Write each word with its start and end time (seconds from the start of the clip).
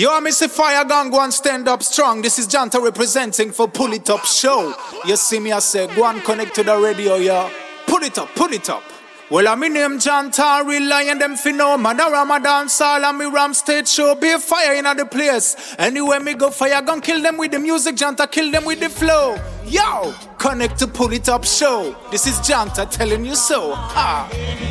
Yo, 0.00 0.10
I 0.10 0.20
miss 0.20 0.40
a 0.40 0.48
fire 0.48 0.82
gun, 0.86 1.10
go 1.10 1.22
and 1.22 1.30
stand 1.30 1.68
up 1.68 1.82
strong. 1.82 2.22
This 2.22 2.38
is 2.38 2.48
Janta 2.48 2.82
representing 2.82 3.52
for 3.52 3.68
Pull 3.68 3.92
It 3.92 4.08
Up 4.08 4.24
Show. 4.24 4.74
You 5.04 5.14
see 5.14 5.38
me, 5.38 5.52
I 5.52 5.58
say, 5.58 5.94
go 5.94 6.06
and 6.06 6.24
connect 6.24 6.54
to 6.54 6.62
the 6.62 6.74
radio, 6.74 7.16
yo. 7.16 7.50
Pull 7.86 8.04
it 8.04 8.16
up, 8.16 8.34
pull 8.34 8.50
it 8.50 8.70
up. 8.70 8.82
Well, 9.28 9.46
I'm 9.46 9.62
in 9.62 9.74
name 9.74 9.98
Janta, 9.98 10.66
real 10.66 10.88
lion, 10.88 11.18
them 11.18 11.34
finno. 11.34 11.78
Man, 11.78 12.00
a 12.00 12.04
Ramadan, 12.04 12.70
Sal, 12.70 13.04
and 13.04 13.18
me 13.18 13.26
Ram 13.26 13.52
State 13.52 13.86
Show. 13.86 14.14
Be 14.14 14.30
a 14.30 14.38
fire 14.38 14.72
in 14.72 14.84
the 14.96 15.04
place. 15.04 15.76
Anywhere 15.78 16.20
me 16.20 16.32
go, 16.32 16.48
fire 16.48 16.80
gun, 16.80 17.02
kill 17.02 17.20
them 17.20 17.36
with 17.36 17.50
the 17.50 17.58
music, 17.58 17.96
Janta, 17.96 18.32
kill 18.32 18.50
them 18.50 18.64
with 18.64 18.80
the 18.80 18.88
flow. 18.88 19.36
Yo, 19.66 20.14
connect 20.38 20.78
to 20.78 20.86
Pull 20.86 21.12
It 21.12 21.28
Up 21.28 21.44
Show. 21.44 21.94
This 22.10 22.26
is 22.26 22.38
Janta 22.38 22.88
telling 22.90 23.26
you 23.26 23.34
so. 23.34 23.74
Ah. 23.74 24.69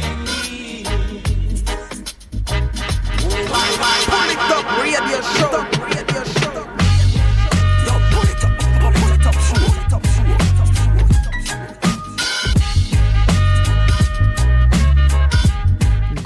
Pull 3.79 4.29
it 4.29 4.39
up, 4.51 4.81
radio 4.81 5.21
show. 5.21 5.78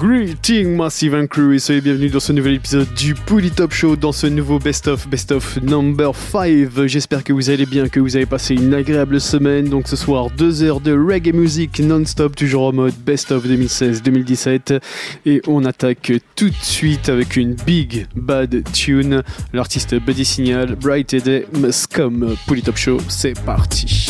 Greeting 0.03 0.75
Massive 0.75 1.15
and 1.15 1.27
Crew 1.27 1.53
et 1.53 1.59
soyez 1.59 1.79
bienvenus 1.79 2.11
dans 2.11 2.19
ce 2.19 2.33
nouvel 2.33 2.55
épisode 2.55 2.93
du 2.93 3.15
Pouli 3.15 3.51
Top 3.51 3.71
Show, 3.71 3.95
dans 3.95 4.11
ce 4.11 4.27
nouveau 4.27 4.59
Best 4.59 4.89
of, 4.89 5.07
Best 5.07 5.31
of 5.31 5.61
Number 5.61 6.13
5. 6.13 6.87
J'espère 6.87 7.23
que 7.23 7.31
vous 7.31 7.49
allez 7.49 7.65
bien, 7.65 7.87
que 7.87 8.01
vous 8.01 8.17
avez 8.17 8.25
passé 8.25 8.53
une 8.53 8.73
agréable 8.73 9.21
semaine. 9.21 9.69
Donc 9.69 9.87
ce 9.87 9.95
soir, 9.95 10.29
deux 10.29 10.61
heures 10.61 10.81
de 10.81 10.91
reggae 10.91 11.33
music 11.33 11.79
non-stop, 11.79 12.35
toujours 12.35 12.63
en 12.63 12.73
mode 12.73 12.93
Best 12.95 13.31
of 13.31 13.47
2016-2017. 13.47 14.81
Et 15.25 15.41
on 15.47 15.63
attaque 15.63 16.11
tout 16.35 16.49
de 16.49 16.55
suite 16.61 17.07
avec 17.07 17.37
une 17.37 17.53
big 17.53 18.07
bad 18.13 18.61
tune. 18.73 19.23
L'artiste 19.53 19.95
Buddy 19.95 20.25
Signal, 20.25 20.75
Bright 20.75 21.15
Day 21.15 21.45
Must 21.57 21.87
Come. 21.87 22.35
Pouli 22.45 22.61
Top 22.61 22.75
Show, 22.75 22.97
c'est 23.07 23.41
parti. 23.45 24.09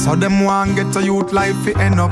So 0.00 0.16
them 0.16 0.44
want 0.44 0.76
get 0.76 0.96
a 0.96 1.02
youth 1.04 1.32
life 1.32 1.56
fi 1.64 1.72
end 1.80 2.00
up. 2.00 2.10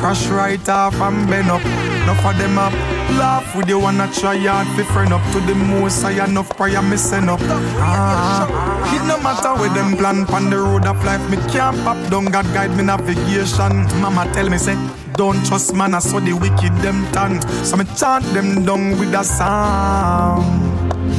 Crash 0.00 0.26
right 0.26 0.68
off 0.68 0.94
and 1.00 1.28
bend 1.30 1.50
up. 1.50 1.64
Enough 2.02 2.24
of 2.24 2.38
them 2.38 2.58
up. 2.58 2.72
Laugh 3.16 3.54
with 3.54 3.68
you 3.68 3.78
wanna 3.78 4.10
try 4.12 4.36
hard 4.36 4.66
fi 4.76 4.82
friend 4.92 5.12
up. 5.12 5.22
To 5.32 5.40
the 5.40 5.54
most 5.54 6.04
I 6.04 6.24
enough 6.24 6.50
prayer 6.56 6.82
me 6.82 6.96
send 6.96 7.30
up. 7.30 7.40
Ah, 7.78 8.44
It 8.92 9.06
no 9.06 9.16
matter 9.22 9.54
where 9.54 9.72
them 9.72 9.96
plan 9.96 10.26
Pan 10.26 10.50
the 10.50 10.56
road 10.58 10.86
of 10.86 11.02
life 11.04 11.22
me 11.30 11.36
can't 11.52 11.76
pop 11.84 11.98
down. 12.10 12.26
God 12.26 12.46
guide 12.52 12.76
me 12.76 12.82
navigation. 12.82 13.86
Mama 14.00 14.28
tell 14.32 14.50
me 14.50 14.58
say 14.58 14.76
don't 15.14 15.44
trust 15.46 15.74
man 15.74 15.94
I 15.94 16.00
saw 16.00 16.18
the 16.20 16.32
wicked 16.32 16.74
them 16.82 17.06
turn. 17.12 17.40
So 17.64 17.76
me 17.76 17.84
chant 17.96 18.24
them 18.34 18.64
down 18.64 18.98
with 18.98 19.14
a 19.14 19.22
song. 19.22 20.42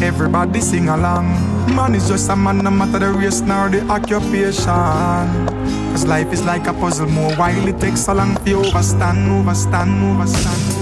Everybody 0.04 0.59
sing 0.61 0.89
along. 0.89 1.28
Man 1.76 1.95
is 1.95 2.08
just 2.08 2.30
a 2.30 2.36
man, 2.36 2.59
no 2.59 2.72
matter 2.72 3.00
the 3.00 3.11
race 3.11 3.42
nor 3.42 3.70
the 3.70 3.81
occupation. 3.89 5.78
Cause 5.92 6.06
life 6.06 6.32
is 6.32 6.44
like 6.44 6.68
a 6.68 6.73
puzzle, 6.73 7.08
more 7.08 7.34
while 7.36 7.68
it 7.68 7.80
takes 7.80 8.06
so 8.06 8.14
long 8.14 8.38
you 8.45 8.62
overstand, 8.62 9.28
overstand, 9.28 10.02
overstand. 10.02 10.78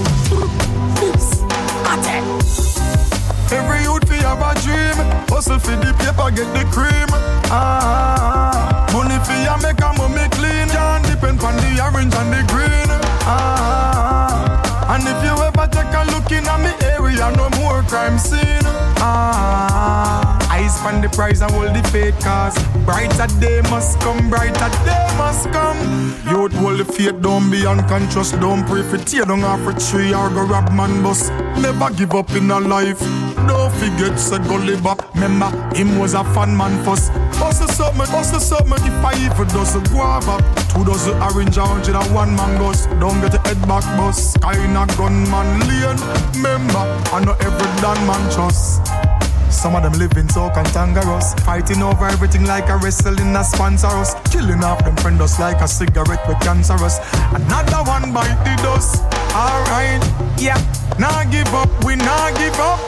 Every 3.51 3.81
youth 3.83 4.07
fi 4.09 4.17
have 4.27 4.41
a 4.43 4.53
dream, 4.61 4.97
hustle 5.29 5.59
for 5.59 5.75
the 5.77 5.93
paper, 5.97 6.29
get 6.35 6.49
the 6.53 6.65
cream. 6.71 7.07
Ah, 7.49 8.85
money 8.93 9.17
fi 9.25 9.43
ya 9.45 9.55
make 9.57 9.79
a 9.79 9.93
mummy 9.97 10.27
clean, 10.35 10.67
can't 10.67 11.05
depend 11.07 11.41
on 11.41 11.55
the 11.55 11.79
orange 11.81 12.13
and 12.13 12.31
the 12.33 12.43
green. 12.51 12.89
Ah, 13.23 14.93
and 14.93 15.07
if 15.07 15.23
you 15.23 15.31
ever 15.31 15.67
take 15.71 15.93
a 15.95 16.03
look 16.11 16.29
in 16.31 16.45
at 16.45 16.59
me 16.59 16.71
area, 16.85 17.31
no 17.37 17.49
more 17.57 17.81
crime 17.83 18.17
scene. 18.19 18.67
Ah, 18.99 20.37
eyes 20.57 20.81
on 20.81 21.01
the 21.01 21.09
prize 21.09 21.41
and 21.41 21.51
hold 21.51 21.73
the 21.75 21.83
faith 21.89 22.17
cause 22.23 22.57
brighter 22.85 23.27
day 23.39 23.61
must 23.69 23.99
come, 23.99 24.29
brighter 24.29 24.69
day 24.85 25.07
must 25.17 25.51
come. 25.51 25.77
Youth 26.29 26.53
hold 26.53 26.79
the 26.79 26.85
faith, 26.85 27.21
don't 27.21 27.49
be 27.51 27.65
unconscious, 27.65 28.31
don't 28.31 28.65
pray 28.65 28.83
for 28.83 28.97
tear, 28.97 29.25
don't 29.25 29.43
offer 29.43 29.73
tree 29.73 30.13
or 30.13 30.29
go 30.29 30.43
rob 30.45 30.71
man 30.73 31.03
bus. 31.03 31.29
Never 31.61 31.89
give 31.93 32.13
up 32.13 32.29
in 32.31 32.49
a 32.51 32.59
life. 32.59 32.99
Don't 33.47 33.71
forget 33.73 34.17
live 34.65 34.85
up. 34.85 35.13
Remember, 35.15 35.49
him 35.75 35.99
was 35.99 36.13
a 36.13 36.23
fun 36.35 36.55
man 36.57 36.83
first. 36.83 37.11
Hustle 37.39 37.67
something, 37.67 38.07
hustle 38.07 38.39
something. 38.39 38.83
If 38.85 39.05
I 39.05 39.13
even 39.25 39.47
dozen 39.47 39.83
guava, 39.85 40.37
two 40.73 40.83
dozen 40.83 41.21
orange, 41.21 41.57
a 41.57 41.65
hundred 41.65 41.95
and 41.95 42.13
one 42.13 42.35
mangoes. 42.35 42.87
Don't 42.99 43.21
get 43.21 43.33
your 43.33 43.41
head 43.43 43.61
back, 43.67 43.85
boss. 43.97 44.35
Kinda 44.37 44.85
gunman 44.97 45.59
lane. 45.67 46.01
Remember, 46.35 46.83
I 47.13 47.23
know 47.23 47.35
every 47.39 47.69
damn 47.81 47.99
man 48.07 48.23
trust. 48.31 48.81
Some 49.49 49.75
of 49.75 49.83
them 49.83 49.93
living 49.93 50.29
so 50.29 50.49
cantankerous 50.49 51.33
Fighting 51.45 51.81
over 51.81 52.05
everything 52.05 52.45
like 52.45 52.69
a 52.69 52.77
wrestling 52.77 53.35
a 53.35 53.43
sponsor 53.43 53.87
us 53.87 54.13
Killing 54.31 54.63
off 54.63 54.83
them 54.83 54.95
friend 54.97 55.21
us 55.21 55.39
like 55.39 55.61
a 55.61 55.67
cigarette 55.67 56.27
with 56.27 56.39
cancerous. 56.41 56.99
Another 57.33 57.83
one 57.89 58.13
bite 58.13 58.37
the 58.43 58.55
dust 58.61 59.03
Alright, 59.37 60.01
yeah. 60.39 60.57
Nah 60.97 61.23
give 61.25 61.53
up, 61.53 61.69
we 61.85 61.95
nah 61.95 62.31
give 62.31 62.57
up. 62.57 62.79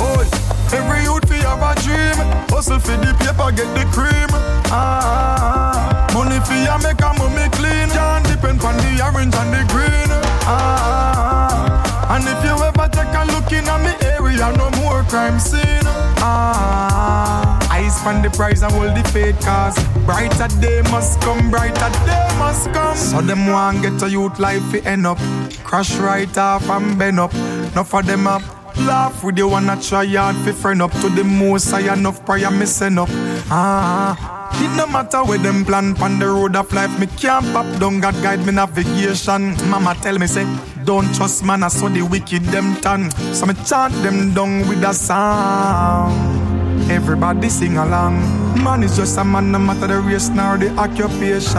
Oh, 0.00 0.24
every 0.72 1.02
youth 1.04 1.28
fi 1.28 1.36
have 1.44 1.60
a 1.60 1.76
dream. 1.82 2.16
Hustle 2.48 2.78
for 2.78 2.96
the 2.96 3.12
paper, 3.20 3.52
get 3.52 3.68
the 3.76 3.84
cream. 3.92 4.28
Ah, 4.72 6.08
money 6.14 6.40
fi 6.48 6.64
ya 6.64 6.78
make 6.78 7.00
a 7.02 7.12
mummy 7.18 7.48
clean. 7.52 7.90
Can't 7.92 8.24
depend 8.26 8.62
on 8.62 8.76
the 8.78 9.04
orange 9.04 9.34
and 9.34 9.52
the 9.52 9.62
green. 9.68 10.08
Ah, 10.48 12.16
and 12.16 12.24
if 12.24 12.40
you 12.42 12.56
ever 12.56 12.88
take 12.88 13.12
a 13.12 13.24
look 13.36 13.52
in 13.52 13.68
at 13.68 13.80
me 13.84 13.92
area 14.08 14.48
No 14.56 14.70
more 14.80 15.02
crime 15.04 15.38
scene 15.38 15.87
Ah, 16.20 17.58
eyes 17.70 18.02
the 18.22 18.30
prize 18.30 18.62
and 18.62 18.72
hold 18.72 18.96
the 18.96 19.08
faith 19.10 19.38
cause 19.44 19.78
brighter 20.04 20.48
day 20.60 20.82
must 20.90 21.20
come, 21.20 21.50
brighter 21.50 21.90
day 22.06 22.28
must 22.38 22.72
come. 22.72 22.96
So 22.96 23.20
them 23.20 23.46
want 23.46 23.82
get 23.82 24.02
a 24.02 24.10
youth 24.10 24.38
life 24.38 24.62
fi 24.70 24.80
end 24.80 25.06
up, 25.06 25.18
crash 25.64 25.94
right 25.96 26.36
off 26.38 26.68
and 26.68 26.98
bend 26.98 27.20
up. 27.20 27.34
Enough 27.34 27.94
of 27.94 28.06
them 28.06 28.26
up. 28.26 28.57
Laugh 28.86 29.24
with 29.24 29.38
you 29.38 29.48
wanna 29.48 29.80
try 29.80 30.06
hard 30.06 30.36
fi 30.36 30.52
friend 30.52 30.82
up 30.82 30.92
to 31.00 31.08
the 31.08 31.24
most 31.24 31.72
I 31.72 31.92
enough 31.92 32.24
prayer 32.24 32.50
me 32.50 32.66
send 32.66 32.98
up. 32.98 33.08
Ah, 33.50 34.50
it 34.62 34.76
no 34.76 34.86
matter 34.86 35.24
where 35.24 35.38
them 35.38 35.64
plan 35.64 35.94
pan 35.94 36.18
the 36.18 36.26
road 36.26 36.56
of 36.56 36.72
life 36.72 36.98
me 36.98 37.06
can't 37.06 37.44
pop 37.52 37.66
down 37.80 38.00
God 38.00 38.14
guide 38.22 38.44
me 38.46 38.52
navigation. 38.52 39.56
Mama 39.68 39.94
tell 40.00 40.18
me 40.18 40.26
say 40.26 40.46
don't 40.84 41.12
trust 41.14 41.44
man 41.44 41.62
I 41.62 41.68
saw 41.68 41.88
the 41.88 42.02
wicked 42.02 42.44
them 42.44 42.76
turn. 42.76 43.10
So 43.34 43.46
me 43.46 43.54
chant 43.66 43.94
them 44.02 44.32
down 44.32 44.68
with 44.68 44.82
a 44.84 44.94
song. 44.94 46.57
Everybody 46.90 47.48
sing 47.48 47.76
along. 47.76 48.22
Man 48.62 48.82
is 48.82 48.96
just 48.96 49.18
a 49.18 49.24
man, 49.24 49.52
no 49.52 49.58
matter 49.58 49.86
the 49.86 50.00
race 50.00 50.28
nor 50.28 50.56
the 50.56 50.70
occupation. 50.76 51.52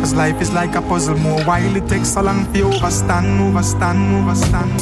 Cause 0.00 0.14
life 0.14 0.40
is 0.40 0.52
like 0.52 0.74
a 0.74 0.82
puzzle, 0.82 1.16
more 1.18 1.42
while 1.44 1.76
it 1.76 1.88
takes 1.88 2.08
so 2.14 2.22
long 2.22 2.44
for 2.46 2.56
you 2.58 2.64
overstand, 2.64 3.38
overstand, 3.40 3.98
overstand. 4.16 4.72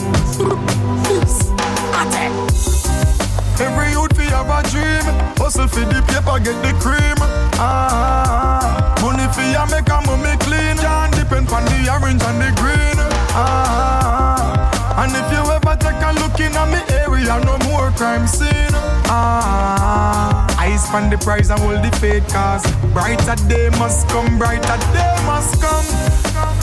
Every 3.59 3.91
youth 3.93 4.15
fi 4.16 4.25
have 4.25 4.53
a 4.53 4.60
dream, 4.71 5.05
hustle 5.38 5.66
for 5.66 5.81
the 5.81 6.03
paper, 6.06 6.38
get 6.38 6.60
the 6.62 6.72
cream. 6.78 7.16
Ah, 7.59 8.94
money 9.00 9.26
fi 9.32 9.53
ya 9.53 9.65
make 9.66 9.88
a 9.88 10.00
mummy 10.06 10.37
clean, 10.44 10.76
can't 10.76 11.15
depend 11.16 11.49
on 11.49 11.65
the 11.65 11.88
orange 11.91 12.22
and 12.22 12.41
the 12.41 12.53
green. 12.60 12.97
Ah, 13.32 15.03
and 15.03 15.12
if 15.16 15.32
you 15.32 15.43
ever 15.50 15.76
take 15.81 16.03
a 16.05 16.12
look 16.21 16.38
in 16.38 16.55
at 16.55 16.69
me 16.69 16.81
area, 16.94 17.41
no 17.44 17.56
more 17.66 17.91
crime 17.93 18.26
scene. 18.26 18.95
Ah, 19.09 20.47
eyes 20.59 20.87
on 20.93 21.11
the 21.11 21.19
prize 21.19 21.50
and 21.50 21.61
hold 21.61 21.83
the 21.83 21.91
faith 21.97 22.27
cause 22.33 22.65
brighter 22.93 23.37
day 23.49 23.71
must 23.78 24.09
come, 24.09 24.39
brighter 24.39 24.78
day 24.93 25.15
must 25.25 25.61
come. 25.62 25.87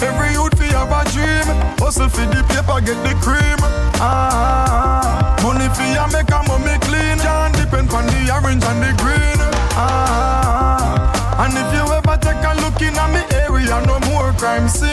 Every 0.03 0.33
youth 0.33 0.53
fi 0.59 0.67
have 0.75 0.91
a 0.91 1.01
dream, 1.15 1.47
hustle 1.79 2.09
for 2.09 2.25
the 2.27 2.43
paper, 2.51 2.81
get 2.83 2.99
the 3.07 3.15
cream. 3.23 3.57
Ah, 4.03 5.35
money 5.41 5.69
fi 5.75 5.93
ya 5.95 6.07
make 6.07 6.29
a 6.31 6.43
mummy 6.47 6.77
clean, 6.83 7.17
can't 7.23 7.55
depend 7.55 7.91
on 7.93 8.05
the 8.07 8.21
orange 8.35 8.63
and 8.65 8.83
the 8.83 8.91
green. 9.01 9.39
Ah, 9.79 11.45
and 11.45 11.53
if 11.55 11.69
you 11.73 11.85
ever 11.87 12.17
take 12.19 12.43
a 12.43 12.53
look 12.61 12.81
in 12.81 12.97
at 12.99 13.09
me 13.15 13.22
area, 13.53 13.85
no 13.85 13.99
more 14.11 14.31
crime 14.33 14.67
scene. 14.67 14.89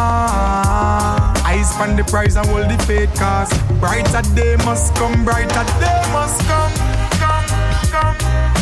Ah, 0.00 1.32
eyes 1.46 1.72
on 1.80 1.96
the 1.96 2.04
prize 2.04 2.36
and 2.36 2.46
hold 2.48 2.68
the 2.70 2.78
faith 2.84 3.12
cause 3.18 3.50
brighter 3.80 4.22
day 4.34 4.56
must 4.64 4.94
come, 4.94 5.24
brighter 5.24 5.64
day 5.80 6.02
must 6.12 6.40
come, 6.46 6.72
come, 7.18 7.46
come. 7.90 8.57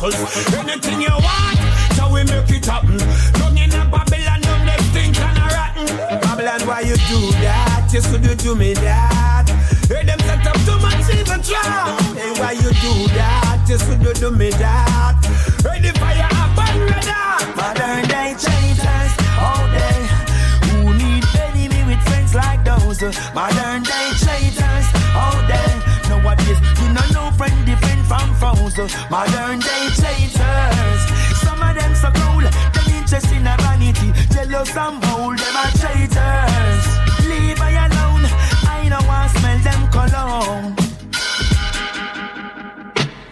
And. 0.00 0.14
Anything 0.54 1.02
you 1.02 1.10
want, 1.10 1.58
so 1.94 2.12
we 2.12 2.22
make 2.24 2.50
it 2.50 2.64
happen. 2.66 2.98
Down 3.38 3.58
in 3.58 3.72
a 3.74 3.84
Babylon, 3.90 4.40
them 4.40 4.66
they 4.66 4.78
stink 4.90 5.18
and 5.20 5.38
a 5.38 5.46
rotten. 5.54 5.86
Babylon, 6.20 6.62
why 6.66 6.80
you 6.80 6.96
do 7.10 7.32
that? 7.42 7.90
You 7.92 8.00
should 8.00 8.38
do 8.38 8.54
me 8.54 8.74
that. 8.74 9.48
Hey, 9.88 10.04
them 10.04 10.18
set 10.20 10.46
up 10.46 10.56
too 10.66 10.78
much 10.78 11.08
evil 11.10 11.42
trap. 11.42 12.00
Hey, 12.14 12.30
why 12.38 12.52
you 12.52 12.70
do 12.78 13.08
that? 13.18 13.64
You 13.68 13.78
should 13.78 14.14
do 14.20 14.30
me 14.30 14.50
that. 14.50 15.18
Hey, 15.66 15.80
the 15.80 15.92
fire 15.98 16.28
up 16.30 16.58
and 16.58 17.04
hot. 17.04 17.56
Modern 17.56 18.06
day 18.06 18.36
traitors, 18.38 19.12
all 19.40 19.66
day. 19.74 20.00
Who 20.68 20.94
need 20.94 21.24
enemy 21.42 21.82
with 21.90 22.02
friends 22.06 22.34
like 22.34 22.62
those? 22.64 23.02
Modern 23.34 23.82
day 23.82 24.08
traitors, 24.22 24.86
all 25.16 25.40
day. 25.50 25.72
Nowadays, 26.08 26.60
you 26.80 26.87
from 28.08 28.34
foes. 28.40 28.76
Modern 29.10 29.60
day 29.60 29.84
traitors, 29.94 31.02
some 31.44 31.60
of 31.62 31.74
them 31.76 31.94
so 31.94 32.10
cool. 32.18 32.40
Them 32.40 32.88
interest 32.96 33.30
in 33.32 33.46
a 33.46 33.54
vanity, 33.60 34.10
jealous 34.32 34.74
and 34.76 35.00
bold. 35.02 35.38
Them 35.38 35.56
are 35.62 35.72
traitors. 35.80 36.84
Leave 37.28 37.60
I 37.60 37.72
alone. 37.86 38.24
I 38.76 38.88
don't 38.88 39.06
want 39.06 39.30
smell 39.36 39.58
them 39.68 39.82
cologne. 39.92 40.74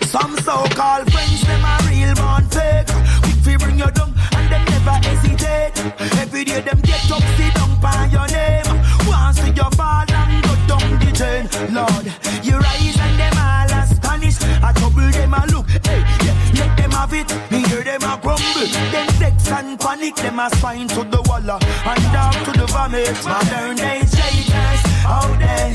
Some 0.03 0.37
so-called 0.47 1.11
friends, 1.11 1.41
them 1.47 1.65
are 1.65 1.83
real 1.89 2.15
born 2.15 2.45
fake. 2.55 2.89
Quick 3.25 3.39
fi 3.45 3.57
bring 3.57 3.79
you 3.79 3.91
down, 3.91 4.13
and 4.37 4.47
them 4.53 4.65
never 4.73 4.97
hesitate. 5.09 5.77
Every 6.21 6.45
day 6.45 6.61
them 6.61 6.81
get 6.83 7.11
up, 7.11 7.23
sit 7.37 7.55
down 7.55 7.81
by 7.81 8.09
your 8.13 8.27
name. 8.29 8.69
Once 9.09 9.41
see 9.41 9.53
you 9.59 9.71
fall 9.77 10.05
and 10.09 10.45
go 10.45 10.55
down 10.69 10.91
the 11.01 11.11
drain. 11.19 11.45
Lord, 11.75 12.07
you 12.45 12.59
rise 12.59 12.99
and 13.01 13.19
them 13.19 13.36
a 18.57 18.67
grumble. 18.67 18.93
Them 18.93 19.09
vex 19.19 19.49
and 19.51 19.81
panic, 19.81 20.17
them 20.17 20.39
a 20.39 20.51
spine 20.57 20.89
to 20.89 21.05
the 21.05 21.23
wall 21.29 21.51
uh, 21.51 21.59
and 21.61 22.05
down 22.13 22.33
to 22.45 22.53
the 22.53 22.67
vomit. 22.67 23.25
Modern 23.25 23.77
day 23.77 24.01
traitors, 24.01 24.83
out 25.05 25.39
there. 25.39 25.71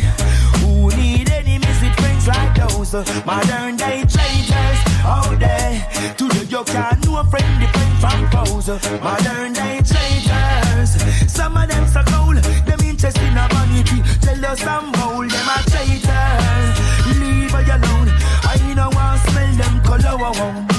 Who 0.60 0.90
need 0.96 1.30
enemies 1.30 1.82
with 1.82 1.96
friends 2.00 2.28
like 2.28 2.56
those? 2.56 2.94
Modern 3.26 3.76
day 3.78 4.04
traitors 4.06 4.80
out 5.04 5.40
there. 5.40 5.88
Today 6.18 6.46
you 6.50 6.64
can't 6.64 7.06
know 7.06 7.20
a 7.20 7.24
friend 7.26 7.60
different 7.60 7.96
from 8.02 8.20
foes. 8.32 8.68
Modern 9.02 9.54
day 9.54 9.82
traitors. 9.82 10.92
Some 11.32 11.58
of 11.58 11.68
them 11.70 11.88
so 11.88 12.02
cold, 12.08 12.38
them 12.38 12.80
interest 12.82 13.18
in 13.18 13.38
a 13.38 13.48
vanity. 13.50 14.02
Jealous 14.22 14.64
and 14.64 14.92
bold, 14.94 15.30
them 15.30 15.50
are 15.50 15.64
traitors. 15.70 16.76
Leave 17.20 17.52
her 17.52 17.66
alone. 17.78 18.10
I 18.44 18.74
know 18.76 18.90
I 18.94 19.18
smell 19.26 19.56
them 19.56 19.82
color. 19.84 20.71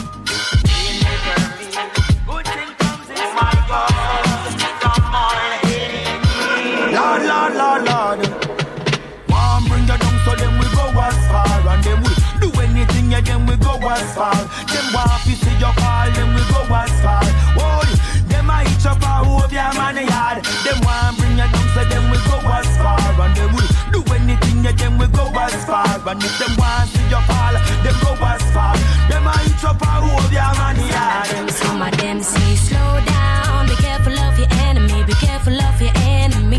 You 15.63 15.73
fall 15.79 16.11
then 16.11 16.29
we 16.35 16.43
go 16.51 16.61
as 16.75 16.91
far. 17.03 17.23
Whoa, 17.55 17.87
them 18.27 18.51
a 18.51 18.67
eat 18.67 18.85
up 18.85 19.03
a 19.03 19.13
whole 19.23 19.47
your 19.47 19.71
man 19.79 19.99
yard. 20.03 20.43
Them 20.67 20.79
want 20.83 21.15
bring 21.19 21.39
you 21.39 21.47
down 21.55 21.67
so 21.75 21.83
then 21.87 22.05
we 22.11 22.19
go 22.27 22.37
as 22.51 22.71
far. 22.83 22.99
And 23.23 23.33
then 23.37 23.49
we 23.55 23.63
do 23.95 24.01
anything 24.11 24.59
yeah 24.67 24.75
then 24.75 24.99
we 24.99 25.07
go 25.15 25.25
as 25.39 25.55
far. 25.65 25.87
And 25.87 26.23
if 26.23 26.35
them 26.41 26.53
want 26.59 26.91
see 26.91 27.07
you 27.07 27.23
fall 27.31 27.55
them 27.85 27.97
go 28.03 28.13
as 28.27 28.43
far. 28.51 28.75
Them 29.09 29.27
a 29.31 29.35
eat 29.47 29.63
up 29.63 29.83
a 29.83 29.93
whole 30.03 30.31
your 30.35 30.53
man 30.59 30.79
yard. 30.83 31.51
Some 31.51 31.81
of 31.81 31.95
them 31.97 32.19
say 32.23 32.55
slow 32.67 32.93
down, 33.07 33.69
be 33.71 33.77
careful 33.77 34.19
of 34.19 34.39
your 34.39 34.51
enemy, 34.67 35.05
be 35.07 35.15
careful 35.15 35.55
of 35.55 35.81
your 35.81 35.95
enemy. 36.03 36.59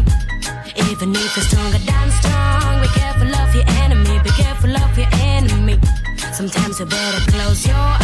Even 0.88 1.12
if 1.12 1.36
you're 1.36 1.48
stronger 1.52 1.82
than 1.90 2.08
strong, 2.24 2.82
be 2.82 2.88
careful 2.96 3.36
of 3.36 3.52
your 3.54 3.68
enemy, 3.84 4.16
be 4.24 4.32
careful 4.32 4.74
of 4.76 4.98
your 4.98 5.12
enemy. 5.36 5.78
Sometimes 6.32 6.80
you 6.80 6.86
better 6.86 7.32
close 7.32 7.68
your 7.68 7.76
eyes, 7.76 8.03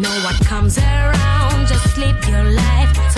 know 0.00 0.20
what 0.24 0.34
comes 0.46 0.78
around, 0.78 1.66
just 1.66 1.98
live 1.98 2.16
your 2.26 2.44
life. 2.44 3.09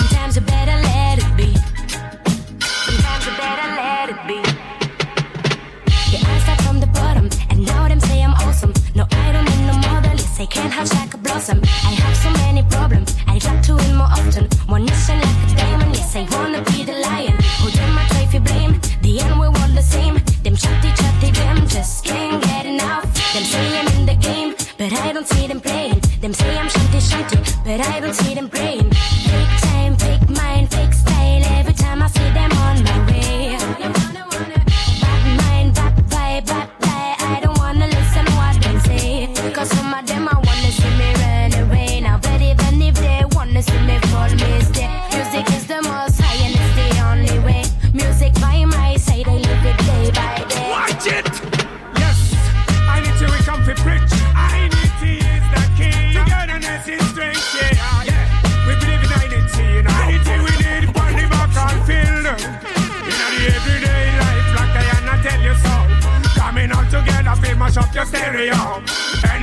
Shanty, 27.77 27.91
but 27.91 27.95
I 27.97 28.01
don't 28.01 28.15
see 28.15 28.35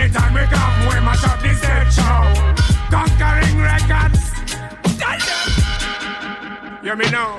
Anytime 0.09 0.33
we 0.33 0.41
come, 0.47 0.79
we 0.87 0.99
mash 1.05 1.23
up 1.23 1.39
the 1.39 1.53
stage 1.53 1.93
show. 1.93 2.33
Conquering 2.89 3.61
records. 3.61 4.33
You 6.81 6.95
me 6.95 7.07
know. 7.11 7.37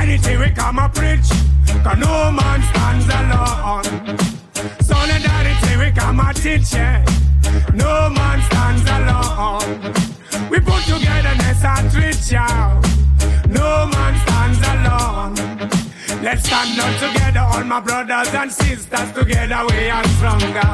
Anything 0.00 0.38
we 0.38 0.50
come 0.50 0.78
a 0.78 0.88
preach. 0.88 1.28
Cause 1.82 1.98
no 1.98 2.30
man 2.30 2.62
stands 2.70 3.06
alone. 3.10 4.18
Solidarity 4.80 5.76
we 5.78 5.90
come 5.90 6.20
and 6.20 6.36
teach, 6.36 6.72
yeah. 6.72 7.04
No 7.74 8.10
man 8.10 8.27
Let's 16.38 16.46
stand 16.46 16.78
up 16.78 16.94
together, 17.00 17.40
all 17.40 17.64
my 17.64 17.80
brothers 17.80 18.32
and 18.32 18.52
sisters. 18.52 19.10
Together 19.10 19.66
we 19.70 19.90
are 19.90 20.04
stronger. 20.06 20.70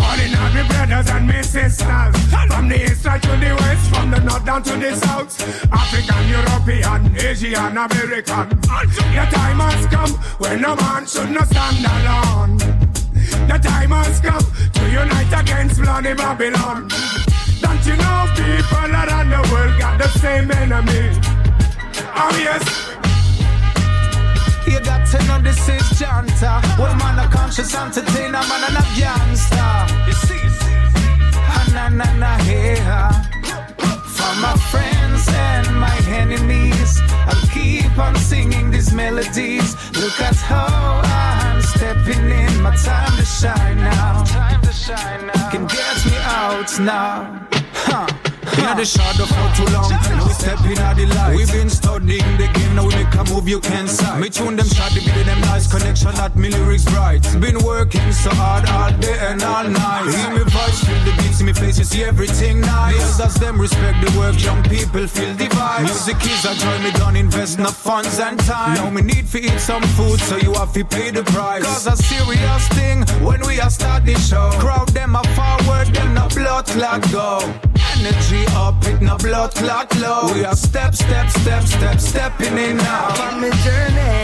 Calling 0.00 0.32
out 0.32 0.54
my 0.54 0.66
brothers 0.68 1.10
and 1.10 1.26
my 1.26 1.42
sisters. 1.42 2.16
From 2.48 2.68
the 2.70 2.82
east 2.82 3.02
side 3.02 3.22
to 3.24 3.28
the 3.28 3.54
west, 3.60 3.94
from 3.94 4.10
the 4.10 4.20
north 4.20 4.46
down 4.46 4.62
to 4.62 4.72
the 4.78 4.96
south. 4.96 5.38
African, 5.70 6.28
European, 6.30 7.14
Asian, 7.18 7.76
American. 7.76 8.48
The 8.48 9.26
time 9.36 9.60
has 9.60 9.86
come 9.88 10.12
when 10.38 10.62
no 10.62 10.76
man 10.76 11.06
should 11.06 11.30
not 11.30 11.48
stand 11.48 11.84
alone. 11.84 12.56
The 13.48 13.58
time 13.62 13.90
has 13.90 14.18
come 14.20 14.46
to 14.72 14.90
unite 14.90 15.42
against 15.42 15.82
bloody 15.82 16.14
Babylon. 16.14 16.88
Don't 17.60 17.84
you 17.84 17.96
know 17.96 18.24
people 18.32 18.96
around 18.96 19.28
the 19.28 19.46
world 19.52 19.78
got 19.78 19.98
the 19.98 20.08
same 20.08 20.50
enemy? 20.52 21.20
Oh 22.16 22.32
yes. 22.40 22.96
You 25.12 25.26
know 25.28 25.38
this 25.40 25.68
is 25.68 25.82
Janta. 25.98 26.60
Well, 26.78 26.94
man, 26.96 27.18
a 27.18 27.28
conscious 27.30 27.74
entertainer, 27.74 28.42
man, 28.50 28.62
and 28.68 28.76
a 28.76 28.86
gangster. 28.98 29.74
You 30.06 30.12
see, 30.26 30.44
ah, 31.36 31.66
na 31.72 31.88
na 31.88 32.06
na 32.22 32.36
here. 32.38 33.08
For 34.16 34.32
my 34.44 34.54
friends 34.70 35.28
and 35.28 35.78
my 35.78 35.96
enemies, 36.08 37.00
I'll 37.28 37.48
keep 37.54 37.96
on 37.98 38.16
singing 38.16 38.70
these 38.70 38.92
melodies. 38.92 39.76
Look 39.94 40.20
at 40.20 40.36
how 40.36 41.00
I'm 41.04 41.62
stepping 41.62 42.28
in. 42.28 42.60
My 42.60 42.74
time 42.74 43.16
to 43.16 43.24
shine 43.24 43.78
now. 43.78 44.24
Time 44.24 44.60
to 44.62 44.72
shine 44.72 45.26
now. 45.28 45.50
Can 45.50 45.66
get 45.66 45.96
me 46.04 46.16
out 46.24 46.80
now. 46.80 47.46
Huh. 47.72 48.35
In 48.54 48.76
the 48.76 48.84
shadow 48.84 49.26
for 49.26 49.48
too 49.56 49.66
long, 49.72 49.90
we 50.26 50.32
step 50.32 50.60
in 50.64 50.78
the 50.78 51.06
light. 51.14 51.36
We've 51.36 51.50
been 51.50 51.68
studying 51.68 52.36
the 52.38 52.48
game, 52.54 52.74
now 52.74 52.86
we 52.86 52.94
make 52.94 53.14
a 53.14 53.24
move 53.24 53.48
you 53.48 53.60
can't 53.60 53.88
sight. 53.88 54.20
Me 54.20 54.28
tune 54.28 54.56
them 54.56 54.66
shot, 54.66 54.92
video 54.92 55.22
them 55.24 55.40
nice 55.42 55.66
connection, 55.66 56.14
not 56.14 56.36
me 56.36 56.50
lyrics 56.50 56.84
bright. 56.84 57.22
Been 57.40 57.58
working 57.64 58.12
so 58.12 58.30
hard 58.30 58.68
all 58.68 58.92
day 58.98 59.18
and 59.20 59.42
all 59.42 59.68
night. 59.68 60.06
Hear 60.14 60.30
me 60.30 60.44
voice, 60.50 60.84
feel 60.84 61.00
the 61.04 61.12
beats 61.22 61.40
in 61.40 61.46
me 61.46 61.52
face, 61.52 61.78
you 61.78 61.84
see 61.84 62.04
everything 62.04 62.60
nice. 62.60 63.18
Elders 63.18 63.34
them 63.34 63.60
respect 63.60 63.98
the 64.04 64.18
work, 64.18 64.40
young 64.42 64.62
people 64.64 65.06
feel 65.06 65.34
the 65.34 65.46
vibe. 65.46 65.82
Music 65.82 66.16
is 66.24 66.44
a 66.44 66.54
joy, 66.54 66.78
me 66.82 66.90
don't 66.92 67.16
invest 67.16 67.58
no 67.58 67.70
funds 67.70 68.18
and 68.18 68.38
time. 68.40 68.74
Now 68.74 68.90
me 68.90 69.02
need 69.02 69.26
to 69.28 69.38
eat 69.38 69.60
some 69.60 69.82
food, 69.98 70.20
so 70.20 70.36
you 70.36 70.52
have 70.54 70.72
to 70.74 70.84
pay 70.84 71.10
the 71.10 71.24
price. 71.24 71.64
Cause 71.64 71.86
a 71.86 71.96
serious 71.96 72.68
thing 72.68 73.04
when 73.24 73.40
we 73.46 73.60
are 73.60 73.70
start 73.70 74.04
the 74.04 74.14
show. 74.14 74.50
Crowd 74.60 74.88
them 74.90 75.16
a 75.16 75.22
forward, 75.34 75.88
them 75.94 76.16
a 76.16 76.28
blood 76.28 76.66
clot 76.66 77.02
go. 77.10 77.40
Energy 77.98 78.35
up, 78.50 78.82
it 78.84 79.00
no 79.00 79.16
blood 79.18 79.54
clot 79.54 79.94
low. 79.96 80.32
We 80.34 80.44
are 80.44 80.56
step, 80.56 80.94
step, 80.94 81.30
step, 81.30 81.62
step, 81.64 82.00
stepping 82.00 82.58
in 82.58 82.76
now. 82.76 83.22
on 83.24 83.40
me 83.40 83.50
journey. 83.64 84.22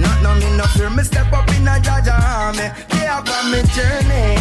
Not 0.00 0.22
no 0.22 0.34
me 0.34 0.56
no 0.56 0.64
fear, 0.74 0.90
me 0.90 1.02
step 1.02 1.32
up 1.32 1.48
in 1.50 1.68
a 1.68 1.80
Jah 1.80 2.00
Jah 2.04 2.20
army. 2.20 2.68
Yeah, 2.94 3.18
on 3.18 3.50
me 3.50 3.62
journey. 3.74 4.36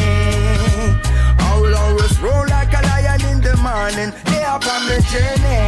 I 1.39 1.59
will 1.59 1.75
always 1.75 2.19
roll 2.19 2.45
like 2.47 2.73
a 2.73 2.81
lion 2.87 3.21
in 3.31 3.41
the 3.41 3.55
morning. 3.57 4.13
Yeah, 4.31 4.55
on 4.55 4.81
me 4.87 4.97
journey. 5.11 5.61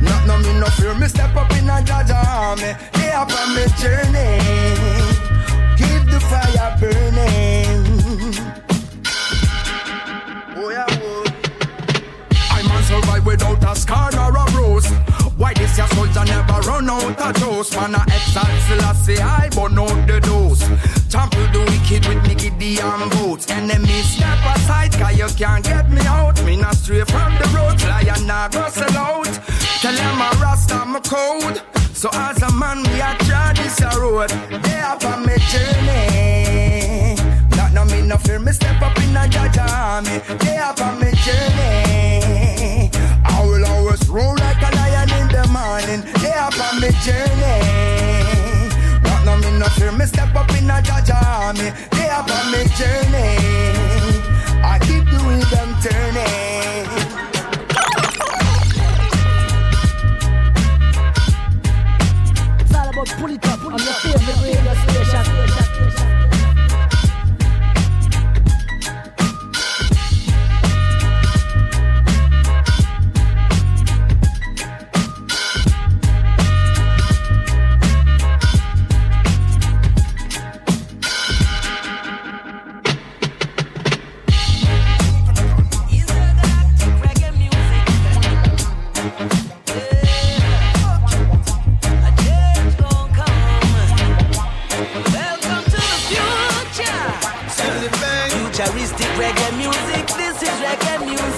Not 0.00 0.26
no 0.26 0.38
me 0.38 0.52
no 0.58 0.66
fear, 0.76 0.94
me 0.94 1.06
step 1.08 1.36
up 1.36 1.50
in 1.52 1.68
a 1.68 1.82
Jah 1.82 2.04
Jah 2.06 2.24
army. 2.26 2.74
Up 3.14 3.30
on 3.30 3.54
me 3.54 3.64
journey. 3.78 4.38
Keep 5.76 6.10
the 6.10 6.18
fire 6.28 6.76
burning. 6.80 8.71
Without 13.24 13.62
a 13.64 13.76
scar 13.76 14.10
nor 14.12 14.36
a 14.36 14.44
bruise. 14.50 14.90
Why 15.36 15.54
this 15.54 15.78
your 15.78 15.86
soldier 15.88 16.24
never 16.24 16.60
run 16.68 16.90
out 16.90 17.20
of 17.20 17.34
juice? 17.36 17.74
Man, 17.74 17.94
I 17.94 18.04
exalt 18.04 18.46
Selassie, 18.68 19.18
I 19.18 19.48
burn 19.50 19.78
out 19.78 20.06
the 20.06 20.20
dose. 20.20 20.62
Trample 21.08 21.46
the 21.52 21.60
wicked 21.70 22.06
with 22.06 22.22
me 22.26 22.34
giddy 22.34 22.80
and 22.80 23.10
boots. 23.12 23.50
Enemies 23.50 24.16
step 24.16 24.38
aside, 24.54 24.92
cause 24.92 25.16
you 25.16 25.28
can't 25.36 25.64
get 25.64 25.90
me 25.90 26.00
out. 26.02 26.42
Me 26.44 26.56
not 26.56 26.74
stray 26.74 27.04
from 27.04 27.32
the 27.38 27.48
road, 27.54 27.80
fly 27.80 28.02
and 28.02 28.26
not 28.26 28.54
rustle 28.54 28.96
out. 28.96 29.30
Tell 29.80 29.94
them 29.94 30.22
I'm 30.22 30.40
rasta, 30.40 30.74
I'm 30.74 30.96
a 30.96 31.00
code. 31.00 31.62
So 31.94 32.08
as 32.12 32.42
a 32.42 32.52
man, 32.52 32.82
we 32.82 33.00
a 33.00 33.16
try 33.26 33.52
this 33.54 33.80
road. 33.96 34.30
They 34.30 34.80
up 34.80 35.04
on 35.04 35.24
me 35.24 35.36
journey. 35.50 37.16
Not 37.56 37.72
no 37.72 37.84
me 37.84 38.02
no 38.02 38.16
fear, 38.16 38.38
me 38.38 38.52
step 38.52 38.82
up 38.82 38.96
in 38.98 39.16
a 39.16 39.28
Jah 39.28 39.48
Jah 39.52 39.66
army. 39.70 40.18
They 40.38 40.56
up 40.58 40.80
on 40.80 41.00
me 41.00 41.12
journey. 41.24 42.41
Morning. 45.62 46.02
They 46.20 46.32
up 46.32 46.58
on 46.58 46.80
me 46.80 46.88
journey. 47.06 47.60
That 49.04 49.22
no 49.24 49.36
me 49.36 49.58
no 49.60 49.66
fear, 49.66 49.92
me 49.92 50.06
step 50.06 50.34
up 50.34 50.50
in 50.58 50.68
a 50.68 50.82
Jah 50.82 51.00
Jah 51.06 51.22
army. 51.22 51.70
They 51.92 52.08
up 52.10 52.28
on 52.28 52.50
me 52.50 52.66
journey. 52.74 53.38
I 54.66 54.78
keep 54.82 55.04
the 55.06 55.22
rhythm 55.22 55.70
turning. 55.78 56.86
It's 62.58 62.74
all 62.74 62.88
about 62.90 63.08
pull 63.18 63.30
it 63.30 63.46
up 63.46 64.41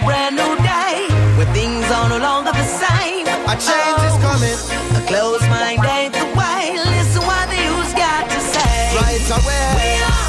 a 0.00 0.04
brand 0.04 0.36
new 0.36 0.54
day 0.62 1.08
where 1.36 1.50
things 1.52 1.84
are 1.90 2.08
no 2.08 2.18
longer 2.18 2.52
the 2.52 2.64
same. 2.64 3.26
A 3.26 3.54
change 3.56 4.02
is 4.08 4.16
oh. 4.16 4.26
coming. 4.28 4.58
A 4.96 5.00
closed 5.06 5.46
mind 5.48 5.84
ain't 5.84 6.14
the 6.14 6.26
way. 6.36 6.76
Listen 6.76 7.22
what 7.26 7.48
the 7.48 7.60
youth 7.60 7.92
got 7.96 8.24
to 8.28 8.40
say. 8.40 8.96
Right 8.96 9.24
away. 9.36 9.66
We 9.76 9.90
are, 10.08 10.28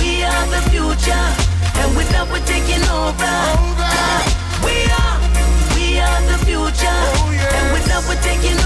we 0.00 0.12
are 0.24 0.46
the 0.54 0.62
future, 0.70 1.26
and 1.80 1.90
with 1.96 2.08
that 2.10 2.26
we're 2.30 2.46
taking 2.46 2.82
over. 2.90 3.34
Over. 3.60 3.94
We 4.66 4.76
are, 5.00 5.16
we 5.76 6.00
are 6.00 6.20
the 6.30 6.38
future, 6.46 7.00
oh, 7.20 7.30
and 7.30 7.66
with 7.72 7.86
that 7.90 8.02
we're 8.08 8.22
taking 8.22 8.58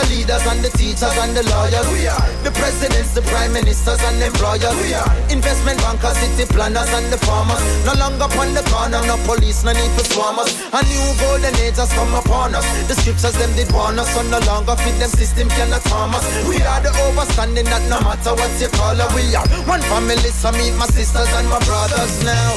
The 0.00 0.16
leaders 0.16 0.40
and 0.48 0.64
the 0.64 0.72
teachers 0.80 1.12
and 1.20 1.36
the 1.36 1.44
lawyers. 1.52 1.84
We 1.92 2.08
are 2.08 2.24
the 2.40 2.48
presidents, 2.56 3.12
the 3.12 3.20
prime 3.20 3.52
ministers 3.52 4.00
and 4.00 4.16
employers. 4.16 4.72
We 4.80 4.96
are 4.96 5.04
investment 5.28 5.76
bankers, 5.84 6.16
city 6.16 6.48
planners 6.48 6.88
and 6.96 7.12
the 7.12 7.20
farmers. 7.20 7.60
No 7.84 7.92
longer 8.00 8.24
upon 8.24 8.56
the 8.56 8.64
corner, 8.72 9.04
no 9.04 9.20
police, 9.28 9.60
no 9.60 9.76
need 9.76 9.92
for 9.92 10.08
swarmers. 10.08 10.48
A 10.72 10.80
new 10.88 11.04
golden 11.20 11.52
age 11.60 11.76
has 11.76 11.92
come 11.92 12.16
upon 12.16 12.56
us. 12.56 12.64
The 12.88 12.96
scriptures 12.96 13.36
them 13.36 13.52
did 13.60 13.68
warn 13.76 14.00
us, 14.00 14.08
so 14.16 14.24
no 14.24 14.40
longer 14.48 14.72
fit 14.80 14.96
them 14.96 15.12
system 15.12 15.52
cannot 15.52 15.84
harm 15.92 16.16
us. 16.16 16.24
We 16.48 16.56
are 16.64 16.80
the 16.80 16.96
overstanding 17.04 17.68
that 17.68 17.84
no 17.92 18.00
matter 18.00 18.32
what 18.32 18.48
you 18.56 18.72
call 18.72 18.96
us, 18.96 19.10
we 19.12 19.28
are 19.36 19.44
one 19.68 19.84
family. 19.92 20.32
So 20.32 20.48
meet 20.56 20.72
my 20.80 20.88
sisters 20.88 21.28
and 21.36 21.44
my 21.52 21.60
brothers 21.68 22.24
now. 22.24 22.56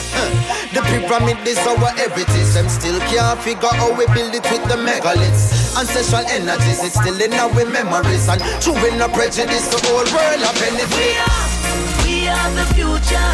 The 0.72 0.80
pyramid 0.88 1.44
is 1.44 1.60
our 1.68 1.92
heritage. 1.92 2.56
Them 2.56 2.72
still 2.72 3.04
can't 3.12 3.36
figure 3.44 3.76
how 3.76 3.92
we 3.92 4.08
build 4.16 4.32
it 4.32 4.48
with 4.48 4.64
the 4.72 4.80
megaliths. 4.80 5.76
Ancestral 5.76 6.24
energies, 6.32 6.80
it's 6.88 6.96
still 6.96 7.20
in 7.20 7.33
our 7.40 7.66
memories. 7.66 8.28
And 8.30 8.42
in 8.42 8.98
no 8.98 9.08
prejudice, 9.10 9.68
the 9.70 9.80
whole 9.88 10.06
world 10.14 10.42
have 10.42 10.58
benefit. 10.60 10.90
We 10.98 11.16
are, 11.18 11.46
we 12.06 12.16
are 12.30 12.50
the 12.58 12.66
future. 12.74 13.32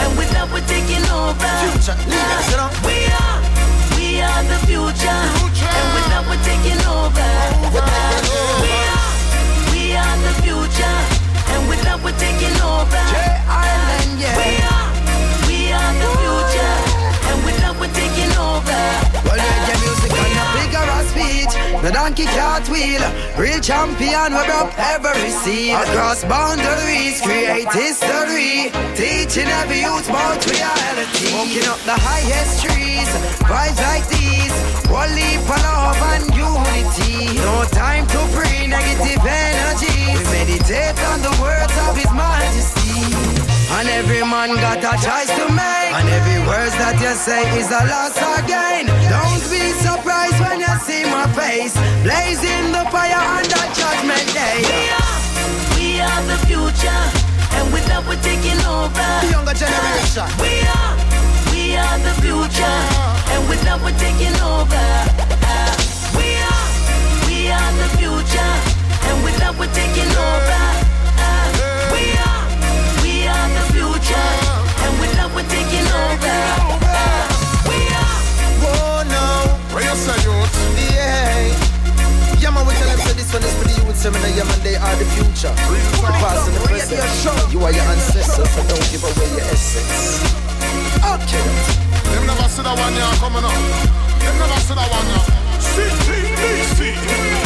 And 0.00 0.16
with 0.16 0.30
that 0.32 0.48
we're 0.52 0.64
taking 0.64 1.04
over. 1.12 1.52
Future 1.68 1.96
leaders, 2.08 2.46
you 2.50 2.56
know. 2.56 2.70
We 2.86 2.96
are, 3.12 3.38
we 3.96 4.20
are 4.24 4.42
the 4.48 4.58
future. 4.64 5.20
And 5.70 5.88
with 5.94 6.08
that 6.08 6.24
we're 6.28 6.40
taking 6.46 6.80
over. 6.88 7.30
We're 7.74 7.84
taking 7.84 8.26
over. 8.32 8.64
We 8.64 8.72
are, 8.72 9.12
we 9.72 9.82
are 9.96 10.16
the 10.24 10.34
future. 10.40 10.98
And 11.52 11.62
with 11.68 11.82
that 11.84 11.98
we're 12.00 12.16
taking 12.16 12.56
over. 12.64 13.04
Island, 13.50 14.16
yeah. 14.16 14.32
We 14.40 14.56
are, 14.64 14.88
we 15.46 15.58
are 15.74 15.92
the 16.00 16.08
future. 16.16 16.76
And 17.28 17.38
with 17.44 17.58
that 17.60 17.74
we're 17.76 17.92
taking 17.92 18.32
over. 18.40 18.80
Well, 19.26 19.36
reggae 19.36 19.76
music 19.84 20.12
on 20.16 20.24
a 20.24 20.32
bigger 20.32 20.56
of 20.56 20.59
speech. 21.20 21.52
The 21.82 21.90
donkey 21.92 22.24
can't 22.24 22.66
wheel. 22.68 23.02
Real 23.36 23.60
champion, 23.60 24.32
we 24.32 24.42
broke 24.48 24.72
every 24.76 25.30
scene. 25.30 25.76
Across 25.76 26.24
boundaries, 26.24 27.20
create 27.20 27.68
history. 27.72 28.72
Teaching 28.96 29.48
every 29.60 29.80
youth 29.84 30.08
about 30.08 30.40
reality. 30.48 31.28
Smoking 31.28 31.68
up 31.68 31.80
the 31.84 31.96
highest 31.96 32.64
trees. 32.64 33.10
Vibes 33.44 33.80
like 33.88 34.06
these. 34.08 34.54
One 34.88 35.12
leap 35.14 35.44
of 35.44 35.60
love 35.62 36.00
and 36.12 36.24
unity. 36.34 37.36
No 37.44 37.64
time 37.70 38.06
to 38.14 38.20
bring 38.36 38.70
negative 38.70 39.24
energy. 39.24 39.98
We 40.16 40.22
meditate 40.32 40.98
on 41.12 41.20
the 41.22 41.34
words 41.40 41.74
of 41.86 41.96
His 41.96 42.12
Majesty. 42.12 43.04
And 43.76 43.88
every 43.88 44.22
man 44.24 44.56
got 44.56 44.78
a 44.78 44.92
choice 45.04 45.30
to 45.38 45.52
make. 45.52 45.79
And 45.90 46.06
every 46.08 46.38
word 46.46 46.70
that 46.78 47.02
you 47.02 47.10
say 47.18 47.42
is 47.58 47.66
a 47.66 47.82
loss 47.90 48.14
again. 48.38 48.86
Don't 49.10 49.42
be 49.50 49.74
surprised 49.82 50.38
when 50.38 50.62
you 50.62 50.74
see 50.86 51.02
my 51.10 51.26
face. 51.34 51.74
Blazing 52.06 52.70
the 52.70 52.86
fire 52.94 53.18
on 53.18 53.42
the 53.42 53.64
judgment 53.74 54.22
day. 54.30 54.62
We 54.70 54.86
are, 54.94 55.18
we 55.74 55.88
are 55.98 56.22
the 56.30 56.38
future. 56.46 57.02
And 57.58 57.74
with 57.74 57.82
that 57.90 58.06
we're 58.06 58.22
taking 58.22 58.60
over. 58.70 59.10
The 59.26 59.34
younger 59.34 59.56
generation. 59.58 60.30
We 60.38 60.62
are, 60.62 60.94
we 61.50 61.74
are 61.74 61.98
the 62.06 62.14
future. 62.22 62.78
And 63.34 63.42
with 63.50 63.58
that 63.66 63.82
we're 63.82 63.98
taking 63.98 64.36
over. 64.46 64.86
We 66.14 66.38
are, 66.38 66.66
we 67.26 67.50
are 67.50 67.72
the 67.82 67.88
future. 67.98 68.54
And 69.10 69.16
with 69.26 69.36
that 69.42 69.58
we're 69.58 69.74
taking 69.74 70.06
over. 70.06 70.62
We 71.90 72.14
are, 72.14 72.42
we 73.02 73.26
are 73.26 73.48
the 73.58 73.64
future. 73.74 74.39
And 75.30 75.36
with 75.36 75.46
that 75.46 75.62
we're 75.62 75.62
taking 75.62 75.86
over. 75.86 76.38
We 77.70 77.78
are. 77.94 78.18
Whoa, 78.58 79.06
no. 79.06 79.54
Where 79.70 79.84
you 79.86 79.94
say, 79.94 80.18
youth? 80.26 80.54
Yeah. 80.90 81.54
Yeah, 82.42 82.50
man, 82.50 82.66
we 82.66 82.74
tell 82.74 82.88
them 82.90 82.98
say 82.98 83.14
this 83.14 83.30
one 83.30 83.42
is 83.42 83.54
for 83.54 83.66
the 83.70 83.74
youth. 83.78 83.94
Yeah, 84.02 84.42
man, 84.42 84.60
they 84.66 84.74
are 84.74 84.96
the 84.96 85.06
future. 85.14 85.54
The 85.54 86.10
past 86.18 86.48
and 86.48 86.56
the 86.56 86.62
present. 86.66 86.98
You 87.52 87.62
are 87.62 87.72
your 87.72 87.86
ancestors, 87.86 88.50
so 88.50 88.60
don't 88.66 88.86
give 88.90 89.04
away 89.06 89.30
your 89.30 89.46
essence. 89.54 90.18
Okay. 90.98 91.46
Them 92.10 92.26
never 92.26 92.48
see 92.50 92.62
that 92.62 92.74
one 92.74 92.94
coming 93.22 93.44
up. 93.46 93.54
Them 93.54 94.34
never 94.34 94.60
see 94.66 94.74
that 94.74 94.90
one 94.90 95.06
here. 95.06 95.30
CTBC. 95.62 96.96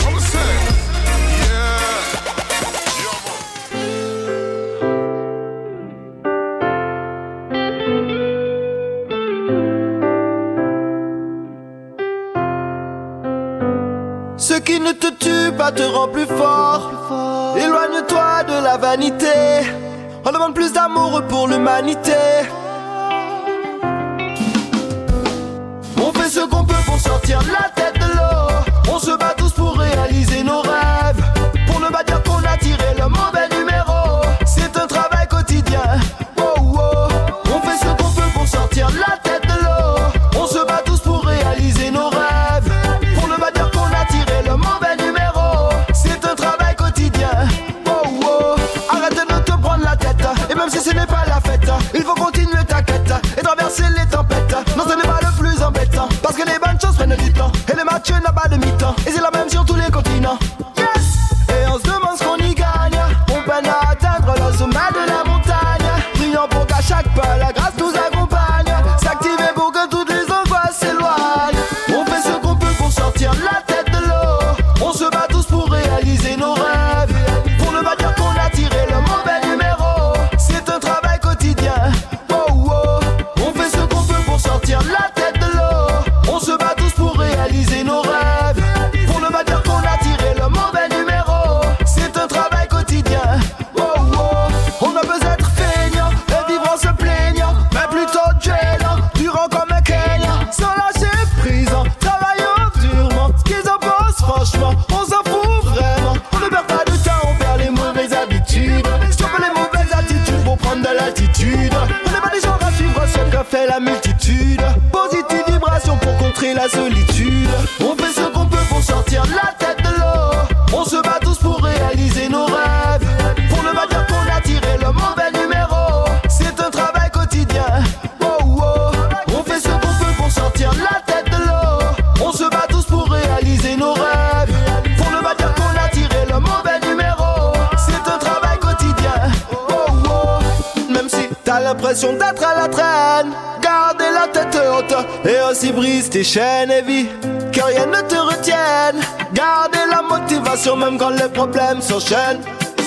Come 0.01 0.21
say. 0.21 0.94
Qui 14.75 14.81
ne 14.81 14.93
te 14.93 15.07
tue 15.07 15.53
pas 15.57 15.71
te 15.71 15.83
rend 15.83 16.09
plus 16.09 16.27
fort. 16.27 17.55
Éloigne-toi 17.57 18.43
de 18.45 18.65
la 18.65 18.77
vanité. 18.77 19.37
On 20.25 20.33
demande 20.33 20.55
plus 20.55 20.73
d'amour 20.73 21.23
pour 21.29 21.47
l'humanité. 21.47 22.23
On 25.97 26.13
fait 26.13 26.29
ce 26.29 26.41
qu'on 26.41 26.65
peut 26.65 26.85
pour 26.87 26.99
sortir 26.99 27.39
de 27.43 27.53
la 27.53 27.69
tête 27.77 28.04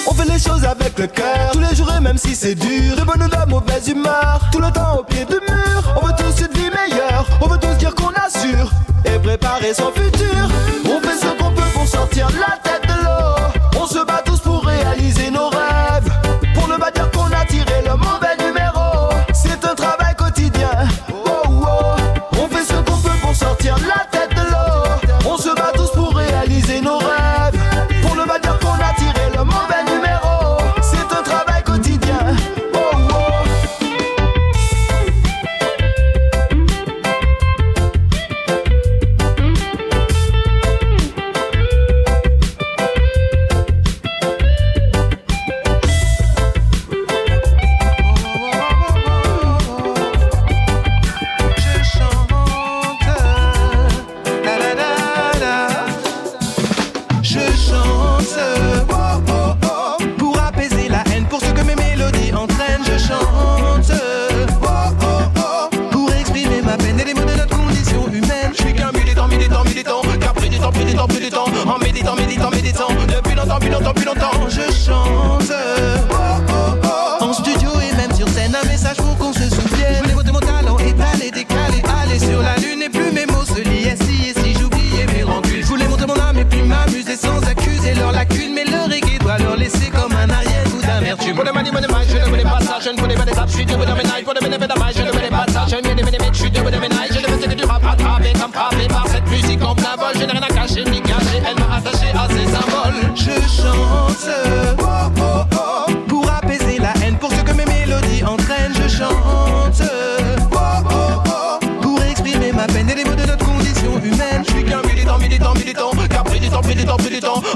On 0.06 0.14
fait 0.14 0.32
les 0.32 0.38
choses 0.38 0.64
avec 0.64 1.00
le 1.00 1.08
cœur, 1.08 1.50
tous 1.52 1.60
les 1.60 1.76
jours 1.76 1.92
et 1.92 2.00
même 2.00 2.20
si 2.20 2.36
c'est 2.36 2.54
dur. 2.54 2.96
De 2.96 3.04
bonne 3.04 3.24
ou 3.24 3.28
de 3.28 3.50
mauvaise 3.50 3.88
humeur, 3.88 4.42
tout 4.52 4.60
le 4.60 4.72
temps 4.72 5.00
au 5.00 5.04
pied 5.04 5.26
du 5.26 5.34
mur. 5.34 5.96
On 6.00 6.06
veut 6.06 6.14
tous 6.16 6.40
une 6.42 6.54
vie 6.54 6.70
meilleure, 6.70 7.26
on 7.42 7.48
veut 7.48 7.58
tous 7.58 7.76
dire 7.80 7.96
qu'on 7.96 8.12
assure 8.12 8.70
et 9.06 9.18
préparer 9.18 9.74
son 9.74 9.92
futur. 9.92 10.48
On 10.86 11.02
fait 11.02 11.18
ce 11.20 11.28
qu'on 11.42 11.52
peut 11.52 11.70
pour 11.74 11.88
sortir 11.88 12.28
la 12.40 12.57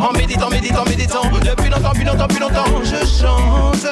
en 0.01 0.11
méditant, 0.13 0.49
méditant, 0.49 0.83
méditant, 0.85 1.21
depuis 1.31 1.69
longtemps, 1.69 1.91
depuis 1.91 2.05
longtemps, 2.05 2.27
depuis 2.27 2.39
longtemps. 2.39 2.65
Je 2.83 3.05
chante 3.05 3.87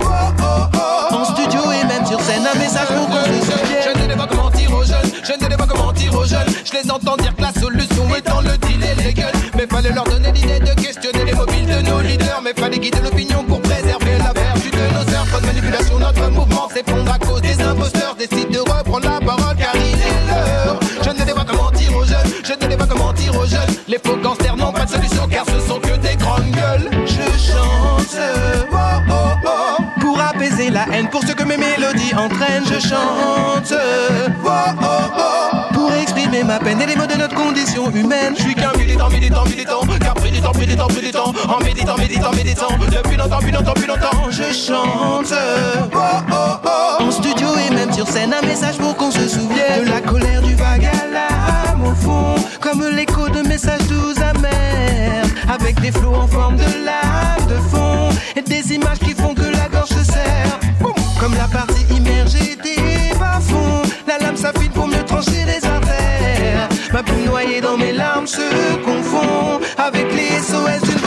oh, 0.00 0.06
oh, 0.06 0.44
oh, 0.74 1.14
en 1.14 1.24
studio 1.24 1.60
et 1.72 1.84
même 1.86 2.06
sur 2.06 2.20
scène, 2.20 2.46
un 2.46 2.58
message 2.58 2.88
pour 2.88 3.08
qu'on 3.08 3.24
se. 3.24 3.58
Je 3.84 4.02
ne 4.02 4.08
vais 4.08 4.16
pas 4.16 4.34
mentir 4.34 4.72
aux 4.72 4.84
jeunes, 4.84 5.10
je 5.24 5.32
ne 5.32 5.48
vais 5.48 5.56
pas 5.56 5.66
mentir 5.66 6.14
aux 6.14 6.24
jeunes. 6.24 6.46
Je 6.64 6.72
les 6.72 6.90
entends 6.90 7.16
dire 7.16 7.34
que 7.34 7.42
la 7.42 7.52
solution 7.52 8.14
est 8.14 8.26
dans 8.26 8.40
le 8.40 8.56
deal 8.58 8.82
et 8.84 9.02
les 9.02 9.12
gueules. 9.12 9.32
Mais 9.56 9.66
fallait 9.66 9.92
leur 9.92 10.04
donner 10.04 10.32
l'idée 10.32 10.60
de 10.60 10.74
questionner 10.80 11.24
les 11.24 11.32
mobiles 11.34 11.66
de 11.66 11.90
nos 11.90 12.00
leaders. 12.00 12.40
Mais 12.44 12.54
fallait 12.54 12.78
guider 12.78 13.00
l'opinion 13.02 13.42
pour 13.44 13.60
préserver 13.60 14.18
la 14.18 14.32
vertu 14.32 14.70
de 14.70 14.94
nos 14.94 15.10
sœurs. 15.10 15.26
Pas 15.32 15.40
de 15.40 15.46
manipulation, 15.46 15.98
notre 15.98 16.30
mouvement 16.30 16.68
s'effondre 16.68 17.12
à 17.12 17.18
cause 17.18 17.42
des 17.42 17.60
imposteurs. 17.62 18.14
Décide 18.16 18.50
de 18.50 18.60
reprendre 18.60 19.08
la 19.08 19.20
Les 23.88 23.98
faux 24.04 24.16
gangsters 24.16 24.54
n'ont 24.54 24.70
pas 24.70 24.84
de 24.84 24.90
solution 24.90 25.26
car 25.30 25.46
ce 25.46 25.66
sont 25.66 25.80
que 25.80 25.96
des 25.96 26.14
grandes 26.16 26.50
gueules. 26.50 26.90
Je 27.06 27.38
chante 27.38 28.18
oh, 28.70 28.76
oh, 29.08 29.14
oh, 29.46 29.82
pour 29.98 30.20
apaiser 30.20 30.68
la 30.68 30.84
haine, 30.92 31.08
pour 31.08 31.22
ce 31.22 31.32
que 31.32 31.42
mes 31.42 31.56
mélodies 31.56 32.14
entraînent. 32.14 32.64
Je 32.66 32.86
chante 32.86 33.72
oh, 33.72 34.46
oh, 34.46 34.84
oh, 34.84 35.72
pour 35.72 35.90
exprimer 35.94 36.44
ma 36.44 36.58
peine 36.58 36.82
et 36.82 36.86
les 36.86 36.96
mots 36.96 37.06
de 37.06 37.14
notre 37.14 37.34
condition 37.34 37.90
humaine. 37.90 38.34
Je 38.36 38.42
suis 38.42 38.54
qu'un 38.54 38.72
militant, 38.76 39.08
militant, 39.08 39.44
militant, 39.46 39.80
temps, 39.80 40.88
pris 40.88 41.00
du 41.00 41.10
temps, 41.10 41.32
en 41.48 41.64
méditant, 41.64 41.96
méditant, 41.96 42.32
méditant, 42.32 42.68
depuis 42.90 43.16
longtemps, 43.16 43.38
depuis 43.38 43.52
longtemps, 43.52 43.72
depuis 43.72 43.86
longtemps. 43.86 44.30
Je 44.30 44.52
chante 44.52 45.32
oh, 45.32 45.98
oh, 46.30 46.34
oh, 46.66 47.04
en 47.04 47.10
studio 47.10 47.48
et 47.66 47.74
même 47.74 47.92
sur 47.94 48.06
scène, 48.06 48.34
un 48.34 48.46
message 48.46 48.76
pour 48.76 48.94
qu'on 48.96 49.10
se 49.10 49.26
souvienne 49.26 49.86
de 49.86 49.90
la 49.90 50.02
colère 50.02 50.42
du 50.42 50.54
au 50.54 51.47
comme 52.60 52.84
l'écho 52.94 53.28
de 53.28 53.40
messages 53.46 53.86
doux 53.88 54.14
amers, 54.22 55.24
avec 55.48 55.80
des 55.80 55.92
flots 55.92 56.14
en 56.14 56.26
forme 56.26 56.56
de 56.56 56.84
lame 56.84 57.46
de 57.48 57.56
fond 57.70 58.08
et 58.36 58.42
des 58.42 58.74
images 58.74 58.98
qui 58.98 59.14
font 59.14 59.34
que 59.34 59.42
la 59.42 59.68
gorge 59.68 59.88
se 59.88 60.04
serre, 60.04 60.58
comme 61.20 61.34
la 61.34 61.48
partie 61.48 61.84
immergée 61.96 62.56
des 62.62 63.16
bas-fonds. 63.18 63.82
La 64.06 64.18
lame 64.18 64.36
s'affine 64.36 64.70
pour 64.72 64.86
mieux 64.86 65.04
trancher 65.04 65.44
les 65.46 65.64
artères. 65.66 66.68
Ma 66.92 67.02
plume 67.02 67.24
noyée 67.24 67.60
dans 67.60 67.76
mes 67.76 67.92
larmes 67.92 68.26
se 68.26 68.76
confond 68.84 69.60
avec 69.76 70.06
les 70.12 70.40
SOS 70.40 70.88
d'une 70.88 70.97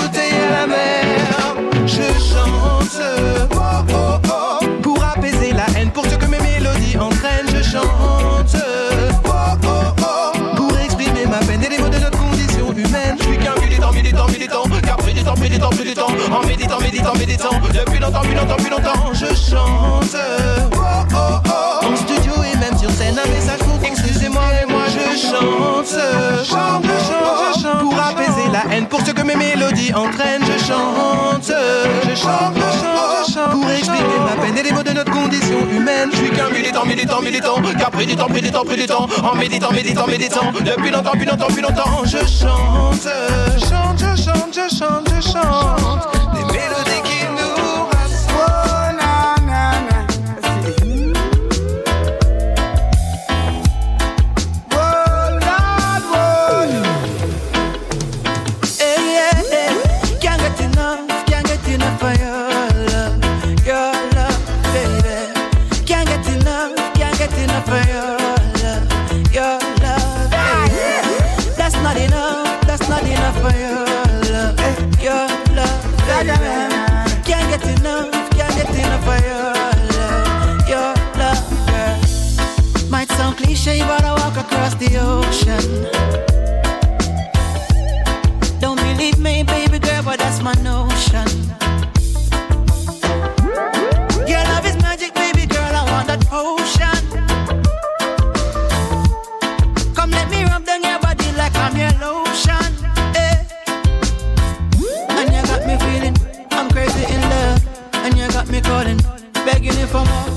méditant, 16.52 16.80
méditant, 16.80 17.14
méditant, 17.16 17.50
depuis 17.74 18.00
longtemps, 18.00 18.22
depuis 18.22 18.36
longtemps, 18.36 18.56
depuis 18.58 18.70
longtemps. 18.70 19.14
Je 19.14 19.28
chante 19.28 20.16
oh, 20.74 20.80
oh, 21.14 21.18
oh, 21.48 21.86
en 21.86 21.96
studio 21.96 22.34
et 22.44 22.58
même 22.58 22.78
sur 22.78 22.90
scène, 22.92 23.18
un 23.18 23.30
message 23.30 23.60
pour 23.60 23.80
Excusez-moi, 23.84 24.44
mais 24.52 24.72
moi 24.72 24.84
je 24.88 25.18
chante, 25.18 25.96
chante, 26.46 26.84
chante, 26.84 27.56
je 27.56 27.62
chante 27.62 27.80
pour 27.80 28.00
apaiser 28.00 28.48
la 28.52 28.74
haine, 28.74 28.88
pour 28.88 29.02
ce 29.02 29.12
que 29.12 29.22
mes 29.22 29.36
mélodies 29.36 29.94
entraînent. 29.94 30.44
Je 30.44 30.64
chante, 30.64 31.48
je 31.48 32.16
chante, 32.16 32.56
je 32.56 32.80
chante, 32.82 33.26
je 33.28 33.34
chante 33.34 33.52
pour 33.52 33.70
exprimer 33.70 34.20
ma 34.26 34.42
peine 34.42 34.58
et 34.58 34.64
les 34.64 34.72
mots 34.72 34.84
de 34.84 34.92
notre 34.92 35.12
condition 35.12 35.58
humaine. 35.72 36.10
Je 36.12 36.18
suis 36.18 36.30
qu'un 36.32 36.50
militant, 36.50 36.86
militant, 36.86 37.22
militant, 37.22 37.56
a 37.86 37.92
pris 37.92 38.06
du 38.06 38.16
temps, 38.16 38.28
pris 38.28 38.42
du 38.42 38.52
temps, 38.52 38.66
pris 38.66 38.78
du 38.78 38.86
temps, 38.86 39.08
en 39.24 39.36
méditant, 39.36 39.72
méditant, 39.72 40.08
méditant, 40.08 40.52
depuis 40.54 40.92
longtemps, 40.92 41.12
depuis 41.14 41.26
longtemps, 41.26 41.48
depuis 41.48 41.62
longtemps. 41.62 42.06
Je 42.06 42.18
chante, 42.18 43.08
je 43.56 43.66
chante, 43.66 44.00
je 44.00 44.22
chante, 44.22 44.54
je 44.54 44.76
chante, 44.76 45.10
je 45.16 45.32
chante 45.32 46.21
the 84.76 84.98
ocean. 84.98 85.88
Don't 88.60 88.78
believe 88.78 89.18
me, 89.20 89.44
baby 89.44 89.80
girl, 89.80 90.04
but 90.04 90.20
that's 90.20 90.42
my 90.42 90.54
notion. 90.62 91.28
Your 94.28 94.44
love 94.52 94.66
is 94.66 94.78
magic, 94.82 95.14
baby 95.14 95.46
girl, 95.46 95.72
I 95.76 95.84
want 95.92 96.08
that 96.08 96.26
potion. 96.28 97.02
Come 99.96 100.12
let 100.12 100.30
me 100.30 100.44
rub 100.44 100.66
down 100.66 100.84
your 100.84 101.00
body 101.00 101.32
like 101.38 101.56
I'm 101.56 101.76
your 101.76 101.94
lotion. 102.00 102.72
eh. 103.16 103.46
And 105.10 105.30
you 105.34 105.42
got 105.52 105.66
me 105.68 105.76
feeling, 105.86 106.16
I'm 106.52 106.70
crazy 106.70 107.04
in 107.14 107.22
love. 107.22 107.62
And 108.06 108.18
you 108.18 108.28
got 108.30 108.48
me 108.50 108.62
calling, 108.62 109.00
begging 109.46 109.78
you 109.80 109.88
for 109.88 110.04
more. 110.06 110.30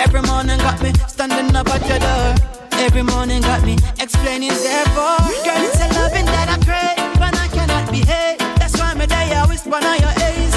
Every 0.00 0.22
morning 0.22 0.58
got 0.58 0.80
me 0.82 0.92
standing 1.08 1.54
up 1.56 1.68
at 1.68 1.86
your 1.88 1.98
door. 1.98 2.51
Every 2.94 3.04
morning 3.04 3.40
got 3.40 3.64
me 3.64 3.78
explaining 3.98 4.50
therefore. 4.50 5.16
Girl, 5.48 5.64
it's 5.64 5.80
a 5.80 5.88
loving 5.96 6.26
that 6.26 6.52
I 6.52 6.58
crave, 6.60 7.00
but 7.16 7.32
I 7.40 7.48
cannot 7.48 7.90
behave. 7.90 8.36
That's 8.60 8.78
why 8.78 8.92
my 8.92 9.06
day 9.06 9.32
I 9.32 9.46
whisper 9.46 9.72
on 9.72 9.96
your 9.96 10.12
A's. 10.28 10.52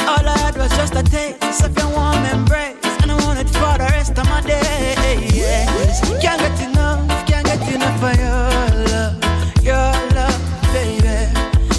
All 0.00 0.24
I 0.24 0.38
had 0.40 0.56
was 0.56 0.72
just 0.78 0.94
a 0.96 1.02
taste 1.02 1.62
of 1.62 1.76
your 1.76 1.90
warm 1.92 2.24
embrace, 2.24 2.80
and 3.02 3.12
I 3.12 3.16
want 3.20 3.38
it 3.38 3.50
for 3.52 3.76
the 3.76 3.84
rest 3.92 4.16
of 4.16 4.24
my 4.32 4.40
days. 4.40 6.00
Can't 6.24 6.40
get 6.40 6.56
enough, 6.64 7.04
can't 7.28 7.44
get 7.44 7.60
enough 7.68 8.00
of 8.00 8.16
your 8.16 8.48
love, 8.88 9.20
your 9.60 9.92
love, 10.16 10.40
baby. 10.72 11.28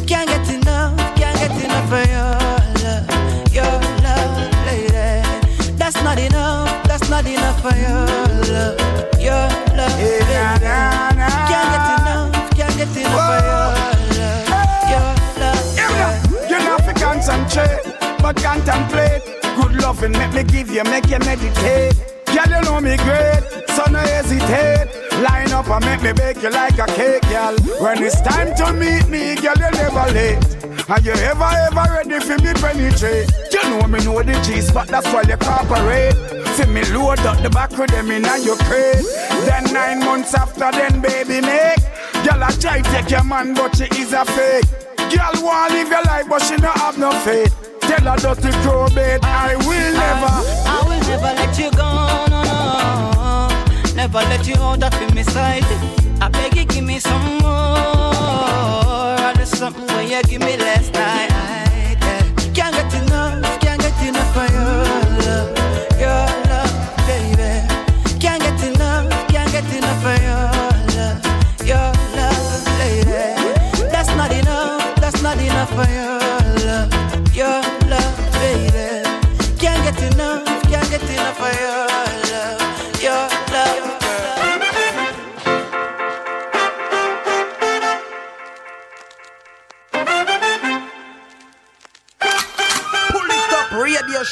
Can't 0.05 0.29
get 0.29 0.45
enough, 0.53 0.93
can't 1.17 1.33
get 1.41 1.57
enough 1.65 1.89
of 1.89 2.05
your 2.13 2.37
love, 2.85 3.09
your 3.49 3.73
love, 4.05 4.53
lady. 4.69 5.25
That's 5.81 5.97
not 6.05 6.19
enough, 6.19 6.69
that's 6.85 7.09
not 7.09 7.25
enough 7.25 7.57
for 7.63 7.73
your 7.73 7.98
loving 19.99 20.17
make 20.17 20.33
me 20.33 20.43
give 20.43 20.69
you, 20.69 20.83
make 20.85 21.09
you 21.09 21.19
meditate. 21.19 21.95
Girl, 22.25 22.45
you 22.47 22.61
know 22.61 22.79
me 22.79 22.95
great, 22.97 23.43
so 23.69 23.83
no 23.91 23.99
hesitate. 23.99 24.87
Line 25.21 25.51
up 25.51 25.67
and 25.67 25.85
make 25.85 26.01
me 26.01 26.13
bake 26.13 26.41
you 26.41 26.49
like 26.49 26.77
a 26.79 26.85
cake, 26.85 27.21
girl. 27.23 27.55
When 27.81 28.01
it's 28.03 28.21
time 28.21 28.55
to 28.55 28.73
meet 28.73 29.07
me, 29.09 29.35
girl, 29.35 29.55
you 29.57 29.71
never 29.71 30.11
late. 30.13 30.89
Are 30.89 30.99
you 31.01 31.11
ever, 31.11 31.43
ever 31.43 31.93
ready 31.93 32.19
for 32.19 32.37
me 32.37 32.53
penetrate? 32.53 33.29
You 33.51 33.63
know 33.69 33.87
me 33.87 34.03
know 34.05 34.23
the 34.23 34.39
G's, 34.45 34.71
but 34.71 34.87
that's 34.87 35.07
why 35.07 35.23
you 35.23 35.37
cooperate. 35.37 36.15
See 36.55 36.65
me 36.65 36.83
load 36.91 37.19
up 37.19 37.41
the 37.43 37.49
back 37.49 37.71
with 37.77 37.91
them 37.91 38.11
in 38.11 38.25
and 38.25 38.45
you 38.45 38.55
crate. 38.55 39.03
Then 39.45 39.73
nine 39.73 39.99
months 39.99 40.33
after, 40.33 40.71
then 40.71 41.01
baby 41.01 41.41
make. 41.41 41.83
Girl, 42.23 42.43
I 42.43 42.51
try 42.59 42.81
take 42.81 43.09
your 43.09 43.23
man, 43.23 43.53
but 43.53 43.75
she 43.75 43.85
is 43.99 44.13
a 44.13 44.23
fake. 44.23 44.65
Girl 45.11 45.43
wanna 45.43 45.73
live 45.73 45.89
your 45.89 46.03
life, 46.03 46.25
but 46.29 46.41
she 46.41 46.55
don't 46.55 46.77
have 46.77 46.97
no 46.97 47.11
faith. 47.21 47.58
Tell 47.89 48.05
her 48.05 48.17
dirty 48.17 48.51
crow 48.61 48.87
bait, 48.93 49.19
I 49.23 49.55
will 49.65 49.93
never. 50.03 50.33
I 50.69 50.83
will 50.85 51.01
never 51.09 51.33
let 51.41 51.57
you 51.57 51.71
go, 51.71 51.89
no, 52.29 52.43
no. 52.43 53.95
Never 53.95 54.19
let 54.29 54.45
you 54.47 54.53
out 54.57 54.83
of 54.83 55.15
my 55.15 55.23
sight. 55.23 55.65
I 56.21 56.29
beg 56.29 56.55
you, 56.55 56.65
give 56.65 56.83
me 56.83 56.99
some 56.99 57.39
more. 57.39 57.49
I 59.27 59.33
do 59.35 59.43
something 59.43 59.87
when 59.87 60.07
you 60.07 60.21
give 60.21 60.41
me 60.41 60.55
last 60.57 60.93
night. 60.93 61.29
Can't 62.53 62.75
get 62.75 62.93
enough, 62.93 63.08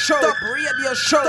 radio 0.10 0.14
show. 0.14 0.22
Top 0.22 0.42
radio 0.42 0.94
show. 0.94 1.24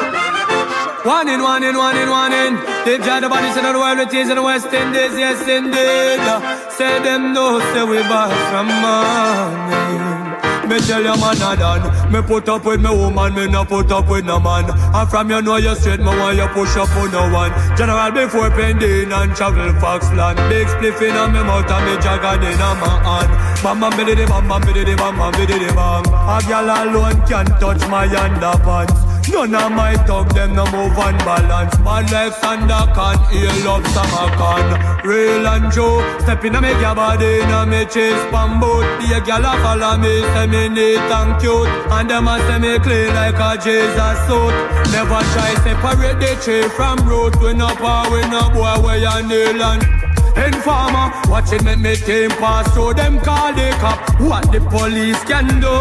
One 1.05 1.29
in, 1.29 1.43
one 1.43 1.62
in, 1.62 1.77
one 1.77 1.97
in, 1.97 2.11
one 2.11 2.33
in. 2.33 2.55
They've 2.85 3.03
tried 3.03 3.21
the 3.21 3.29
bodies 3.29 3.57
in 3.57 3.64
the 3.64 3.79
world, 3.79 3.99
it 3.99 4.12
is 4.14 4.29
in 4.29 4.37
the 4.37 4.43
West 4.43 4.67
Indies, 4.67 5.17
yes 5.19 5.41
indeed. 5.49 6.21
Uh, 6.21 6.71
say 6.71 7.03
them 7.03 7.33
no, 7.33 7.59
say 7.73 7.85
we 7.85 7.99
buy 8.03 8.29
from 8.51 8.67
money. 8.69 10.69
Me 10.69 10.79
tell 10.81 11.03
you 11.03 11.17
man 11.21 11.37
a 11.37 11.57
done 11.57 11.83
Me 12.11 12.23
put 12.23 12.49
up 12.49 12.64
with 12.64 12.81
me 12.81 12.88
woman, 12.88 13.35
me 13.35 13.47
no 13.47 13.64
put 13.64 13.92
up 13.92 14.09
with 14.09 14.25
no 14.25 14.40
man. 14.40 14.64
And 14.71 15.09
from 15.11 15.31
you 15.31 15.42
know 15.42 15.57
you 15.57 15.75
straight, 15.75 16.01
me 16.01 16.07
want 16.07 16.37
you 16.37 16.49
push 16.49 16.77
up 16.77 16.88
on 16.97 17.12
no 17.12 17.31
one. 17.33 17.53
General 17.77 18.11
before 18.11 18.51
pending 18.51 19.12
and 19.12 19.37
travel 19.37 19.73
Foxland. 19.81 20.37
Big 20.49 20.66
spliff 20.68 21.03
in 21.03 21.33
me 21.33 21.42
mouth 21.42 21.71
and 21.71 21.85
me 21.85 22.03
jagger 22.03 22.40
in 22.47 22.61
a 22.61 22.71
my 22.81 22.88
hand. 23.05 23.62
Bam 23.62 23.81
bam 23.81 23.97
biddy 23.97 24.27
bam 24.27 24.49
bam 24.49 24.61
biddy 24.62 24.94
bam 24.94 25.16
bam 25.16 25.33
biddy 25.33 25.66
bam. 25.75 26.05
A 26.07 26.40
girl 26.49 26.68
alone 26.68 27.21
can 27.27 27.47
touch 27.61 27.87
my 27.88 28.07
underpants 28.07 29.08
None 29.31 29.55
of 29.55 29.73
my 29.73 29.95
talk, 30.07 30.33
them 30.35 30.55
no 30.55 30.64
move 30.73 30.99
and 30.99 31.19
balance. 31.19 31.79
My 31.81 32.01
life 32.11 32.35
stand 32.38 32.71
a 32.71 32.87
can, 32.95 33.19
heal 33.31 33.69
up 33.69 33.87
some 33.88 34.12
a 34.12 34.27
can. 34.37 35.07
Real 35.07 35.47
and 35.47 35.73
true, 35.73 36.03
step 36.21 36.45
in 36.45 36.55
a 36.55 36.61
make 36.61 36.81
your 36.81 36.95
body 36.95 37.41
a 37.41 37.67
me 37.67 37.85
chase 37.87 38.25
pan 38.33 38.59
boot. 38.61 38.85
Be 38.99 39.12
a 39.12 39.21
gal 39.21 39.45
a 39.45 39.53
follow 39.62 39.97
me, 39.99 40.23
say 40.33 40.47
me 40.47 40.69
neat 40.69 40.99
and 40.99 41.41
cute. 41.41 41.69
And 41.93 42.11
them 42.11 42.29
a 42.29 42.38
say 42.47 42.59
me 42.59 42.79
clean 42.79 43.14
like 43.14 43.38
a 43.38 43.61
Jesus 43.62 44.19
suit. 44.27 44.55
Never 44.93 45.21
try 45.33 45.55
separate 45.62 46.19
the 46.19 46.33
tree 46.43 46.69
from 46.71 46.99
root. 47.07 47.37
We 47.41 47.55
no 47.55 47.69
power, 47.77 48.11
we 48.11 48.21
no 48.29 48.51
boy, 48.51 48.83
where 48.83 48.99
you 48.99 49.29
kneel 49.29 49.62
and 49.62 50.08
Informer, 50.38 51.11
watching 51.29 51.64
me 51.64 51.74
me 51.74 51.96
team 51.96 52.31
pass 52.38 52.72
through 52.72 52.94
them 52.94 53.18
call 53.20 53.53
the 53.53 53.70
cop. 53.83 53.98
What 54.20 54.53
the 54.53 54.61
police 54.61 55.22
can 55.24 55.46
do? 55.61 55.74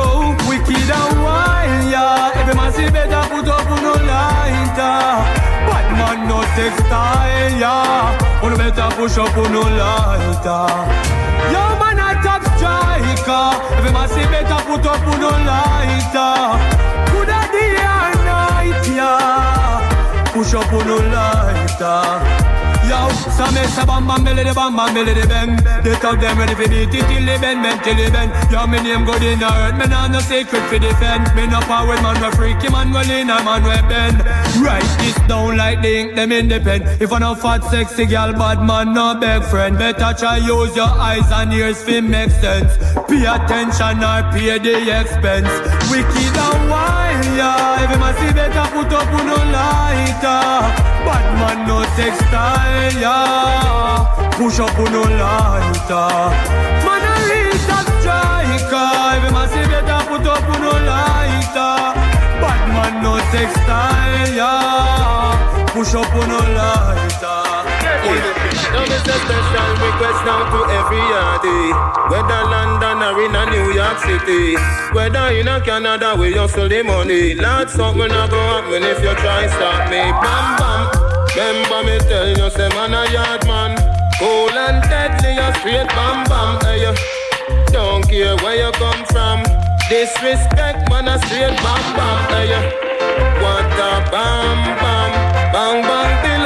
Wicked 0.49 0.89
and 0.89 1.17
wild, 1.21 1.91
yeah. 1.93 2.31
Every 2.33 2.55
man 2.55 2.73
see 2.73 2.89
better 2.89 3.21
put 3.29 3.47
up 3.47 3.69
on 3.69 3.83
no 3.83 3.93
lighter. 3.93 4.97
Bad 5.69 5.87
man 5.99 6.27
no 6.27 6.41
textile, 6.57 7.53
yeah. 7.61 8.41
On 8.41 8.57
better 8.57 8.89
push 8.95 9.17
up 9.17 9.37
on 9.37 9.51
no 9.53 9.61
lighter. 9.61 10.65
Yo 11.53 11.63
man 11.77 12.01
a 12.01 12.09
top 12.25 12.41
striker. 12.57 13.45
Every 13.77 13.91
man 13.93 14.09
see 14.09 14.25
better 14.25 14.59
put 14.65 14.85
up 14.85 15.05
on 15.05 15.19
no 15.21 15.29
lighter. 15.51 16.33
Good 17.13 17.29
a 17.29 17.41
day 17.53 17.77
or 17.77 18.13
night, 18.25 18.83
yeah. 18.89 20.33
Push 20.33 20.53
up 20.55 20.73
on 20.73 20.87
no 20.87 20.97
lighter. 21.13 22.56
Yo, 23.07 23.13
so 23.31 23.45
me 23.51 23.63
say 23.67 23.85
bam 23.85 24.07
bam 24.07 24.23
belly 24.23 24.43
the 24.43 24.53
bam 24.53 24.75
bam 24.75 24.93
belly 24.93 25.13
the 25.13 25.27
bang. 25.27 25.55
They 25.83 25.95
talk 26.03 26.19
them 26.19 26.37
ready 26.37 26.55
for 26.55 26.67
beat 26.67 26.93
it 26.93 27.05
till 27.07 27.25
they 27.25 27.37
bend, 27.39 27.63
bend 27.63 27.83
till 27.83 27.95
they 27.95 28.09
bend. 28.09 28.31
Yo, 28.51 28.67
me 28.67 28.81
name 28.83 29.05
good 29.05 29.23
in 29.23 29.39
the 29.39 29.47
earth, 29.47 29.77
me 29.79 29.87
nah 29.87 30.07
no 30.07 30.19
secret 30.19 30.63
for 30.67 30.79
defend. 30.79 31.23
Me 31.35 31.47
no 31.47 31.59
power 31.61 31.95
man, 32.03 32.19
we 32.21 32.29
freaky 32.35 32.69
man, 32.69 32.91
well 32.91 33.09
in 33.09 33.29
a 33.29 33.43
man 33.43 33.63
we 33.63 33.79
bend. 33.87 34.17
Write 34.59 34.91
this 34.99 35.15
down 35.27 35.55
like 35.57 35.81
the 35.81 35.99
ink 35.99 36.15
them 36.15 36.31
in 36.31 36.47
the 36.47 36.59
pen. 36.59 36.81
If 36.99 37.11
I 37.13 37.19
no 37.19 37.35
fat 37.35 37.63
sexy 37.63 38.05
girl, 38.05 38.33
bad 38.33 38.61
man, 38.61 38.93
no 38.93 39.15
beg 39.15 39.43
friend. 39.43 39.77
Better 39.77 40.13
try 40.17 40.37
use 40.37 40.75
your 40.75 40.89
eyes 40.89 41.31
and 41.31 41.53
ears 41.53 41.81
fi 41.83 42.01
make 42.01 42.31
sense. 42.31 42.75
Pay 43.07 43.23
attention 43.25 44.03
or 44.03 44.21
pay 44.33 44.59
the 44.59 44.75
expense. 44.99 45.51
Wicked 45.89 46.35
and 46.35 46.69
wild, 46.69 47.06
yeah. 47.35 47.81
Every 47.81 47.97
man 47.97 48.13
see 48.17 48.33
better 48.33 48.67
put 48.73 48.91
up 48.93 49.07
on 49.13 49.25
no 49.25 49.35
lighter. 49.35 50.43
Bad 51.05 51.27
man 51.39 51.67
no 51.67 51.83
textile, 51.95 52.93
yeah. 52.99 54.31
Push 54.37 54.59
up 54.59 54.77
on 54.79 54.91
no 54.91 55.01
lighter. 55.01 56.09
Man 56.85 57.05
a 57.05 57.15
striker. 58.01 59.07
Say 59.47 59.65
better 59.71 60.01
put 60.09 60.27
up 60.27 60.49
on 60.49 60.59
no 60.61 60.71
lighter. 60.91 61.75
Bad 62.41 62.61
man 62.75 62.93
no 63.03 63.13
yeah. 64.35 65.65
Push 65.73 65.93
up 65.95 66.13
on 66.15 66.27
no 66.27 66.39
lighter. 66.57 68.46
Now 68.77 68.85
this 68.85 69.01
a 69.09 69.17
special 69.25 69.69
request 69.81 70.21
now 70.21 70.45
to 70.53 70.59
every 70.69 71.01
yardie. 71.09 71.73
Whether 72.13 72.43
London 72.45 73.01
or 73.01 73.17
in 73.25 73.33
a 73.33 73.49
New 73.49 73.73
York 73.73 73.97
City. 74.05 74.53
Whether 74.93 75.33
in 75.33 75.47
a 75.47 75.59
Canada 75.59 76.13
we 76.13 76.33
hustle 76.33 76.69
the 76.69 76.83
money. 76.83 77.33
Lord, 77.33 77.71
something 77.71 78.07
not 78.07 78.29
go 78.29 78.37
happen 78.37 78.83
if 78.83 79.01
you 79.01 79.15
try 79.17 79.47
stop 79.47 79.89
me. 79.89 79.97
Bam 80.21 80.45
bam. 80.61 80.81
Remember 81.33 81.89
me 81.89 81.97
tell 82.05 82.29
you, 82.29 82.49
say 82.53 82.69
man 82.77 82.93
a 82.93 83.09
yard 83.09 83.47
man. 83.49 83.73
Cool 84.19 84.53
and 84.53 84.83
deadly, 84.85 85.41
a 85.41 85.49
straight 85.57 85.89
bam 85.97 86.29
bam. 86.29 86.61
Hey, 86.61 86.85
don't 87.73 88.07
care 88.07 88.37
where 88.45 88.61
you 88.61 88.71
come 88.77 89.03
from. 89.09 89.41
Disrespect, 89.89 90.87
man 90.93 91.07
a 91.07 91.17
straight 91.25 91.57
bam 91.65 91.81
bam. 91.97 92.19
Hey, 92.29 92.53
what 93.41 93.65
a 93.73 94.05
bam 94.13 94.59
bam, 94.77 95.11
bang 95.49 95.81
bang, 95.81 96.36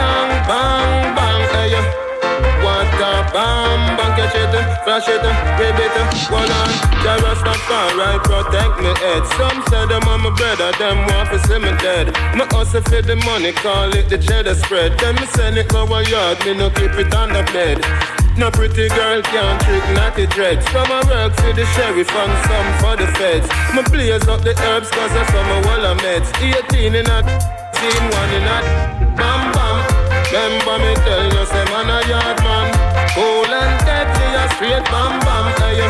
Bam, 3.31 3.95
bang, 3.95 4.11
catch 4.19 4.35
it, 4.35 4.51
flash 4.83 5.07
it, 5.07 5.21
grab 5.21 5.79
it, 5.79 5.91
hold 6.27 6.51
on. 6.51 6.91
Stop 7.41 7.95
right, 7.97 8.19
protect 8.21 8.77
me 8.83 8.91
head. 8.99 9.23
Some 9.39 9.63
say 9.71 9.87
them 9.87 10.03
on 10.07 10.21
my 10.21 10.29
brother, 10.35 10.71
them 10.77 11.07
want 11.07 11.31
to 11.31 11.39
see 11.47 11.57
me 11.57 11.71
dead. 11.79 12.11
My 12.35 12.45
hustle 12.51 12.81
for 12.83 13.01
the 13.01 13.15
money, 13.15 13.53
call 13.53 13.89
it 13.95 14.09
the 14.09 14.17
cheddar 14.17 14.55
spread. 14.55 14.99
Then 14.99 15.15
me 15.15 15.25
send 15.27 15.57
it 15.57 15.71
a 15.71 16.09
yard, 16.09 16.43
me 16.45 16.53
no 16.53 16.69
keep 16.69 16.91
it 16.99 17.15
on 17.15 17.29
the 17.31 17.43
bed. 17.55 17.79
No 18.37 18.51
pretty 18.51 18.89
girl 18.89 19.21
can't 19.21 19.61
trick 19.61 19.83
naughty 19.95 20.27
dreads. 20.27 20.65
Some 20.71 20.91
I 20.91 21.01
work 21.07 21.33
for 21.39 21.53
the 21.53 21.65
sheriff 21.73 22.11
and 22.11 22.35
some 22.47 22.69
for 22.83 22.95
the 22.99 23.07
feds. 23.15 23.47
Me 23.75 23.81
blaze 23.87 24.27
up 24.27 24.41
the 24.41 24.51
herbs 24.67 24.91
cause 24.91 25.11
I 25.11 25.23
saw 25.31 25.43
my 25.47 25.59
wall 25.67 25.85
of 25.87 25.97
meds. 25.99 26.27
18 26.43 26.95
in 26.95 27.07
a 27.07 27.19
team, 27.79 28.03
one 28.11 28.31
in 28.35 28.43
a 28.43 28.57
bam 29.15 29.51
bam. 29.55 29.77
Remember 30.31 30.79
me 30.79 30.95
tell 31.03 31.25
you, 31.25 31.45
say 31.45 31.65
man 31.71 31.89
a 31.89 32.07
yard. 32.07 32.40
Cool 33.13 33.43
and 33.43 33.75
deadly, 33.85 34.27
a 34.39 34.47
straight 34.55 34.85
bam 34.85 35.19
bam. 35.19 35.51
Hey, 35.59 35.83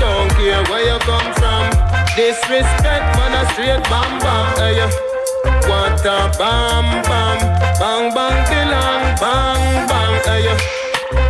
don't 0.00 0.28
care 0.34 0.62
where 0.66 0.84
you 0.84 0.98
come 1.06 1.30
from. 1.38 1.70
Disrespect, 2.16 3.06
man, 3.16 3.32
a 3.38 3.42
straight 3.52 3.82
bam 3.86 4.18
bam. 4.18 4.46
Hey, 4.58 4.82
what 5.70 6.04
a 6.04 6.30
bam 6.38 6.86
bam, 7.06 7.38
bang 7.78 8.14
bang, 8.14 8.38
tilang, 8.50 9.04
bang 9.22 9.86
bang. 9.86 10.14
Hey, 10.26 10.46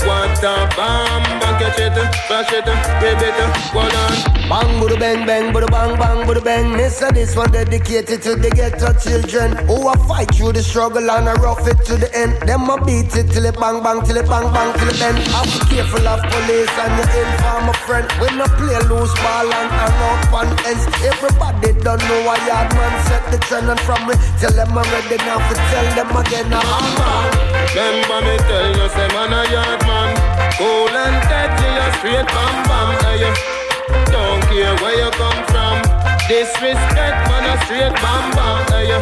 what 0.06 0.42
a 0.42 0.54
bam 0.76 1.22
bang, 1.40 1.56
catch 1.60 1.80
it, 1.80 1.96
flash 2.26 2.52
it, 2.52 2.64
grab 2.64 3.22
it, 3.22 3.38
hold 3.72 3.94
on. 3.94 4.42
Bang, 4.48 4.72
budu 4.80 4.98
bang, 4.98 5.24
bang, 5.26 5.52
budu 5.52 5.68
bang, 5.70 5.96
bang, 5.98 6.26
budu 6.26 6.44
bang. 6.44 6.72
This 6.76 7.00
and 7.02 7.16
this 7.16 7.36
one 7.36 7.50
dedicated 7.52 8.20
to 8.22 8.36
the 8.36 8.50
ghetto 8.50 8.92
children 8.98 9.56
who 9.66 9.88
a 9.88 9.94
fight 10.08 10.34
through 10.34 10.52
the 10.52 10.62
struggle 10.62 11.10
and 11.10 11.28
a 11.28 11.34
rough 11.40 11.66
it 11.66 11.78
to 11.86 11.96
the 11.96 12.10
end. 12.14 12.32
Them 12.48 12.68
a 12.68 12.76
beat 12.84 13.14
it 13.16 13.30
till 13.32 13.46
it 13.46 13.58
bang, 13.58 13.82
bang, 13.82 14.02
till 14.02 14.16
it 14.16 14.28
bang, 14.28 14.46
bang, 14.52 14.70
till 14.78 14.88
it 14.88 14.98
bend. 14.98 15.18
Have 15.32 15.48
to 15.48 15.60
careful 15.72 16.06
of 16.06 16.20
police 16.20 16.74
and 16.84 16.92
your 17.00 17.10
informer 17.22 17.76
friend. 17.86 18.06
We 18.20 18.28
no 18.36 18.46
play 18.60 18.78
loose 18.90 19.14
ball 19.22 19.48
and 19.48 19.70
hang 19.72 19.98
up 20.10 20.32
on 20.36 20.48
ends. 20.68 20.84
Everybody 21.00 21.72
don't 21.80 22.02
know 22.08 22.20
why 22.26 22.36
yard 22.46 22.68
man 22.74 22.94
set 23.06 23.24
the 23.32 23.38
trend 23.46 23.70
and 23.70 23.80
from 23.80 24.04
me 24.06 24.14
tell 24.40 24.52
them 24.52 24.76
I'm 24.76 24.84
ready 24.92 25.16
now 25.24 25.38
to 25.38 25.54
tell 25.70 25.88
them 25.96 26.10
again. 26.16 26.52
I'm 26.52 27.52
Remember 27.72 28.20
me 28.20 28.36
tell 28.36 28.68
you, 28.76 28.88
say 28.92 29.08
man 29.16 29.32
a 29.32 29.42
yard 29.48 29.80
man, 29.86 29.91
cool 30.58 30.88
and 30.88 31.18
deadly, 31.28 31.72
a 31.76 31.86
straight 31.98 32.26
bam 32.34 32.54
bam, 32.68 32.90
hey. 33.04 33.24
Don't 34.12 34.42
care 34.48 34.74
where 34.82 34.96
you 34.96 35.10
come 35.20 35.40
from. 35.50 35.76
Disrespect, 36.28 37.18
man, 37.28 37.44
a 37.50 37.54
straight 37.64 37.94
bam 38.02 38.24
bam. 38.36 38.58
Hey, 38.72 38.92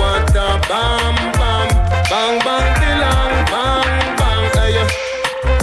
what 0.00 0.30
a 0.34 0.48
bam 0.68 1.14
bam, 1.38 1.68
bang 2.10 2.36
bang, 2.46 2.68
tilang, 2.80 3.34
bang 3.52 3.90
bang. 4.20 4.44
Hey, 4.58 4.78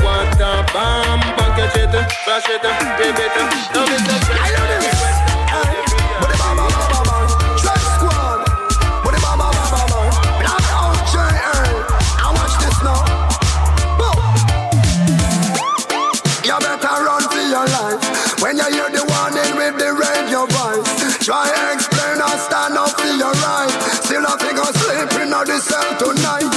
what 0.04 0.40
a 0.40 0.54
bam 0.74 1.20
bang, 1.38 1.52
catch 1.58 1.78
it, 1.78 1.94
flash 2.24 2.50
it, 2.50 2.64
baby 2.98 3.26
it. 3.26 3.36
Now 3.74 3.84
it's 3.84 4.30
a 4.30 4.34
I 4.34 4.50
love 4.56 4.82
this. 4.82 4.97
Sleep 25.46 25.50
in 25.50 25.56
the 25.56 25.62
cell 25.62 25.98
tonight. 25.98 26.57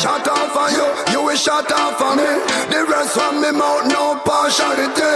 Shut 0.00 0.26
off 0.28 0.56
on 0.56 0.72
you, 0.72 1.12
you 1.12 1.22
will 1.26 1.36
shut 1.36 1.70
off 1.70 2.00
on 2.00 2.16
me. 2.16 2.24
The 2.72 2.86
rest 2.88 3.18
of 3.18 3.34
me 3.34 3.52
mouth, 3.52 3.84
no 3.86 4.16
partiality. 4.24 5.09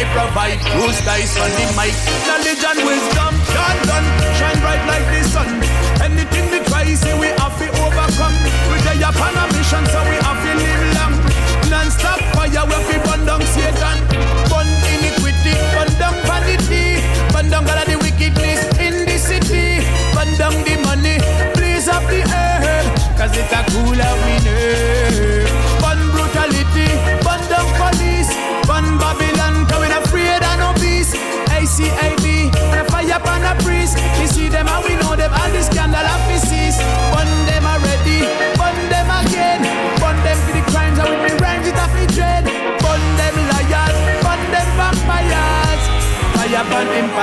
I 0.00 0.04
provide. 0.14 0.58
Rose 0.80 0.98
dice 1.04 1.36
on 1.36 1.50
the 1.50 1.66
mic, 1.76 1.92
knowledge 2.26 2.64
and 2.64 2.86
wisdom. 2.86 3.19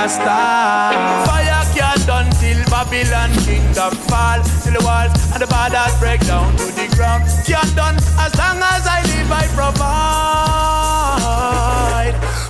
star. 0.08 0.92
Fire 1.28 1.64
can't 1.76 2.06
done 2.06 2.30
till 2.40 2.58
Babylon 2.72 3.30
kingdom 3.44 3.92
fall. 4.08 4.40
Till 4.64 4.72
the 4.72 4.80
walls 4.84 5.12
and 5.32 5.40
the 5.42 5.46
borders 5.46 5.94
break 6.00 6.20
down 6.26 6.56
to 6.56 6.64
the 6.72 6.88
ground. 6.96 7.24
Can't 7.44 7.74
done 7.76 7.96
as 8.16 8.32
long 8.40 8.58
as 8.58 8.86
I 8.88 9.02
live, 9.04 9.30
I 9.30 9.44
provide. 9.52 9.84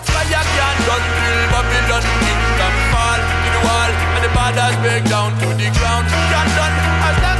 Fire 0.06 0.44
can't 0.54 0.80
done 0.86 1.04
till 1.18 1.42
Babylon 1.52 2.04
kingdom 2.22 2.74
fall. 2.94 3.20
Till 3.42 3.52
the 3.58 3.62
walls 3.66 3.96
and 4.14 4.22
the 4.24 4.30
borders 4.30 4.74
break 4.82 5.04
down 5.10 5.30
to 5.42 5.48
the 5.58 5.68
ground. 5.78 6.06
Can't 6.30 6.52
done 6.54 6.74
as 7.10 7.16
long 7.22 7.37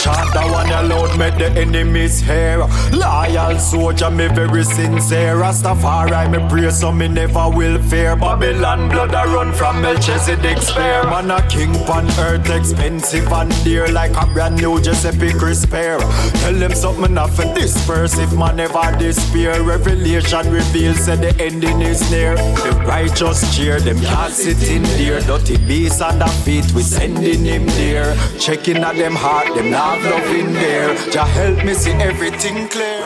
chant 0.00 0.32
that 0.32 0.50
one 0.50 0.72
alone, 0.72 1.18
make 1.18 1.36
the 1.36 1.50
enemies 1.60 2.20
hear. 2.20 2.58
Loyal 2.92 3.58
soldier, 3.58 4.10
me 4.10 4.28
very 4.28 4.64
sincere. 4.64 5.36
Rastafari, 5.36 6.30
me 6.30 6.38
pray 6.48 6.70
so 6.70 6.90
me 6.90 7.08
never 7.08 7.48
will 7.50 7.80
fear. 7.82 8.16
Babylon 8.16 8.88
blood 8.88 9.14
I 9.14 9.24
run 9.32 9.52
from 9.52 9.82
Melchizedek 9.82 10.58
spear. 10.58 11.04
Man 11.04 11.30
a 11.30 11.46
king 11.48 11.76
on 11.88 12.06
earth, 12.18 12.48
expensive 12.48 13.30
and 13.32 13.52
dear, 13.64 13.88
like 13.88 14.16
a 14.16 14.26
brand 14.32 14.56
new 14.56 14.80
Giuseppe 14.80 15.32
Crisper. 15.32 15.98
Tell 16.40 16.54
them 16.54 16.74
something 16.74 17.18
off 17.18 17.38
and 17.38 17.54
disperse 17.54 18.18
if 18.18 18.32
man 18.32 18.56
never 18.56 18.96
despair. 18.98 19.62
Revelation 19.62 20.50
reveals 20.50 21.06
that 21.06 21.20
the 21.20 21.34
ending 21.42 21.82
is 21.82 22.10
near. 22.10 22.36
The 22.36 22.82
righteous 22.86 23.40
cheer, 23.54 23.78
them 23.80 24.00
can't 24.00 24.32
sit 24.32 24.62
in 24.70 24.82
there. 24.96 25.20
Dirty 25.20 25.56
beasts 25.58 26.00
on 26.00 26.18
the 26.18 26.28
feet, 26.44 26.70
we 26.72 26.82
sending 26.82 27.44
him 27.44 27.66
there. 27.66 28.16
Checking 28.38 28.78
at 28.78 28.96
them 28.96 29.14
heart, 29.14 29.54
them 29.54 29.70
not 29.90 30.02
love 30.04 30.34
in 30.36 30.52
there. 30.52 30.94
Jah 31.10 31.26
help 31.26 31.64
me 31.64 31.74
see 31.74 31.92
everything 31.92 32.68
clear. 32.68 33.02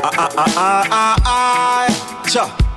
Ah 0.00 0.14
ah 0.24 0.30
ah 0.44 0.52
ah 0.56 0.84
ah 0.90 1.16
ah. 1.26 2.24
Cha. 2.32 2.67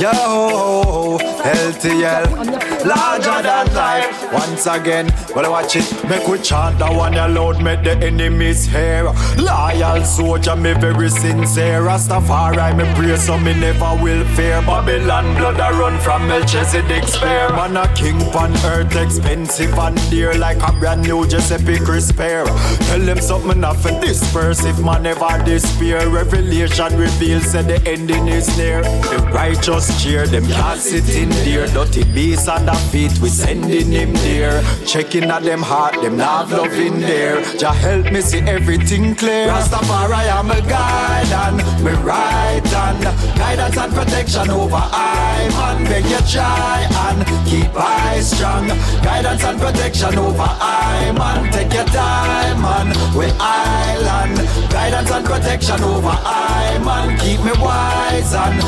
Yo, 0.00 1.18
LTL, 1.18 2.86
larger 2.86 3.42
than 3.42 3.74
life. 3.74 4.32
Once 4.32 4.66
again, 4.66 5.12
well, 5.34 5.50
watch 5.50 5.76
it. 5.76 5.84
Make 6.08 6.26
we 6.26 6.38
chant 6.38 6.78
that 6.78 6.94
one 6.94 7.14
aloud, 7.14 7.62
make 7.62 7.84
the 7.84 7.96
enemies 7.98 8.64
hear. 8.66 9.04
Loyal 9.36 10.02
soldier, 10.04 10.56
me 10.56 10.72
very 10.72 11.10
sincere. 11.10 11.82
Rastafari, 11.82 12.76
me 12.78 12.84
pray 12.94 13.16
so 13.16 13.38
me 13.38 13.52
never 13.52 14.02
will 14.02 14.24
fear. 14.34 14.62
Babylon 14.62 15.34
blood 15.36 15.60
I 15.60 15.70
run 15.78 15.98
from 16.00 16.26
Melchizedek 16.28 17.04
spear. 17.04 17.50
Man 17.50 17.76
a 17.76 17.86
king 17.94 18.22
on 18.34 18.52
earth, 18.64 18.96
expensive 18.96 19.78
and 19.78 20.10
dear, 20.10 20.32
like 20.34 20.62
a 20.66 20.72
brand 20.80 21.02
new 21.02 21.26
Giuseppe 21.26 21.78
Crisper. 21.78 22.44
Tell 22.86 23.00
them 23.00 23.20
something 23.20 23.62
off 23.64 23.84
and 23.84 24.00
disperse 24.00 24.64
if 24.64 24.78
man 24.78 25.02
never 25.02 25.42
despair. 25.44 26.08
Revelation 26.08 26.96
reveals 26.96 27.52
that 27.52 27.66
the 27.66 27.82
ending 27.86 28.28
is 28.28 28.56
near. 28.56 28.82
The 28.82 29.18
righteous 29.32 29.69
cheer. 29.78 30.26
Them 30.26 30.46
can't 30.46 30.80
sit 30.80 31.08
in 31.14 31.28
there. 31.44 31.66
Dirty 31.68 32.02
on 32.48 32.66
the 32.66 32.74
feet, 32.90 33.18
we 33.20 33.28
sending 33.28 33.92
him 33.92 34.12
there. 34.14 34.62
Checking 34.86 35.24
at 35.24 35.42
them 35.42 35.62
heart, 35.62 35.94
them 36.02 36.16
not 36.16 36.48
love 36.50 36.72
in 36.72 37.00
there. 37.00 37.42
Jah 37.58 37.72
help 37.72 38.10
me 38.10 38.20
see 38.20 38.40
everything 38.40 39.14
clear. 39.14 39.48
Rastafari, 39.48 40.26
I'm 40.32 40.50
a 40.50 40.60
guide 40.62 41.32
and 41.44 41.58
me 41.84 41.92
right 42.02 42.66
hand. 42.66 43.04
Guidance 43.38 43.76
and 43.76 43.92
protection 43.92 44.50
over 44.50 44.82
I 44.82 45.48
man. 45.56 45.84
Beg 45.84 46.04
you 46.04 46.22
try 46.26 46.86
and 47.06 47.20
keep 47.46 47.70
eyes 47.74 48.30
strong. 48.30 48.66
Guidance 49.02 49.44
and 49.44 49.60
protection 49.60 50.18
over 50.18 50.48
I 50.48 51.12
man. 51.16 51.52
Take 51.52 51.72
your 51.74 51.84
time 51.86 52.62
man. 52.62 52.88
We 53.16 53.26
island. 53.38 54.36
Guidance 54.70 55.10
and 55.10 55.24
protection 55.24 55.82
over 55.82 56.08
I 56.08 56.78
man. 56.84 57.18
Keep 57.18 57.44
me 57.44 57.52
wise 57.60 58.34
and 58.34 58.58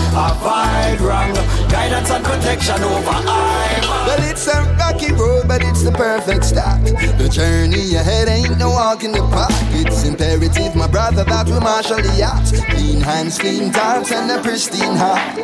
avoid 0.93 1.09
wrong. 1.09 1.34
Guidance 1.68 2.11
and 2.11 2.24
protection 2.24 2.82
over 2.82 3.11
I. 3.11 4.05
Well, 4.07 4.30
it's 4.30 4.47
a 4.49 4.62
rocky 4.78 5.12
road, 5.12 5.49
but 5.49 5.62
it's 5.62 5.82
the 5.82 5.93
perfect 5.93 6.45
start. 6.45 6.84
The 6.84 7.28
journey 7.28 7.95
ahead 7.95 8.28
ain't 8.28 8.59
no 8.59 8.70
walk 8.70 9.05
in 9.05 9.12
the 9.12 9.20
park. 9.28 9.53
It's 9.72 10.05
imperative, 10.05 10.74
my 10.74 10.86
brother, 10.86 11.24
that 11.24 11.47
we 11.47 11.59
marshal 11.61 11.97
the 11.97 12.14
yacht. 12.16 12.45
Clean 12.70 13.01
hands, 13.01 13.38
clean 13.38 13.72
thoughts, 13.72 14.12
and 14.12 14.30
a 14.30 14.43
pristine 14.43 14.97
heart. 14.97 15.36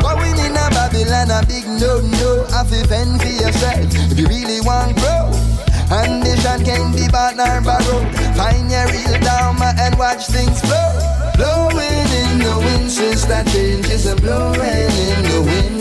Going 0.00 0.38
in 0.38 0.52
a 0.52 0.66
Babylon, 0.70 1.30
a 1.30 1.46
big 1.46 1.66
no 1.66 2.00
no. 2.00 2.44
Have 2.50 2.70
to 2.70 2.86
fend 2.88 3.20
for 3.20 3.28
yourself 3.28 3.86
if 4.10 4.18
you 4.18 4.26
really 4.26 4.60
want 4.60 4.96
growth. 4.96 5.56
Ambition 5.90 6.64
can 6.64 6.92
be 6.92 7.06
nor 7.36 7.60
borrowed. 7.62 8.10
Find 8.34 8.70
your 8.70 8.86
real 8.90 9.20
dharma 9.20 9.72
and 9.78 9.96
watch 9.98 10.26
things 10.26 10.60
flow. 10.60 10.90
Blowing 11.36 11.76
in 11.78 11.95
the 12.46 12.58
wind, 12.58 12.90
since 12.90 13.24
that 13.24 13.46
change 13.48 13.86
is 13.90 14.06
a 14.06 14.14
blowing 14.16 14.92
in 15.08 15.18
the 15.30 15.40
wind. 15.48 15.78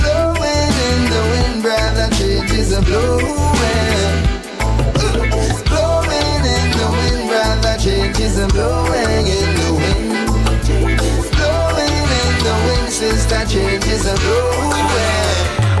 Blowing 0.00 0.72
in 0.88 1.00
the 1.12 1.22
wind, 1.32 1.56
brother, 1.62 2.08
change 2.16 2.50
is 2.52 2.72
a 2.72 2.80
blowing. 2.88 3.34
Blowing 5.70 6.42
in 6.56 6.68
the 6.80 6.88
wind, 6.96 7.22
brother, 7.28 7.76
change 7.84 8.18
is 8.20 8.38
a 8.38 8.48
blowing 8.48 9.26
in 9.40 9.50
the 9.60 9.70
wind. 9.80 10.12
Blowing 11.36 12.06
in 12.20 12.34
the 12.46 12.54
wind, 12.66 12.88
sister, 12.92 13.44
change 13.52 13.86
is 13.86 14.06
a 14.06 14.16
blowing. 14.24 15.23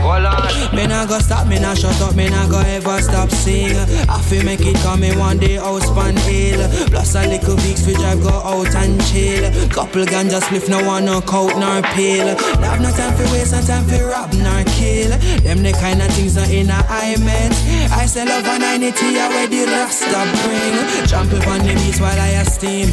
Hold 0.04 0.26
on. 0.26 0.76
Me 0.76 0.86
nah 0.86 1.06
go 1.06 1.18
stop, 1.18 1.48
me 1.48 1.58
nah 1.58 1.72
shut 1.72 1.98
up, 2.02 2.14
me 2.14 2.28
nah 2.28 2.46
go 2.46 2.60
ever 2.60 3.00
stop 3.00 3.30
sing. 3.30 3.72
I 4.06 4.20
feel 4.20 4.44
make 4.44 4.60
it 4.60 4.76
come 4.84 5.02
in 5.02 5.18
one 5.18 5.38
day 5.38 5.56
house 5.56 5.88
pan 5.96 6.14
hill. 6.28 6.60
Plus 6.92 7.14
a 7.14 7.26
little 7.26 7.56
weeks 7.64 7.86
we 7.86 7.94
drive 7.94 8.20
go 8.20 8.28
out 8.28 8.74
and 8.76 9.00
chill. 9.06 9.48
Couple 9.70 10.04
ganja 10.04 10.40
spliff 10.44 10.68
no 10.68 10.84
one 10.84 11.06
no 11.06 11.22
coat 11.22 11.56
nor 11.56 11.80
pill. 11.96 12.36
Have 12.60 12.82
no 12.82 12.90
time 12.92 13.16
for 13.16 13.24
waste, 13.32 13.52
no 13.52 13.62
time 13.62 13.84
for 13.88 14.04
rob 14.04 14.30
nor 14.34 14.62
kill. 14.76 15.08
Them 15.40 15.62
the 15.62 15.72
kind 15.72 16.02
of 16.02 16.12
things 16.12 16.34
that 16.34 16.50
in 16.50 16.68
a 16.68 16.84
I 16.84 17.16
meant. 17.24 17.56
I 17.90 18.04
sell 18.04 18.26
love 18.26 18.44
and 18.44 18.62
I 18.62 18.76
need 18.76 18.96
to 18.96 19.06
where 19.08 19.48
the 19.48 19.64
rasta 19.72 20.20
bring. 20.44 21.08
Trample 21.08 21.40
on 21.48 21.60
the 21.64 21.72
beats 21.80 21.98
while 21.98 22.20
I 22.20 22.42
steam. 22.44 22.92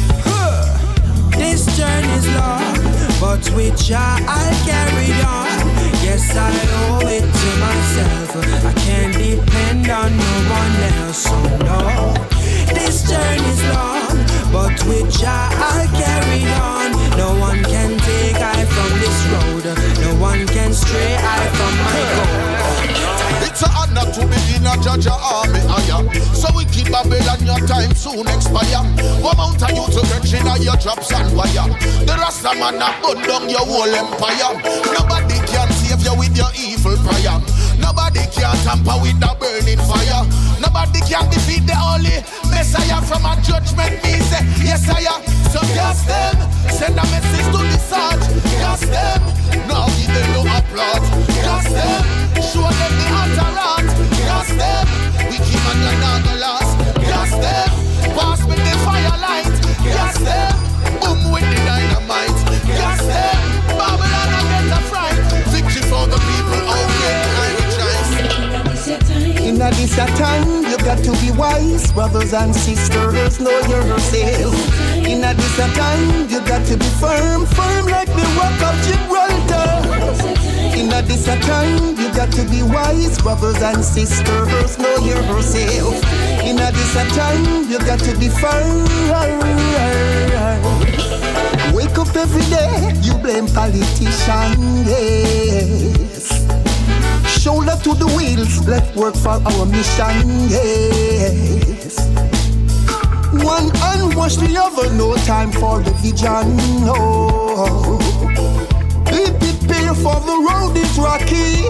This 1.36 1.64
journey's 1.76 2.26
long, 2.36 2.72
but 3.20 3.44
with 3.54 3.76
Jah 3.76 4.16
I'll 4.26 4.64
carry 4.64 5.12
on. 5.24 5.41
Yes, 6.02 6.36
I 6.36 6.50
owe 6.84 7.06
it 7.06 7.24
to 7.40 7.50
myself. 7.66 8.36
I 8.64 8.72
can't 8.84 9.14
depend 9.14 9.88
on 9.88 10.10
no 10.16 10.34
one 10.60 10.74
else. 10.98 11.24
So 11.24 11.36
no, 11.68 12.14
this 12.74 13.08
journey's 13.08 13.62
long, 13.74 14.16
but 14.52 14.76
with 14.86 15.08
Jah 15.18 15.48
I'll 15.52 15.88
carry 16.02 16.42
on. 16.60 16.88
No 17.16 17.38
one 17.38 17.62
can 17.64 17.98
take 17.98 18.36
I 18.36 18.64
from 18.74 18.90
this 19.02 19.18
road. 19.32 19.64
No 20.04 20.20
one 20.20 20.46
can 20.46 20.72
stray 20.72 21.16
I 21.16 21.40
from 21.56 21.74
my 21.86 22.00
goal. 22.14 22.51
It's 23.62 23.70
an 23.70 23.94
honor 23.94 24.10
to 24.10 24.20
be 24.26 24.56
in 24.58 24.66
a 24.66 24.74
judge 24.82 25.06
army 25.06 25.60
higher. 25.70 26.02
So 26.34 26.50
we 26.56 26.64
keep 26.66 26.90
Babylon, 26.90 27.46
your 27.46 27.62
time 27.62 27.94
soon 27.94 28.26
expire. 28.26 28.82
One 29.22 29.38
amount 29.38 29.62
of 29.62 29.70
you 29.70 29.86
to 29.86 30.02
get 30.02 30.34
in 30.34 30.62
your 30.66 30.74
drops 30.82 31.12
and 31.12 31.30
wire. 31.36 31.70
The 32.02 32.16
Rasta 32.18 32.58
man 32.58 32.82
a 32.82 32.90
burn 32.98 33.22
down 33.22 33.48
your 33.48 33.62
whole 33.62 33.86
empire. 33.86 34.58
Nobody 34.90 35.38
can 35.46 35.70
save 35.92 36.04
you 36.04 36.18
with 36.18 36.36
your 36.36 36.48
evil 36.56 36.96
prayer. 37.04 37.36
Nobody 37.78 38.24
can 38.32 38.56
tamper 38.64 38.96
with 39.02 39.18
the 39.20 39.30
burning 39.38 39.80
fire. 39.84 40.24
Nobody 40.60 41.00
can 41.04 41.28
defeat 41.30 41.66
the 41.66 41.76
holy 41.76 42.24
Messiah 42.48 43.00
from 43.02 43.24
a 43.26 43.36
judgment. 43.44 44.00
Me 44.02 44.16
say, 44.30 44.42
yes, 44.64 44.88
I 44.88 45.04
am. 45.12 45.20
So 45.52 45.60
cast 45.76 46.06
them, 46.08 46.36
send 46.70 46.96
a 46.96 47.04
message 47.12 47.48
to 47.52 47.60
the 47.60 47.78
surge. 47.78 48.24
Cast 48.60 48.88
them, 48.88 49.20
now 49.68 49.86
give 50.00 50.12
them 50.16 50.28
no 50.32 50.42
applause. 50.48 51.06
Cast 51.44 51.70
them, 51.76 52.02
show 52.40 52.64
them 52.64 52.92
the 53.00 53.06
Atarat. 53.20 53.86
Cast 54.24 54.56
them, 54.56 54.86
we 55.28 55.36
keep 55.44 55.62
on 55.68 55.76
your 55.84 55.96
naga 56.00 56.34
lost. 56.40 56.72
Cast 57.04 57.36
them, 57.44 57.70
pass 58.16 58.40
me 58.48 58.56
the 58.56 58.74
firelight. 58.84 59.52
Cast 59.92 60.24
them, 60.24 60.61
In 69.52 69.60
a 69.60 69.70
this 69.72 69.98
a 69.98 70.06
time, 70.16 70.64
you 70.64 70.78
got 70.78 70.96
to 71.04 71.12
be 71.20 71.30
wise, 71.30 71.92
brothers 71.92 72.32
and 72.32 72.54
sisters, 72.54 73.38
know 73.38 73.60
yourself. 73.68 74.54
In 74.96 75.22
a 75.22 75.34
this 75.34 75.58
a 75.58 75.68
time, 75.76 76.26
you 76.30 76.40
got 76.48 76.64
to 76.68 76.76
be 76.78 76.86
firm, 76.96 77.44
firm 77.44 77.84
like 77.84 78.08
the 78.08 78.24
rock 78.32 78.58
of 78.64 78.74
Gibraltar. 78.80 79.92
In 80.74 80.90
a 80.90 81.02
this 81.02 81.28
a 81.28 81.38
time, 81.40 81.98
you 81.98 82.08
got 82.14 82.32
to 82.32 82.48
be 82.48 82.62
wise, 82.62 83.18
brothers 83.20 83.60
and 83.60 83.84
sisters. 83.84 84.78
Know 84.78 84.96
yourself. 85.04 86.02
In 86.42 86.58
a 86.58 86.72
this 86.72 86.94
time, 87.14 87.68
you 87.68 87.78
got 87.80 87.98
to 87.98 88.16
be 88.18 88.30
firm. 88.30 88.88
Wake 91.74 91.98
up 91.98 92.16
every 92.16 92.46
day, 92.48 92.94
you 93.02 93.12
blame 93.18 93.48
politicians. 93.48 94.88
Yes. 94.88 96.71
Shoulder 97.42 97.76
to 97.82 97.94
the 97.94 98.06
wheels, 98.16 98.68
let's 98.68 98.94
work 98.94 99.16
for 99.16 99.30
our 99.30 99.66
mission. 99.66 100.48
Yes. 100.48 101.98
One 103.42 103.68
wash 104.14 104.36
the 104.36 104.56
other, 104.56 104.94
no 104.94 105.16
time 105.26 105.50
for 105.50 105.80
the 105.82 105.90
vision. 105.94 106.56
No. 106.86 106.94
Oh. 106.94 108.11
For 110.02 110.18
the 110.18 110.34
road 110.34 110.76
is 110.76 110.98
rocky. 110.98 111.62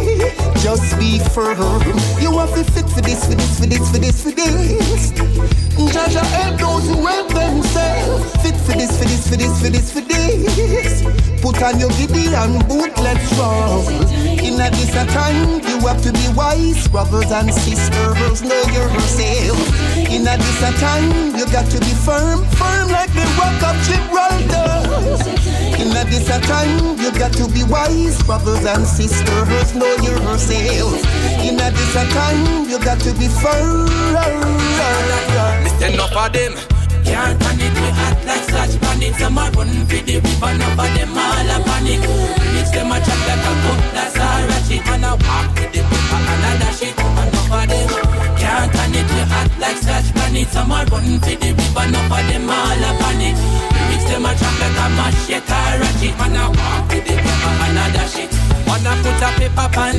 Just 0.65 0.99
be 0.99 1.19
firm. 1.37 1.85
You 2.19 2.33
have 2.39 2.55
to 2.55 2.65
fit 2.65 2.89
for 2.89 3.03
this, 3.03 3.27
for 3.29 3.35
this, 3.35 3.61
for 3.61 3.67
this, 3.67 3.91
for 3.93 3.99
this, 3.99 4.23
for 4.23 4.31
this. 4.31 5.11
Jah 5.93 6.09
Jah 6.09 6.25
help 6.25 6.59
those 6.59 6.89
who 6.89 7.05
help 7.05 7.29
themselves. 7.29 8.33
Fit 8.41 8.57
for 8.65 8.73
this, 8.73 8.97
for 8.97 9.05
this, 9.05 9.29
for 9.29 9.37
this, 9.37 9.61
for 9.61 9.69
this, 9.69 9.93
for 9.93 10.01
this. 10.01 11.03
Put 11.43 11.63
on 11.63 11.79
your 11.79 11.91
giddy 11.91 12.33
and 12.33 12.67
boot, 12.69 12.97
let's 13.05 13.29
roll. 13.37 13.85
In 14.41 14.57
a 14.57 14.71
this 14.71 14.95
time, 15.13 15.61
you 15.69 15.77
have 15.85 16.01
to 16.01 16.13
be 16.13 16.27
wise, 16.33 16.89
brothers 16.89 17.31
and 17.31 17.53
sisters. 17.53 18.41
Know 18.41 18.65
yourself. 18.73 19.61
In 20.09 20.27
a 20.27 20.39
this 20.41 20.81
time, 20.81 21.37
you 21.37 21.45
got 21.53 21.69
to 21.69 21.79
be 21.81 21.93
firm, 22.01 22.47
firm 22.57 22.89
like 22.89 23.13
the 23.13 23.29
rock 23.37 23.61
of 23.61 23.77
Gibraltar. 23.85 25.72
In 25.83 25.91
a 25.91 26.05
this 26.05 26.31
a 26.31 26.39
time, 26.47 26.97
you 27.03 27.11
got 27.19 27.33
to 27.33 27.49
be 27.51 27.65
wise, 27.65 28.23
brothers 28.23 28.65
and 28.65 28.87
sisters. 28.87 29.75
Know 29.75 29.91
yourself. 29.99 30.95
In 31.43 31.59
a 31.59 31.71
this 31.75 31.97
a 31.99 32.07
time, 32.15 32.71
you 32.71 32.79
got 32.79 33.01
to 33.01 33.13
be 33.19 33.27
firm. 33.27 33.91
Mister 35.67 35.87
enough 35.91 36.15
of 36.15 36.33
them. 36.33 36.55
Can't 37.03 37.35
turn 37.43 37.59
it, 37.59 37.75
we 37.75 37.91
hot 37.99 38.15
like 38.25 38.47
such 38.47 38.81
bandits. 38.81 39.19
Some 39.19 39.37
are 39.37 39.51
running 39.59 39.85
for 39.91 39.99
the 40.07 40.23
river, 40.23 40.51
enough 40.55 40.79
of 40.79 40.87
them 40.95 41.19
all 41.19 41.51
a 41.51 41.59
panic. 41.67 41.99
Mix 42.55 42.71
them 42.71 42.95
a 42.95 43.03
chop 43.03 43.19
like 43.27 43.43
a 43.43 43.53
cup, 43.67 43.81
that's 43.91 44.15
a 44.15 44.29
ratchet. 44.47 44.87
And 44.87 45.05
I 45.05 45.19
walk 45.19 45.51
with 45.59 45.73
the 45.75 45.83
paper 45.83 46.15
and 46.15 46.47
I 46.47 46.63
dash 46.63 46.83
it. 46.87 46.95
Enough 46.95 47.51
of 47.59 47.67
them. 47.67 47.91
Can't 48.39 48.71
turn 48.71 48.95
it, 48.95 49.09
we 49.11 49.23
hot 49.27 49.51
like 49.59 49.83
such 49.83 50.15
bandits. 50.15 50.53
Some 50.53 50.71
are 50.71 50.87
running 50.87 51.19
for 51.19 51.35
the 51.35 51.51
river, 51.59 51.83
enough 51.91 52.07
of 52.07 52.23
them 52.31 52.47
all 52.47 52.71
a 52.71 52.91
panic. 53.03 53.35
Mix 53.93 54.09
them 54.09 54.25
a 54.25 54.33
chop 54.33 54.57
like 54.57 54.81
a 54.81 54.87
machete, 54.97 55.61
ratchet. 55.77 56.17
And 56.17 56.37
I 56.41 56.49
walk 56.49 56.89
with 56.89 57.05
the 57.05 57.13
paper 57.13 57.53
and 57.69 57.77
I 57.77 57.93
dash 57.93 58.17
it. 58.25 58.33
Wanna 58.65 58.97
put 59.05 59.21
a 59.21 59.29
paper 59.37 59.69
pan, 59.69 59.97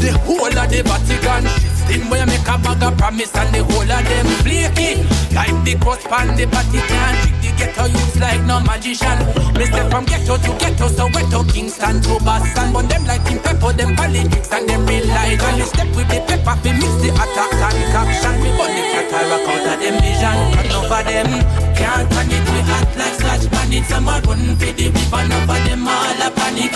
the 0.00 0.16
whole 0.24 0.48
of 0.48 0.66
the 0.72 0.80
Vatican. 0.80 1.44
Then 1.88 2.04
where 2.08 2.26
make 2.26 2.44
a 2.44 2.56
bag 2.60 2.82
of 2.84 2.96
promise 2.96 3.34
and 3.36 3.48
the 3.52 3.64
whole 3.64 3.84
of 3.84 4.04
them 4.04 4.26
flaky. 4.44 5.04
Like 5.32 5.56
the 5.64 5.76
cross 5.80 6.04
pan, 6.04 6.36
the 6.36 6.44
party 6.48 6.80
can 6.84 7.14
trick 7.20 7.36
the 7.40 7.50
ghetto 7.56 7.84
youths 7.88 8.16
like 8.20 8.44
no 8.44 8.60
magician. 8.60 9.18
Me 9.56 9.64
step 9.64 9.88
from 9.90 10.04
ghetto 10.04 10.36
to 10.36 10.52
ghetto, 10.60 10.88
so 10.88 11.08
to 11.08 11.40
Kingston 11.52 12.00
to 12.04 12.20
Boston. 12.24 12.72
But 12.72 12.88
them 12.88 13.04
like 13.04 13.24
Team 13.24 13.40
Pepper, 13.40 13.72
them 13.72 13.96
politics 13.96 14.52
and 14.52 14.68
them 14.68 14.84
real 14.84 15.06
life. 15.08 15.40
When 15.40 15.56
you 15.56 15.64
step 15.64 15.88
with 15.96 16.08
the 16.08 16.20
pepper, 16.28 16.56
fi 16.60 16.70
mix 16.76 16.92
the 17.00 17.08
attack 17.12 17.52
and 17.56 17.80
caption. 17.92 18.34
Me 18.44 18.50
burn 18.56 18.72
the 18.72 18.84
cataract 18.92 19.48
out 19.48 19.68
of 19.68 19.76
them 19.80 19.96
vision. 20.00 20.36
Cut 20.56 20.72
over 20.76 21.02
them. 21.08 21.28
Can't 21.72 22.04
turn 22.12 22.28
it, 22.28 22.44
we 22.52 22.60
hot 22.68 22.88
like 23.00 23.17
scotch 23.18 23.50
bandits. 23.50 23.88
Some 23.88 24.08
are 24.08 24.20
running 24.22 24.56
for 24.56 24.72
the 24.72 24.86
river, 24.88 25.22
none 25.28 25.42
of 25.42 25.60
them 25.66 25.88
all 25.88 26.22
a 26.22 26.30
panic. 26.30 26.72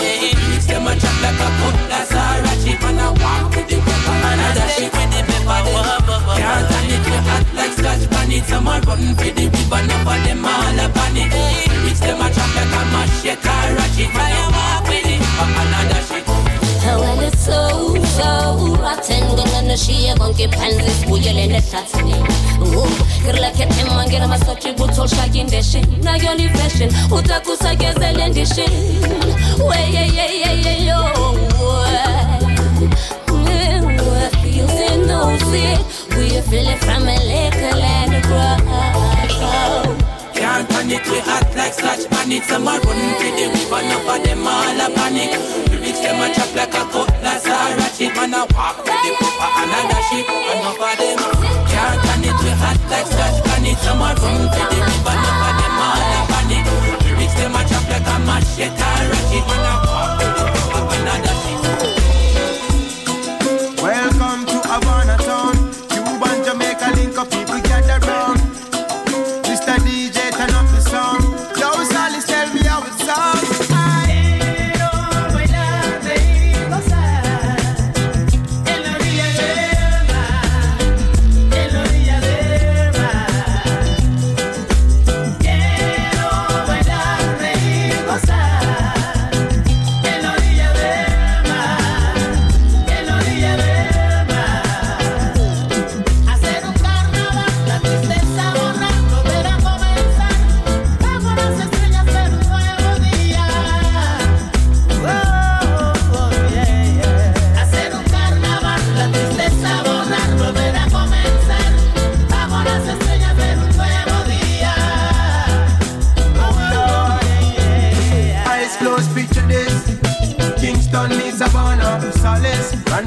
Mix 0.49 0.65
them 0.67 0.87
a 0.87 0.93
chop 0.99 1.15
like 1.23 1.39
a 1.39 1.49
cutlass 1.59 2.11
or 2.11 2.43
a 2.43 2.53
chip 2.63 2.83
and 2.83 2.99
a 2.99 3.07
walk 3.21 3.55
with 3.55 3.67
the 3.67 3.77
pepper 3.79 4.15
and 4.29 4.41
a 4.43 4.49
dash 4.53 4.79
it 4.79 4.91
with 4.91 5.11
the 5.13 5.21
pepper. 5.23 5.59
Eh, 5.63 6.39
can't 6.39 6.63
turn 6.69 6.91
it, 6.91 7.03
we 7.07 7.17
hot 7.27 7.45
like 7.55 7.73
scotch 7.73 8.03
bandits. 8.11 8.47
Some 8.47 8.67
are 8.67 8.81
running 8.81 9.15
for 9.15 9.31
the 9.31 9.45
river, 9.47 9.81
none 9.87 10.07
of 10.07 10.19
them 10.25 10.45
all 10.45 10.79
a 10.79 10.87
panic. 10.91 11.31
Mix 11.83 11.99
them 11.99 12.21
a 12.21 12.27
chop 12.29 12.51
like 12.55 12.75
a 12.75 12.81
machete 12.91 13.47
or 13.47 13.79
a 13.79 13.85
chip 13.95 14.13
and 14.13 14.35
a 14.35 14.43
walk 14.51 14.83
with 14.87 15.03
the 15.07 15.15
pepper 15.17 15.63
and 15.63 15.73
a 15.73 15.81
dash 15.89 16.11
it. 16.11 16.27
Well, 16.83 17.19
it's 17.21 17.39
so, 17.45 17.95
so 18.17 18.75
rotten. 18.75 19.23
Gonna 19.35 19.73
shia 19.73 20.15
gonke 20.17 20.47
panzis 20.51 21.05
buyele 21.07 21.47
netatni. 21.47 22.13
Kirlake 23.23 23.65
tema 23.73 24.03
ngena 24.05 24.27
masochi 24.27 24.73
butol 24.75 25.07
shakin 25.07 25.47
deshin. 25.47 25.51
Na 25.51 25.51
yoni 25.51 25.51
fashion 25.51 25.51
utakusa 25.51 25.51
gezele 25.51 25.51
ndishin. 25.51 25.51
Way 25.52 25.52
yeah 29.89 30.05
yeah 30.05 30.29
yeah 30.29 30.53
yeah 30.53 30.77
yo. 30.87 30.99
Feels 34.43 34.79
in 34.91 35.07
those 35.07 35.43
we 35.49 35.65
feel 36.45 36.67
it 36.69 36.79
from 36.83 37.07
a 37.09 37.17
little 37.25 37.81
and 37.81 38.23
grow. 38.23 38.57
Can't 40.33 40.69
it, 40.91 41.05
we 41.09 41.19
hot 41.19 41.47
like 41.55 41.73
scotch 41.73 42.09
bandits. 42.09 42.47
Some 42.47 42.67
are 42.67 42.79
running 42.81 43.15
for 43.17 43.31
the 43.33 43.45
river, 43.49 43.81
enough 43.81 44.09
of 44.13 44.23
them 44.23 44.45
all 44.45 44.77
a 44.77 44.87
panic. 44.93 45.31
Lyrics 45.71 45.99
them 46.01 46.21
a 46.21 46.27
chop 46.35 46.53
like 46.53 46.75
a 46.75 46.83
cutlass 46.91 47.47
or 47.47 47.81
a 47.81 47.87
chip. 47.97 48.13
Man 48.15 48.33
a 48.33 48.45
walk 48.53 48.77
with 48.77 49.01
the 49.01 49.11
pepper 49.17 49.49
and 49.57 49.73
a 49.73 49.81
dash 49.89 50.13
it. 50.13 50.27
Enough 50.29 50.83
of 50.85 50.93
them. 51.01 51.17
Can't 51.65 51.97
turn 52.05 52.23
it, 52.29 52.37
we 52.43 52.51
hot 52.61 52.77
like 52.91 53.07
scotch 53.07 53.37
bandits. 53.45 53.81
Some 53.81 54.01
are 54.01 54.13
running 54.15 54.49
for 54.53 54.65
the 54.69 54.79
river, 54.85 55.42
them 58.03 58.29
a 58.29 58.41
chop 58.41 58.73
like 58.73 58.87
a 59.07 59.93
machete 60.19 60.62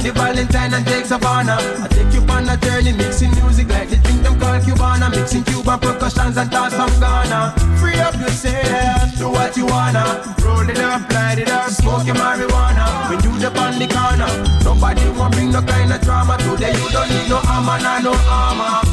Randy 0.07 0.21
Valentine 0.21 0.75
and 0.75 0.87
Jake 0.87 1.05
Savannah. 1.05 1.59
I 1.83 1.89
take 1.89 2.13
you 2.15 2.23
on 2.31 2.49
a 2.49 2.57
journey, 2.59 2.93
mixing 2.93 3.31
music 3.43 3.69
like 3.69 3.91
the 3.91 3.97
drink 3.97 4.23
them 4.23 4.39
called 4.39 4.63
Cubana, 4.63 5.11
mixing 5.11 5.43
Cuban 5.43 5.81
percussions 5.81 6.37
and 6.37 6.51
thoughts 6.51 6.75
from 6.75 6.91
Ghana. 7.01 7.55
Free 7.81 7.99
up 7.99 8.15
yourself, 8.15 9.19
do 9.19 9.31
what 9.31 9.57
you 9.57 9.67
wanna. 9.67 10.23
Roll 10.45 10.69
it 10.69 10.79
up, 10.79 11.11
light 11.11 11.39
it 11.39 11.51
up, 11.51 11.71
smoke 11.71 12.07
your 12.07 12.15
marijuana. 12.15 13.11
When 13.11 13.19
you 13.25 13.39
the 13.41 13.51
on 13.59 13.79
the 13.79 13.87
corner, 13.91 14.31
nobody 14.63 15.11
won't 15.11 15.35
bring 15.35 15.51
no 15.51 15.63
kind 15.63 15.93
of 15.93 16.01
drama. 16.03 16.39
Today 16.39 16.71
you 16.71 16.89
don't 16.91 17.11
need 17.11 17.29
no 17.29 17.41
armor, 17.43 17.79
nah, 17.83 17.99
no 17.99 18.13
armor. 18.31 18.87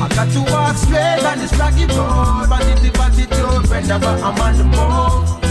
I 0.00 0.08
got 0.16 0.32
to 0.32 0.40
walk 0.50 0.76
straight 0.76 1.24
on 1.28 1.38
this 1.40 1.52
rocky 1.58 1.84
road, 1.92 2.48
positive 2.48 2.96
attitude 2.96 3.68
whenever 3.68 4.06
I'm 4.06 4.40
on 4.40 4.56
the 4.56 4.64
move. 4.64 5.43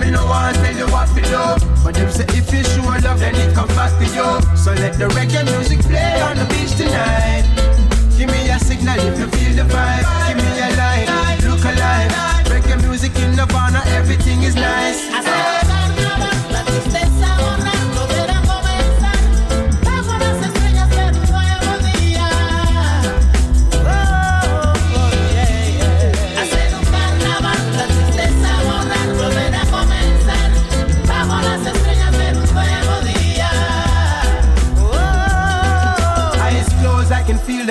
Me 0.00 0.10
no 0.10 0.24
want 0.26 0.56
tell 0.56 0.76
you 0.76 0.86
what 0.88 1.08
to 1.14 1.22
do. 1.22 1.44
But 1.84 1.94
them 1.94 2.10
say 2.10 2.24
if 2.28 2.52
you 2.52 2.62
show 2.64 2.82
love 2.82 3.20
then 3.20 3.34
it 3.34 3.54
come 3.54 3.68
back 3.68 3.92
to 3.98 4.04
you. 4.04 4.28
So 4.56 4.72
let 4.72 4.98
the 4.98 5.08
reggae 5.16 5.44
music 5.44 5.80
play 5.80 6.20
on 6.22 6.36
the 6.36 6.46
beach 6.46 6.74
tonight. 6.76 7.44
Give 8.16 8.30
me 8.30 8.48
a 8.50 8.58
signal 8.58 8.98
if 8.98 9.18
you 9.18 9.28
feel 9.28 9.52
the 9.56 9.66
vibe. 9.72 10.04
Give 10.28 10.38
me 10.38 10.50
a 10.60 10.68
line, 10.80 11.38
look 11.48 11.64
alive. 11.64 12.12
Reggae 12.46 12.80
music 12.82 13.14
in 13.16 13.36
Nirvana, 13.36 13.82
everything 13.86 14.42
is 14.42 14.54
nice 14.54 15.61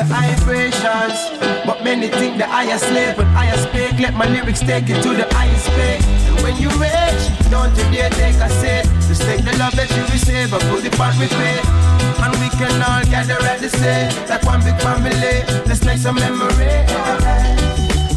the 0.02 0.14
vibrations. 0.14 1.20
But 1.66 1.84
many 1.84 2.08
think 2.08 2.38
that 2.38 2.50
I 2.50 2.66
slave 2.78 3.16
but 3.18 3.28
I 3.38 3.56
speak. 3.58 4.00
Let 4.00 4.14
my 4.16 4.28
lyrics 4.28 4.62
take 4.62 4.88
you 4.88 4.96
to 4.96 5.10
the 5.14 5.28
highest 5.32 5.68
peak. 5.78 6.02
When 6.44 6.56
you 6.58 6.70
reach, 6.82 7.24
don't 7.50 7.74
you 7.78 7.86
dare 7.94 8.10
take 8.10 8.36
a 8.42 8.50
seat. 8.50 8.86
Just 9.08 9.22
take 9.22 9.44
the 9.46 9.56
love 9.58 9.76
that 9.76 9.90
you 9.96 10.04
receive 10.10 10.54
and 10.54 10.64
put 10.70 10.86
it 10.86 11.00
on 11.00 11.14
with. 11.20 11.34
And 12.22 12.34
we 12.42 12.50
can 12.58 12.82
all 12.82 13.04
gather 13.06 13.42
at 13.46 13.60
the 13.60 13.70
same, 13.70 14.10
like 14.28 14.44
one 14.44 14.62
big 14.64 14.78
family. 14.82 15.44
Let's 15.68 15.84
make 15.86 15.98
some 15.98 16.16
memory. 16.16 17.71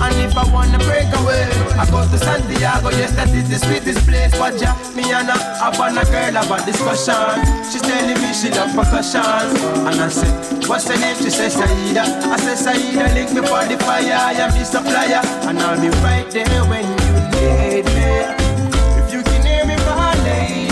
And 0.05 0.21
if 0.21 0.37
I 0.37 0.45
wanna 0.53 0.77
break 0.85 1.09
away, 1.17 1.49
I 1.81 1.89
go 1.91 2.05
to 2.05 2.19
San 2.19 2.45
Diego. 2.47 2.91
Yes, 2.93 3.13
that 3.17 3.33
is 3.33 3.49
the 3.49 3.57
sweetest 3.57 4.05
place. 4.07 4.37
But 4.37 4.61
yeah, 4.61 4.77
me 4.93 5.09
and 5.09 5.33
her 5.33 5.41
have 5.65 5.81
on 5.81 5.97
a 5.97 6.05
girl 6.05 6.37
about 6.37 6.67
discussion. 6.69 7.41
She's 7.65 7.81
telling 7.81 8.21
me 8.21 8.31
she 8.37 8.53
love 8.53 8.77
percussion. 8.77 9.25
And 9.89 9.97
I 9.97 10.09
say, 10.13 10.29
what's 10.69 10.89
her 10.89 10.99
name? 11.01 11.17
She 11.17 11.31
says 11.31 11.55
Saida. 11.57 12.05
I 12.05 12.37
say 12.37 12.57
Saida, 12.57 13.09
link 13.17 13.33
me 13.33 13.41
for 13.49 13.65
the 13.65 13.81
fire. 13.81 14.13
I 14.13 14.37
am 14.45 14.53
the 14.53 14.65
supplier, 14.65 15.25
and 15.49 15.59
I'll 15.59 15.81
be 15.81 15.89
right 16.05 16.29
there 16.29 16.65
when 16.69 16.85
you 16.85 17.13
need 17.33 17.89
me. 17.97 18.29
If 19.01 19.09
you 19.09 19.23
can 19.25 19.41
hear 19.41 19.65
me, 19.65 19.77
my 19.89 20.13
lady, 20.29 20.69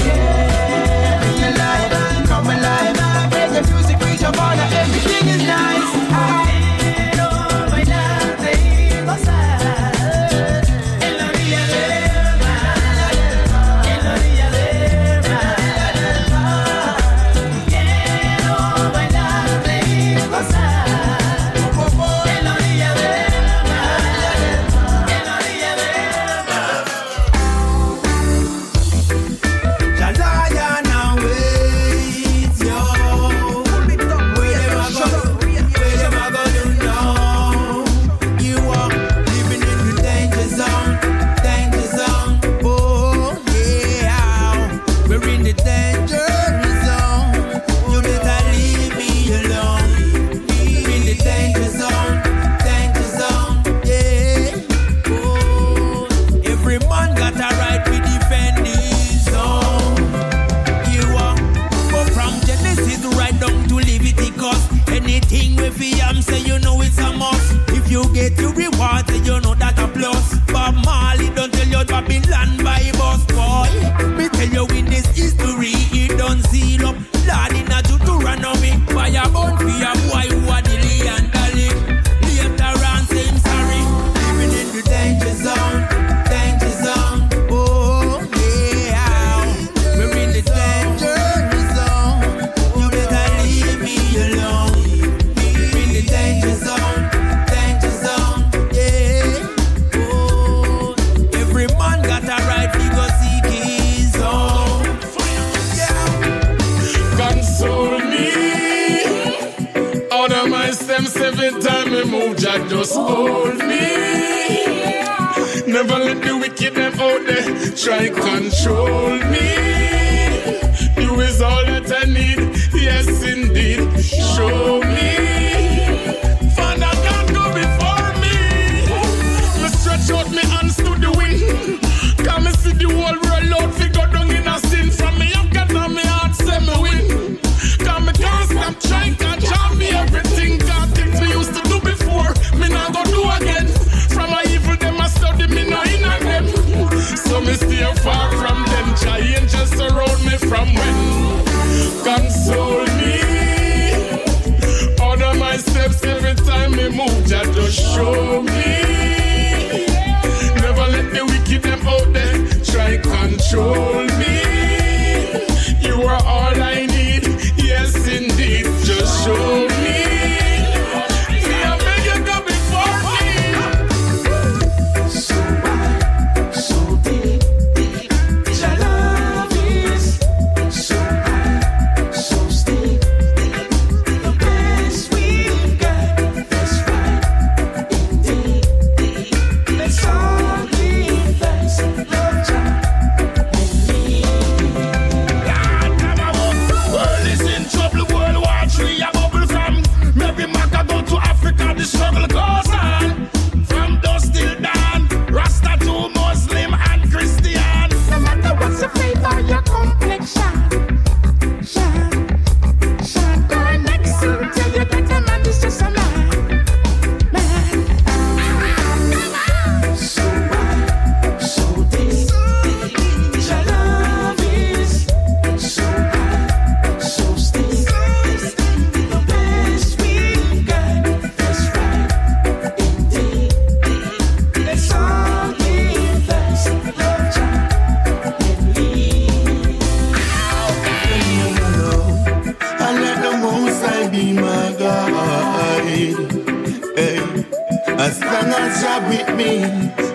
bring 1.25 1.41
your 1.41 1.57
light, 1.57 1.89
come 2.29 2.53
alive. 2.53 3.01
Make 3.33 3.51
the 3.57 3.63
music 3.73 3.97
reach 4.05 4.21
your 4.21 4.33
border. 4.37 4.69
Everything 4.77 5.29
is 5.29 5.43
nice. 5.49 5.72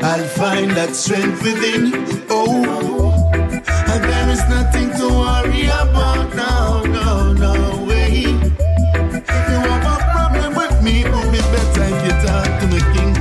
I'll 0.03 0.27
find 0.27 0.71
that 0.71 0.95
strength 0.95 1.41
within. 1.43 1.93
Oh, 2.29 3.21
and 3.63 4.03
there 4.03 4.29
is 4.29 4.43
nothing 4.49 4.89
to 4.99 5.07
worry 5.09 5.65
about 5.67 6.33
now, 6.35 6.83
no, 6.83 7.33
no 7.33 7.85
way. 7.85 8.23
If 8.23 9.45
you 9.51 9.59
have 9.67 9.85
a 9.85 9.97
problem 10.13 10.55
with 10.55 10.81
me, 10.83 11.03
move 11.03 11.31
be 11.31 11.39
better 11.53 11.85
if 11.93 11.99
you 12.05 12.15
talk 12.25 12.51
to 12.61 12.67
the 12.75 12.81
king. 12.93 13.13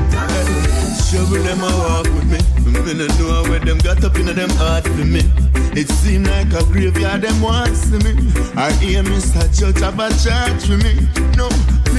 Shovel 1.08 1.42
them 1.42 1.60
a 1.60 1.72
walk 1.82 2.06
with 2.14 2.28
me. 2.30 2.40
Me 2.86 2.94
no 2.94 3.06
know 3.18 3.42
where 3.50 3.58
them 3.58 3.78
got 3.78 4.04
up 4.04 4.16
in 4.16 4.26
them 4.26 4.50
heart 4.50 4.84
for 4.84 5.04
me. 5.04 5.22
It 5.74 5.88
seem 5.88 6.24
like 6.24 6.52
a 6.52 6.64
graveyard 6.72 7.22
them 7.22 7.40
wants 7.40 7.90
to 7.90 7.98
me. 7.98 8.12
I 8.56 8.72
hear 8.80 9.02
Mr. 9.02 9.44
Church 9.58 9.80
have 9.80 9.98
a 9.98 10.08
church 10.22 10.66
for 10.66 10.78
me. 10.78 10.94
No, 11.36 11.48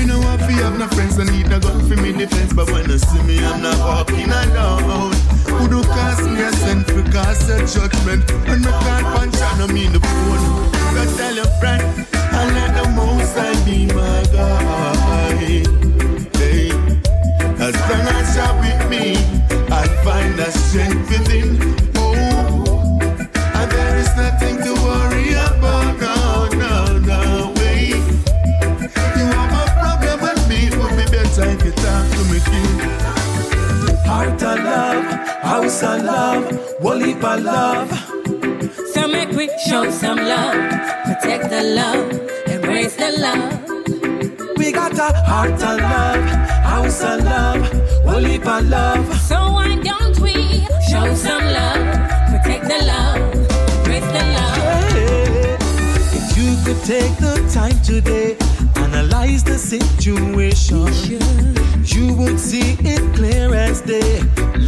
no 0.08 0.20
want 0.20 0.40
to 0.40 0.52
have 0.64 0.80
no 0.80 0.88
friends. 0.88 1.20
I 1.20 1.26
need 1.26 1.52
a 1.52 1.60
gun 1.60 1.80
for 1.88 2.02
me 2.02 2.14
defense. 2.14 2.54
But 2.54 2.72
when 2.72 2.90
you 2.90 2.98
see 2.98 3.22
me, 3.24 3.38
I'm 3.44 3.62
not 3.62 3.78
walking 3.80 4.32
alone. 4.32 5.14
Who 5.52 5.68
do 5.68 5.84
cast 5.84 6.24
me 6.24 6.42
a 6.42 6.52
sent 6.54 6.88
for 6.88 7.04
cast 7.12 7.50
a 7.50 7.58
judgment? 7.68 8.24
And 8.48 8.62
me 8.66 8.72
can't 8.72 9.06
punch 9.14 9.42
on 9.42 9.60
no 9.60 9.68
mean 9.68 9.92
the 9.92 10.00
phone. 10.00 10.44
Go 10.96 11.04
tell 11.18 11.36
your 11.36 11.52
friend, 11.60 11.84
and 12.38 12.50
let 12.56 12.72
the 12.80 12.90
most 12.96 13.38
I 13.38 13.54
be 13.66 13.86
my 13.88 14.24
guide. 14.34 15.68
Hey, 16.38 16.72
as 17.60 17.76
long 17.90 18.08
as 18.18 18.36
you're 18.36 18.56
with 18.64 18.90
me, 18.90 19.06
I'll 19.70 20.04
find 20.04 20.40
the 20.40 20.50
strength 20.52 21.10
within. 21.10 21.77
Heap 37.18 37.44
love. 37.44 37.90
So 38.94 39.08
make 39.08 39.30
we 39.32 39.50
show 39.68 39.90
some 39.90 40.18
love, 40.18 40.56
protect 41.06 41.50
the 41.50 41.64
love, 41.64 42.12
embrace 42.48 42.96
the 42.96 43.12
love. 43.18 44.58
We 44.58 44.72
got 44.72 44.94
a 44.98 45.14
heart 45.26 45.54
of 45.54 45.80
love, 45.80 46.24
house 46.64 47.02
of 47.04 47.24
love, 47.24 47.62
whole 48.06 48.24
heap 48.24 48.46
of 48.46 48.70
love. 48.70 49.06
So 49.22 49.52
why 49.52 49.76
don't 49.84 50.20
we 50.20 50.66
show 50.90 51.14
some 51.16 51.46
love, 51.46 51.86
protect 52.30 52.68
the 52.68 52.80
love, 52.86 53.20
embrace 53.78 54.10
the 54.16 54.24
love. 54.38 54.58
If 56.14 56.38
you 56.38 56.56
could 56.66 56.84
take 56.86 57.16
the 57.18 57.36
time 57.52 57.80
today, 57.82 58.38
analyze 58.76 59.44
the 59.44 59.58
situation, 59.58 60.88
you 61.84 62.14
would 62.14 62.40
see 62.40 62.78
it 62.82 63.16
clear 63.16 63.56
as 63.56 63.82
day. 63.82 64.22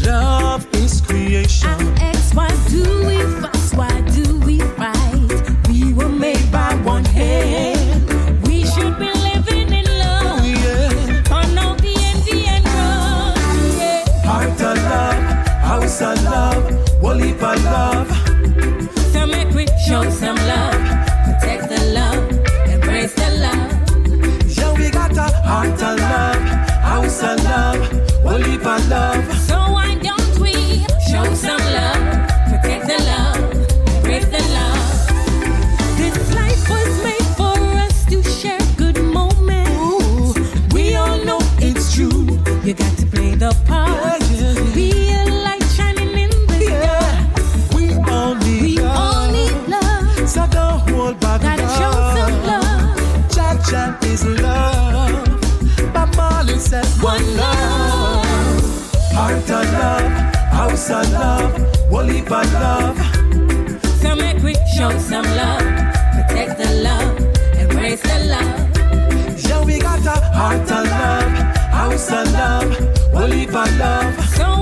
Love 0.06 0.66
is 0.74 1.02
creation. 1.02 2.19
X, 2.40 2.46
why 2.46 2.50
do 2.70 2.84
we 3.08 3.18
fuss? 3.42 3.74
Why 3.74 4.02
do 4.12 4.38
we 4.46 4.60
fight? 4.78 5.68
We 5.68 5.94
were 5.94 6.10
made 6.10 6.52
by 6.52 6.74
one 6.84 7.06
hand. 7.06 8.08
We 8.44 8.64
should 8.66 8.98
be 8.98 9.12
living 9.28 9.72
in 9.74 9.86
love. 9.86 10.42
On 11.32 11.58
O 11.58 11.76
DNV 11.76 12.28
and 12.56 12.66
road. 12.76 14.26
Heart 14.26 14.62
of 14.62 14.78
love, 14.94 15.48
house 15.70 16.02
and 16.02 16.24
love, 16.24 17.02
we'll 17.02 17.18
live 17.18 17.44
on 17.44 17.64
love. 17.66 18.10
Come 19.14 19.34
and 19.34 19.52
quick, 19.52 19.70
show 19.88 20.10
some 20.10 20.38
love. 20.38 20.80
Protect 21.26 21.70
the 21.70 21.82
love, 21.94 22.24
embrace 22.70 23.14
the 23.16 23.30
love. 23.46 24.52
Shall 24.52 24.76
we 24.78 24.90
got 24.90 25.16
a 25.18 25.28
heart 25.48 25.78
to 25.80 25.96
love? 25.96 26.44
House 26.82 27.22
of 27.24 27.44
love, 27.44 28.24
we'll 28.24 28.40
live 28.40 28.66
in 28.66 28.90
love. 28.90 29.49
Jack 53.70 54.04
is 54.04 54.26
love. 54.26 55.94
Bob 55.94 56.16
Marley 56.16 56.58
said 56.58 56.88
one 57.04 57.24
love. 57.38 58.26
Heart 59.14 59.50
of 59.52 59.74
love, 59.74 60.12
house 60.52 60.90
of 60.90 61.12
love, 61.12 61.56
heap 62.10 62.32
of 62.32 62.54
love. 62.54 62.98
So 64.02 64.16
make 64.16 64.42
we 64.42 64.56
show 64.76 64.90
some 64.98 65.26
love, 65.38 65.62
protect 66.16 66.58
the 66.58 66.82
love, 66.82 67.20
embrace 67.60 68.02
the 68.02 68.20
love. 68.34 69.38
Yeah, 69.46 69.64
we 69.64 69.78
got 69.80 70.04
a 70.04 70.20
heart 70.34 70.72
of 70.72 70.86
love, 70.90 71.32
house 71.70 72.12
of 72.12 72.32
love, 72.34 73.32
heap 73.32 73.54
of 73.54 73.78
love. 73.78 74.30
So 74.30 74.59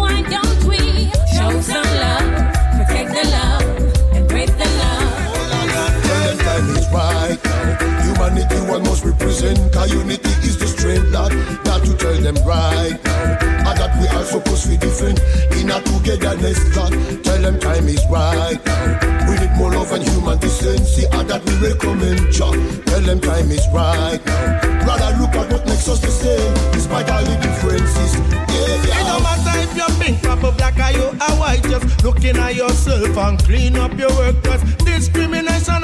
Humanity 8.68 8.72
one 8.72 8.84
must 8.84 9.05
represent. 9.05 9.74
Cause 9.74 9.93
unity 9.93 10.30
is 10.43 10.57
the 10.57 10.68
strength, 10.68 11.11
Lord. 11.11 11.32
Got 11.63 11.84
to 11.86 11.95
tell 11.97 12.20
them 12.20 12.36
right 12.45 12.99
now. 13.03 13.72
And 13.72 13.80
that 13.80 13.91
we 13.99 14.07
are 14.07 14.24
supposed 14.24 14.63
to 14.63 14.70
be 14.70 14.78
different 14.78 15.20
in 15.55 15.72
a 15.72 15.80
togetherness, 15.82 16.59
Lord. 16.76 17.24
Tell 17.24 17.41
them 17.41 17.59
time 17.59 17.88
is 17.88 18.03
right 18.09 18.59
now. 18.65 19.28
We 19.30 19.39
need 19.39 19.55
more 19.57 19.72
love 19.72 19.91
and 19.91 20.03
human 20.03 20.38
decency. 20.39 21.05
And 21.11 21.30
that 21.30 21.43
we 21.45 21.53
recommend, 21.63 22.32
Jah. 22.32 22.51
Tell 22.86 23.01
them 23.01 23.20
time 23.20 23.51
is 23.51 23.65
right 23.74 24.20
now. 24.26 24.86
Rather 24.86 25.11
look 25.20 25.36
at 25.36 25.51
what 25.51 25.65
makes 25.65 25.88
us 25.88 25.99
the 25.99 26.11
same, 26.11 26.53
despite 26.72 27.09
all 27.09 27.24
the 27.24 27.36
differences. 27.39 28.11
Yeah, 28.20 28.68
yeah. 28.84 28.99
It 28.99 29.05
don't 29.07 29.24
matter 29.24 29.59
if 29.63 29.72
you're 29.76 30.51
black, 30.53 30.78
or 30.80 30.91
you 30.97 31.07
are 31.07 31.36
white. 31.39 31.63
Just 31.63 32.03
looking 32.03 32.38
at 32.38 32.55
yourself 32.55 33.18
and 33.18 33.39
clean 33.39 33.76
up 33.78 33.97
your 33.97 34.11
work. 34.15 34.36
Cause 34.43 34.63
discrimination 34.84 35.84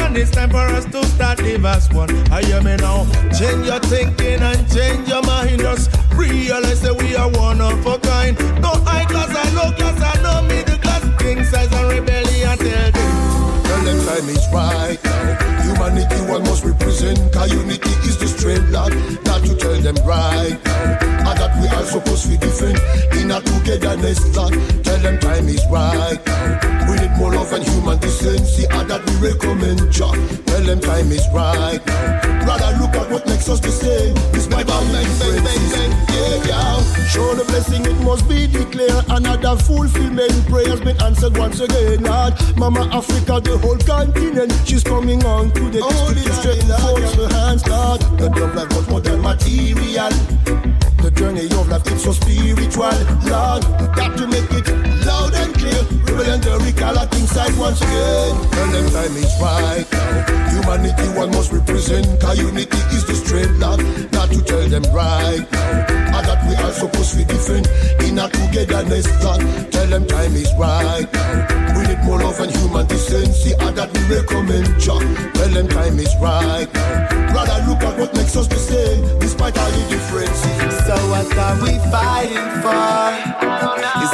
the 0.00 0.08
nation. 0.08 0.22
It's 0.22 0.30
time 0.30 0.50
for 0.50 0.58
us 0.58 0.84
to 0.86 1.04
start 1.06 1.38
the 1.38 1.56
as 1.66 1.90
one. 1.90 2.10
I 2.32 2.42
hear 2.42 2.62
me 2.62 2.76
now. 2.76 3.04
Change 3.32 3.66
your 3.66 3.80
thinking 3.80 4.40
and 4.40 4.70
change 4.70 5.08
your 5.08 5.22
mind. 5.22 5.60
Just 5.60 5.90
realize 6.14 6.80
that 6.82 6.96
we 6.96 7.16
are 7.16 7.30
one 7.30 7.60
of 7.60 7.86
a 7.86 7.98
kind. 7.98 8.38
No 8.60 8.70
high 8.84 9.04
class 9.04 9.28
and 9.28 9.56
low 9.56 9.72
class 9.72 10.14
and 10.14 10.22
no 10.22 10.42
middle 10.42 10.78
class. 10.78 11.02
King 11.20 11.44
size 11.44 11.72
and 11.72 11.88
rebellion. 11.88 12.58
Tell 12.58 12.90
them. 12.90 13.62
Tell 13.64 13.84
them 13.84 14.06
time 14.06 14.28
is 14.28 14.46
right. 14.52 15.09
Humanity 15.62 16.20
one 16.30 16.42
must 16.44 16.64
represent. 16.64 17.18
Cause 17.32 17.52
unity 17.52 17.90
is 18.08 18.18
the 18.18 18.26
strength, 18.26 18.70
Lord. 18.70 18.92
Got 19.24 19.44
to 19.44 19.56
tell 19.56 19.80
them 19.80 19.96
right 20.06 20.58
now. 20.64 21.30
And 21.30 21.38
that 21.38 21.52
we 21.60 21.68
are 21.68 21.84
supposed 21.84 22.24
to 22.24 22.28
be 22.30 22.36
different 22.36 22.78
in 23.16 23.30
a 23.30 23.40
togetherness, 23.40 24.20
Lord. 24.36 24.54
Tell 24.84 24.98
them 24.98 25.18
time 25.18 25.48
is 25.48 25.64
right 25.70 26.20
now. 26.26 26.90
We 26.90 26.96
need 26.98 27.16
more 27.18 27.32
love 27.32 27.52
and 27.52 27.64
human 27.64 27.98
decency. 27.98 28.64
And 28.70 28.90
that 28.90 29.04
we 29.06 29.30
recommend, 29.30 29.92
Jah. 29.92 30.12
Tell 30.46 30.62
them 30.62 30.80
time 30.80 31.12
is 31.12 31.26
right 31.32 31.84
now. 31.86 32.46
Rather 32.46 32.78
look 32.80 32.94
at 32.96 33.10
what 33.10 33.26
makes 33.26 33.48
us 33.48 33.60
the 33.60 33.70
same. 33.70 34.16
All 34.50 34.84
the 34.84 35.00
differences. 35.00 35.72
Yeah, 36.12 36.48
yeah. 36.48 37.06
Show 37.06 37.34
the 37.34 37.44
blessing, 37.44 37.84
it 37.86 37.96
must 38.04 38.28
be 38.28 38.46
declared. 38.46 39.04
Another 39.08 39.56
fulfillment 39.56 40.32
prayer 40.48 40.68
has 40.68 40.80
been 40.80 41.00
answered 41.00 41.36
once 41.38 41.60
again, 41.60 42.02
Lord. 42.02 42.34
Mama 42.56 42.88
Africa, 42.92 43.40
the 43.40 43.56
whole 43.58 43.78
continent, 43.78 44.52
she's 44.66 44.84
coming 44.84 45.19
on 45.24 45.50
to 45.52 45.70
the 45.70 45.80
oh, 45.82 46.14
district. 46.14 46.62
Force 46.64 47.14
her 47.14 47.28
hands, 47.28 47.66
Lord. 47.66 48.00
The 48.18 48.28
love 48.30 48.54
life 48.54 48.76
was 48.76 48.88
more 48.88 49.00
than 49.00 49.20
material. 49.20 50.10
The 51.02 51.10
journey 51.14 51.46
of 51.46 51.68
life, 51.68 51.86
it's 51.86 52.04
so 52.04 52.12
spiritual. 52.12 52.92
Lord, 53.28 53.62
got 53.94 54.16
to 54.18 54.26
make 54.26 54.50
it 54.52 54.68
loud 55.06 55.34
and 55.34 55.54
clear. 55.54 55.99
Rebel 56.20 56.32
and 56.32 56.98
at 56.98 57.14
inside 57.16 57.56
once 57.56 57.80
again. 57.80 58.50
Tell 58.50 58.68
them 58.68 58.90
time 58.92 59.16
is 59.16 59.32
right 59.40 59.86
now. 59.90 60.50
Humanity 60.52 61.08
one 61.16 61.30
must 61.30 61.50
represent. 61.50 62.20
Cause 62.20 62.38
unity 62.38 62.76
is 62.92 63.06
the 63.06 63.14
strength, 63.14 63.56
Lord. 63.58 63.80
Got 64.12 64.30
to 64.30 64.42
tell 64.42 64.68
them 64.68 64.82
right 64.92 65.40
now. 65.50 66.18
And 66.18 66.26
that 66.26 66.44
we 66.46 66.54
are 66.56 66.72
supposed 66.72 67.12
to 67.12 67.16
be 67.18 67.24
different 67.24 67.68
in 68.04 68.18
a 68.18 68.28
togetherness, 68.28 69.08
Lord. 69.24 69.72
Tell 69.72 69.86
them 69.86 70.06
time 70.06 70.34
is 70.36 70.52
right 70.58 71.08
now. 71.10 71.78
We 71.78 71.86
need 71.88 72.04
more 72.04 72.18
love 72.18 72.38
and 72.40 72.54
human 72.54 72.86
decency. 72.86 73.52
And 73.58 73.76
that 73.76 73.88
we 73.88 74.00
recommend, 74.14 74.78
Jah. 74.78 75.00
Tell 75.34 75.48
them 75.48 75.68
time 75.68 75.98
is 75.98 76.14
right 76.20 76.68
now. 76.74 77.32
Rather 77.32 77.64
look 77.70 77.82
at 77.82 77.98
what 77.98 78.14
makes 78.14 78.36
us 78.36 78.46
the 78.46 78.56
same, 78.56 79.18
despite 79.20 79.56
all 79.56 79.70
the 79.70 79.88
differences. 79.88 80.84
So 80.84 80.96
what 81.08 81.32
are 81.38 81.56
we 81.64 81.78
fighting 81.88 82.50
for? 82.60 83.49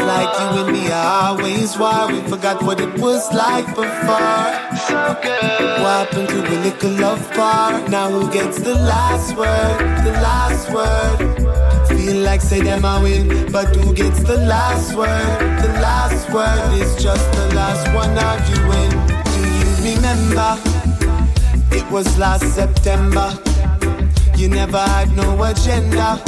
Like 0.07 0.39
you 0.39 0.63
and 0.63 0.73
me 0.73 0.87
are 0.93 1.31
always. 1.31 1.77
We 1.77 2.21
forgot 2.31 2.63
what 2.63 2.81
it 2.81 2.97
was 3.01 3.27
like 3.33 3.67
before. 3.67 4.47
So 4.87 5.19
good. 5.21 5.83
What 5.83 6.07
happened 6.07 6.29
to 6.29 6.39
a 6.47 6.57
little 6.63 6.93
love 6.93 7.33
part? 7.33 7.89
Now 7.91 8.09
who 8.11 8.31
gets 8.31 8.61
the 8.61 8.75
last 8.75 9.37
word? 9.37 9.79
The 10.07 10.13
last 10.23 10.71
word. 10.71 11.89
Feel 11.89 12.23
like 12.23 12.41
say 12.41 12.61
them 12.61 12.85
I 12.85 13.03
win, 13.03 13.51
but 13.51 13.75
who 13.75 13.93
gets 13.93 14.23
the 14.23 14.37
last 14.37 14.95
word? 14.95 15.39
The 15.65 15.73
last 15.83 16.33
word 16.33 16.81
is 16.81 17.03
just 17.03 17.27
the 17.33 17.53
last 17.57 17.93
one 17.93 18.17
arguing. 18.17 18.93
Do 19.35 19.41
you 19.59 19.97
remember? 19.97 20.57
It 21.73 21.91
was 21.91 22.17
last 22.17 22.47
September. 22.55 23.37
You 24.37 24.49
never 24.51 24.79
had 24.79 25.17
no 25.17 25.43
agenda. 25.43 26.19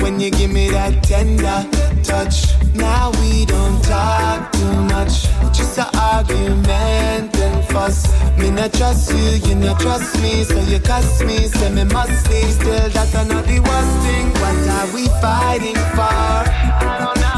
When 0.00 0.18
you 0.18 0.30
give 0.30 0.50
me 0.50 0.70
that 0.70 1.02
tender 1.02 1.68
touch. 2.02 2.54
Now 2.74 3.10
we 3.20 3.44
don't 3.46 3.82
talk 3.84 4.52
too 4.52 4.74
much. 4.94 5.28
Just 5.52 5.78
an 5.78 5.86
argument 5.94 7.36
and 7.36 7.64
fuss. 7.66 8.06
Me 8.38 8.50
not 8.50 8.72
trust 8.72 9.12
you, 9.12 9.48
you 9.48 9.54
not 9.54 9.80
trust 9.80 10.20
me. 10.22 10.44
So 10.44 10.60
you 10.62 10.80
cuss 10.80 11.22
me, 11.22 11.48
say 11.48 11.70
me 11.70 11.84
must 11.84 12.28
leave. 12.30 12.50
Still, 12.50 12.88
that's 12.90 13.14
not 13.14 13.44
the 13.44 13.60
worst 13.60 13.94
thing. 14.04 14.26
What 14.42 14.58
are 14.76 14.88
we 14.94 15.06
fighting 15.20 15.80
for? 15.96 16.42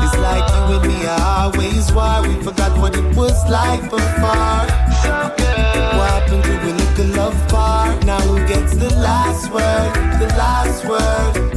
It's 0.02 0.16
like 0.18 0.46
you 0.54 0.76
and 0.76 0.86
me 0.88 1.06
are 1.06 1.20
always 1.42 1.92
war. 1.92 2.22
We 2.22 2.42
forgot 2.42 2.78
what 2.78 2.96
it 2.96 3.16
was 3.16 3.38
like 3.50 3.82
before. 3.90 4.64
What 5.96 6.10
happened 6.10 6.44
to 6.44 6.54
a 6.70 6.72
little 6.72 7.16
love 7.16 7.48
part? 7.48 8.04
Now 8.04 8.20
who 8.20 8.38
gets 8.46 8.74
the 8.76 8.90
last 8.96 9.50
word? 9.52 9.92
The 10.20 10.28
last 10.36 10.84
word. 10.86 11.53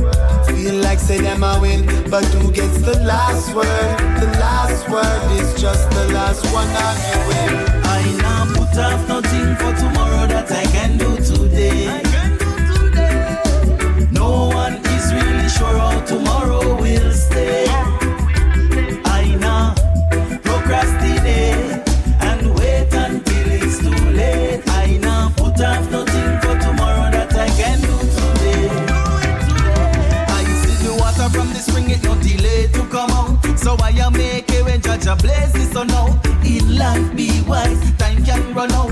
Feeling 0.68 0.82
like 0.82 1.00
say 1.00 1.22
them 1.22 1.46
I 1.46 1.58
win, 1.62 1.86
but 2.12 2.26
who 2.26 2.52
gets 2.52 2.80
the 2.80 3.00
last 3.00 3.56
word? 3.56 3.98
The 4.20 4.28
last 4.38 4.90
word 4.90 5.32
is 5.40 5.62
just 5.62 5.90
the 5.92 6.10
last 6.14 6.44
one 6.52 6.68
I 6.68 6.94
win. 7.30 7.54
I 7.86 8.02
now 8.18 8.44
put 8.48 8.78
off 8.78 9.08
nothing 9.08 9.56
for 9.56 9.74
tomorrow 9.80 10.28
that 10.28 10.52
I 10.52 10.66
can 10.66 10.98
do 10.98 11.16
today. 11.24 11.88
I 11.88 12.02
can 12.02 12.32
do 12.38 12.90
today. 12.90 14.08
No 14.12 14.50
one 14.50 14.74
is 14.96 15.14
really 15.14 15.48
sure 15.48 15.78
how 15.80 16.02
tomorrow 16.02 16.57
Jah 35.08 35.16
bless 35.16 35.54
this 35.54 35.72
so 35.72 35.84
now. 35.84 36.20
In 36.44 36.78
life 36.78 37.16
be 37.16 37.42
wise, 37.48 37.80
time 37.98 38.26
can 38.26 38.54
run 38.54 38.70
out. 38.74 38.87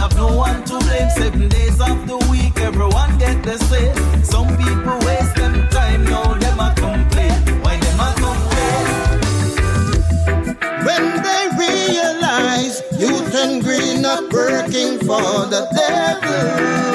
have 0.00 0.16
no 0.16 0.34
one 0.34 0.64
to 0.64 0.78
blame. 0.78 1.10
Seven 1.10 1.48
days 1.48 1.78
of 1.80 2.06
the 2.06 2.16
week, 2.30 2.58
everyone 2.60 3.18
get 3.18 3.42
the 3.44 3.58
same. 3.70 3.94
Some 4.24 4.48
people 4.56 4.98
waste 5.06 5.36
them 5.36 5.68
time, 5.68 6.04
now 6.04 6.34
them 6.34 6.58
a 6.58 6.74
complain. 6.74 7.38
Why 7.62 7.76
them 7.84 8.00
a 8.08 8.10
complain? 8.24 8.84
When 10.86 11.04
they 11.26 11.42
realize 11.64 12.82
youth 12.98 13.34
and 13.34 13.62
green 13.62 14.04
are 14.06 14.22
working 14.32 14.98
for 15.00 15.46
the 15.52 15.62
devil. 15.76 16.89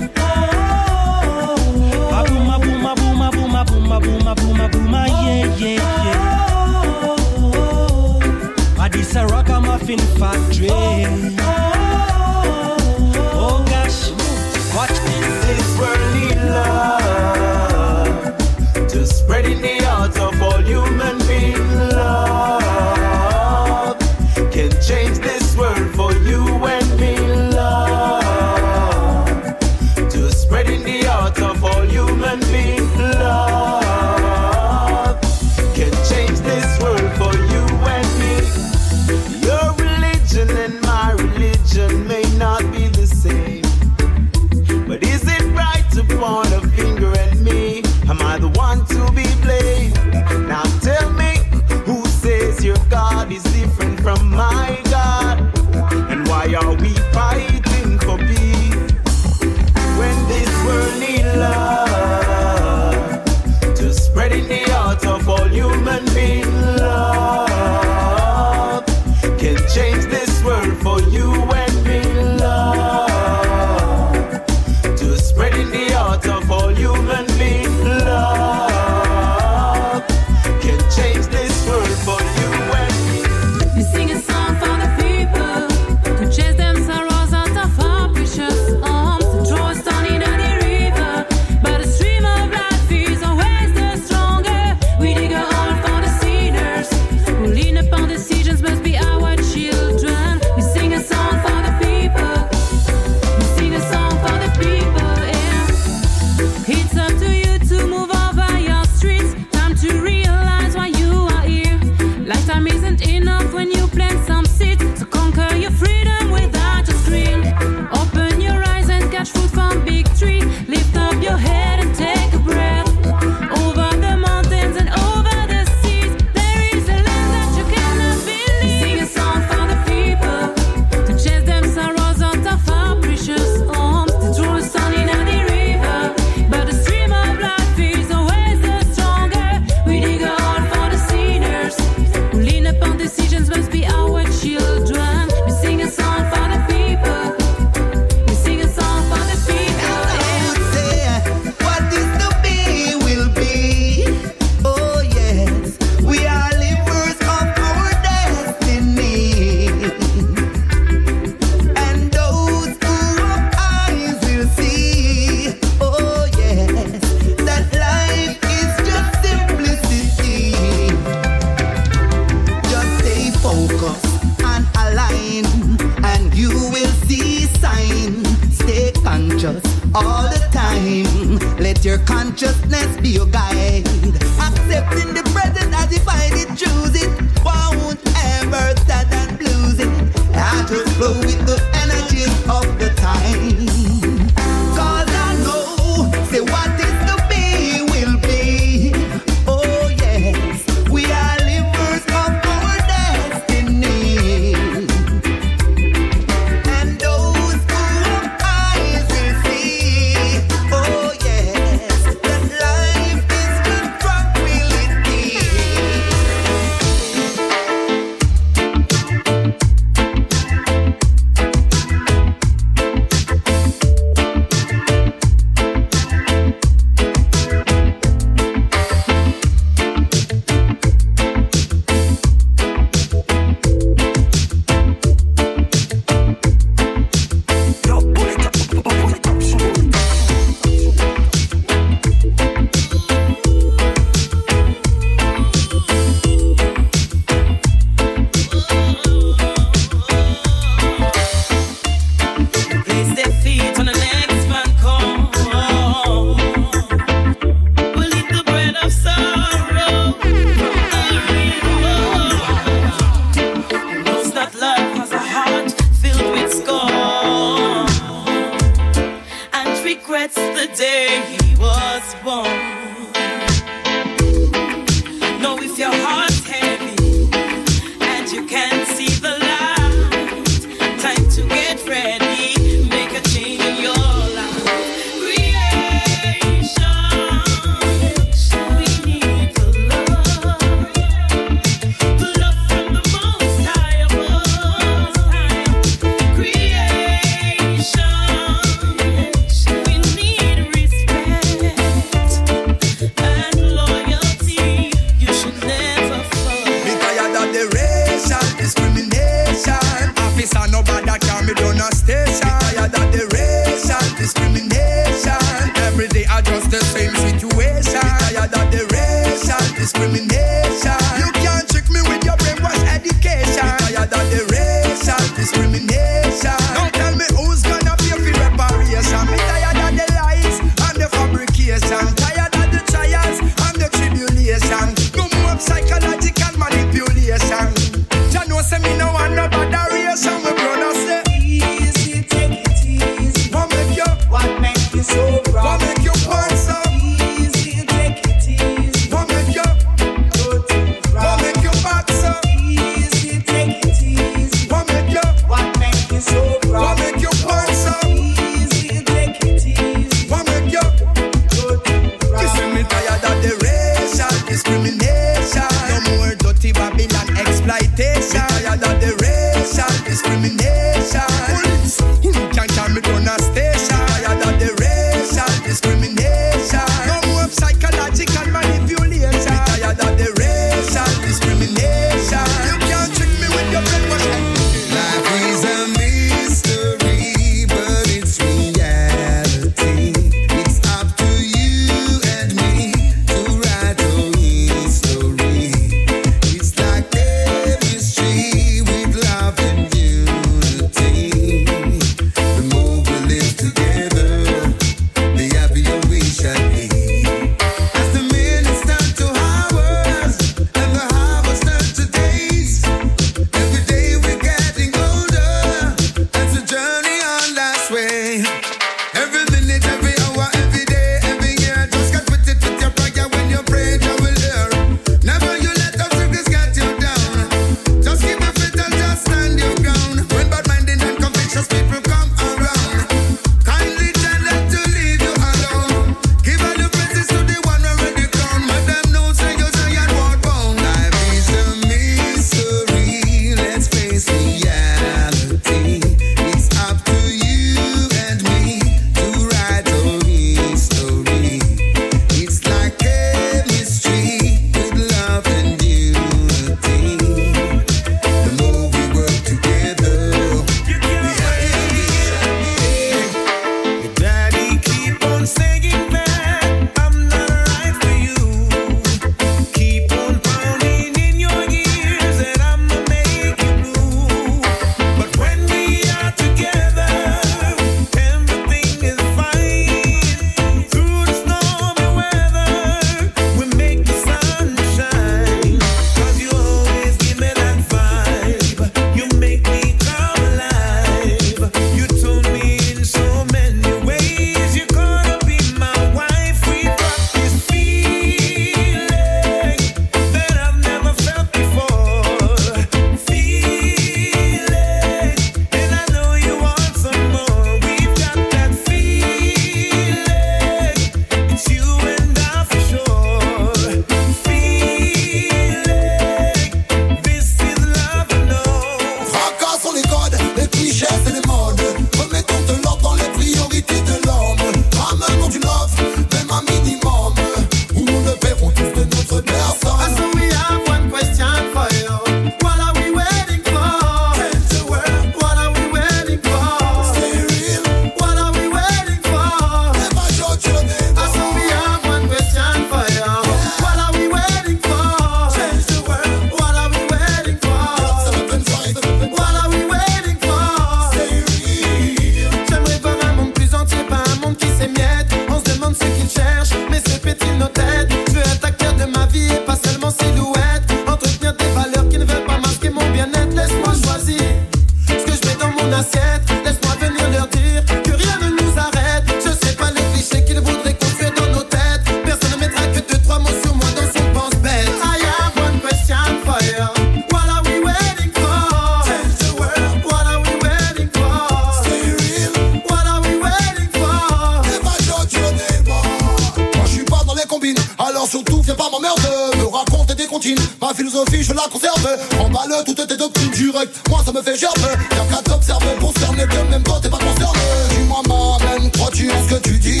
Surtout, 588.34 588.62
viens 588.62 588.74
pas 588.74 588.90
m'emmerder, 588.90 589.56
me 589.58 589.66
raconter 589.66 590.16
des 590.16 590.26
comptines. 590.26 590.58
Ma 590.82 590.92
philosophie, 590.92 591.44
je 591.44 591.52
la 591.52 591.62
conserve. 591.70 592.04
Emballe 592.40 592.82
toutes 592.84 593.06
tes 593.06 593.16
doctrines 593.16 593.52
directes, 593.52 593.94
moi 594.08 594.22
ça 594.26 594.32
me 594.32 594.42
fait 594.42 594.58
gerber. 594.58 594.80
Y'a 595.12 595.36
qu'à 595.36 595.40
t'observer, 595.40 595.94
concerner 596.00 596.44
que 596.44 596.68
même 596.68 596.82
toi 596.82 596.98
t'es 597.00 597.08
pas 597.08 597.18
concerné. 597.18 597.60
Dis-moi, 597.90 598.58
Même 598.58 598.90
crois-tu 598.90 599.30
en 599.30 599.48
ce 599.48 599.54
que 599.54 599.60
tu 599.60 599.78
dis? 599.78 600.00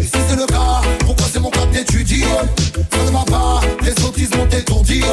Et 0.00 0.02
si 0.02 0.18
c'est 0.28 0.34
le 0.34 0.46
cas, 0.46 0.80
pourquoi 1.06 1.26
c'est 1.32 1.38
mon 1.38 1.50
cas 1.50 1.66
d'étudier 1.66 2.24
Ça 2.90 3.04
ne 3.04 3.10
m'a 3.12 3.24
pas, 3.24 3.60
tes 3.84 4.02
sottises 4.02 4.30
m'ont 4.34 4.48
étourdi. 4.48 5.04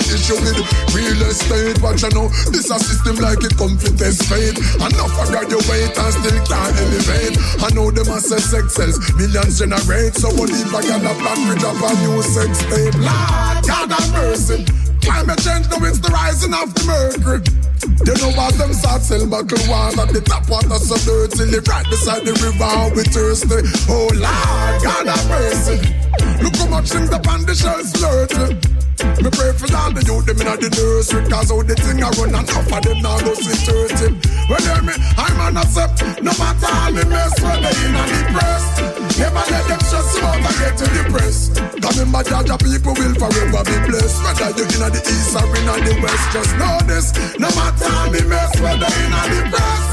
Issue 0.00 0.38
with 0.40 0.58
real 0.94 1.20
estate. 1.28 1.80
Watch 1.82 2.02
you 2.02 2.10
know, 2.10 2.28
this 2.50 2.70
a 2.70 2.78
system 2.78 3.16
like 3.22 3.42
it 3.44 3.54
come 3.56 3.76
fit 3.78 3.98
test 3.98 4.26
fate. 4.26 4.58
Enough 4.80 5.14
of 5.20 5.28
graduate 5.28 5.94
and 5.94 6.12
still 6.14 6.40
can't 6.48 6.74
elevate. 6.74 7.34
I 7.62 7.68
know 7.74 7.90
them 7.90 8.08
a 8.08 8.18
sex 8.18 8.74
sells, 8.74 8.98
millions 9.14 9.58
generate. 9.58 10.14
So 10.14 10.30
what 10.34 10.50
if 10.50 10.74
I 10.74 10.82
got 10.82 11.04
a 11.04 11.14
plan 11.18 11.58
drop 11.58 11.78
a 11.78 11.90
new 12.02 12.22
sex 12.22 12.58
tape? 12.70 12.94
Lord, 12.98 13.58
God 13.66 13.90
have 13.92 14.10
mercy. 14.12 14.64
Climate 15.04 15.38
change, 15.44 15.68
now 15.68 15.84
it's 15.84 15.98
the 16.00 16.08
rising 16.08 16.54
of 16.54 16.72
the 16.72 16.82
mercury. 16.88 17.44
You 18.06 18.14
know 18.16 18.32
what 18.32 18.54
them 18.54 18.72
start 18.72 19.02
sell 19.02 19.26
buckle 19.26 19.60
water, 19.68 20.06
the 20.10 20.20
tap 20.24 20.48
water 20.48 20.80
so 20.80 20.96
dirty, 21.04 21.44
live 21.50 21.68
right 21.68 21.84
beside 21.90 22.24
the 22.24 22.32
river, 22.40 22.94
we 22.96 23.04
thirsty. 23.04 23.60
Oh 23.92 24.08
Lord, 24.16 24.82
God 24.82 25.06
have 25.06 25.28
mercy. 25.28 25.76
Look 26.42 26.56
how 26.56 26.68
much 26.68 26.88
things 26.88 27.10
up 27.10 27.28
on 27.28 27.44
the 27.44 27.54
shelves 27.54 27.92
flirting. 27.92 28.73
Me 29.22 29.30
pray 29.30 29.52
for 29.54 29.70
all 29.76 29.92
the 29.94 30.02
youth 30.02 30.26
them 30.26 30.40
inna 30.42 30.56
the 30.58 30.68
nursery 30.74 31.22
Cause 31.30 31.50
how 31.50 31.62
the 31.62 31.74
thing 31.74 32.02
a 32.02 32.08
run 32.18 32.34
and 32.34 32.48
half 32.50 32.66
of 32.66 32.82
them 32.82 32.98
now 32.98 33.18
go 33.22 33.34
see 33.34 33.54
dirty 33.62 34.10
Well 34.50 34.60
hear 34.60 34.82
me, 34.82 34.94
I'm 35.16 35.40
on 35.40 35.56
a 35.56 35.64
step 35.70 35.94
No 36.18 36.32
matter 36.34 36.66
how 36.66 36.90
me 36.90 37.04
mess 37.06 37.34
when 37.38 37.62
they 37.62 37.74
inna 37.86 38.02
the 38.10 38.33
Cause 41.84 42.00
remember 42.00 42.24
Jah 42.24 42.40
Jah 42.40 42.56
people 42.56 42.96
will 42.96 43.12
forever 43.12 43.60
be 43.60 43.76
blessed. 43.84 44.16
Whether 44.24 44.56
you 44.56 44.64
inna 44.72 44.88
the 44.88 45.04
east 45.04 45.36
or 45.36 45.44
inna 45.52 45.76
the 45.84 45.92
west 46.00 46.24
Just 46.32 46.56
know 46.56 46.80
this. 46.88 47.12
No 47.36 47.52
matter 47.52 47.84
how 47.84 48.08
me 48.08 48.24
mess 48.24 48.56
when 48.56 48.80
they 48.80 48.88
inna 49.04 49.20
the 49.28 49.40
press 49.52 49.84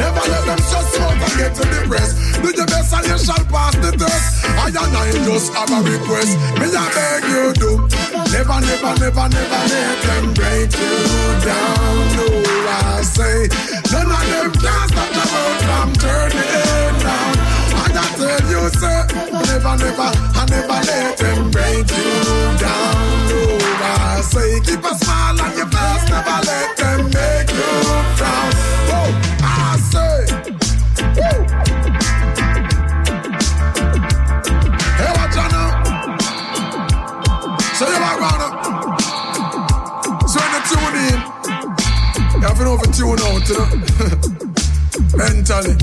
Never 0.00 0.24
let 0.24 0.42
them 0.48 0.60
you 0.64 1.02
out 1.04 1.20
and 1.20 1.34
get 1.36 1.52
to 1.52 1.64
the 1.68 1.80
press 1.84 2.16
Do 2.40 2.48
your 2.48 2.64
best 2.64 2.94
and 2.96 3.06
you 3.06 3.18
shall 3.18 3.44
pass 3.52 3.76
the 3.76 3.92
test. 3.92 4.44
I 4.56 4.68
and 4.68 4.96
I 4.96 5.12
just 5.24 5.52
have 5.52 5.70
a 5.70 5.80
request. 5.84 6.32
Me 6.56 6.66
I 6.72 6.88
beg 6.96 7.24
you 7.28 7.52
do. 7.60 7.70
Never, 8.32 8.60
never, 8.60 8.92
never, 9.00 9.28
never 9.28 9.62
let 9.68 10.02
them 10.02 10.34
break 10.34 10.72
you 10.72 10.96
down. 11.44 12.00
No, 12.16 12.26
I 12.68 13.02
say, 13.02 13.48
none 13.92 14.10
of 14.10 14.24
them 14.32 14.52
can 14.52 14.88
stop 14.88 15.10
the 15.12 15.24
world 15.32 15.58
from 15.68 15.92
turning. 15.94 16.83
Tell 18.24 18.40
you, 18.48 18.64
say, 18.70 19.04
never, 19.12 19.76
never, 19.76 20.08
I 20.32 20.46
never 20.48 20.80
let 20.88 21.18
them 21.18 21.50
break 21.50 21.84
you 21.92 22.24
down. 22.56 22.96
I 23.84 24.22
say, 24.22 24.60
keep 24.60 24.80
a 24.82 24.94
smile 24.96 25.40
on 25.42 25.52
your 25.54 25.68
face, 25.68 26.08
never 26.08 26.40
let 26.48 26.74
them 26.74 27.04
make 27.12 27.52
you 27.52 27.68
frown. 28.16 28.50
Oh, 28.96 29.12
I 29.44 29.76
say, 29.92 30.24
woo. 31.20 31.44
Hey, 34.96 35.12
watch 35.12 35.36
out 35.36 35.50
now. 35.52 35.68
So 37.76 37.84
you 37.84 38.00
are 38.08 38.18
gonna 38.24 38.48
So 40.26 40.40
you 40.40 40.60
tune 40.70 40.96
in 40.96 41.18
You 42.40 42.46
have 42.48 42.58
know 42.58 42.74
if 42.80 42.86
you 42.86 42.92
tune 42.94 43.20
out 43.20 43.48
you 43.50 43.54
know? 43.54 43.68
Mentally 45.18 45.76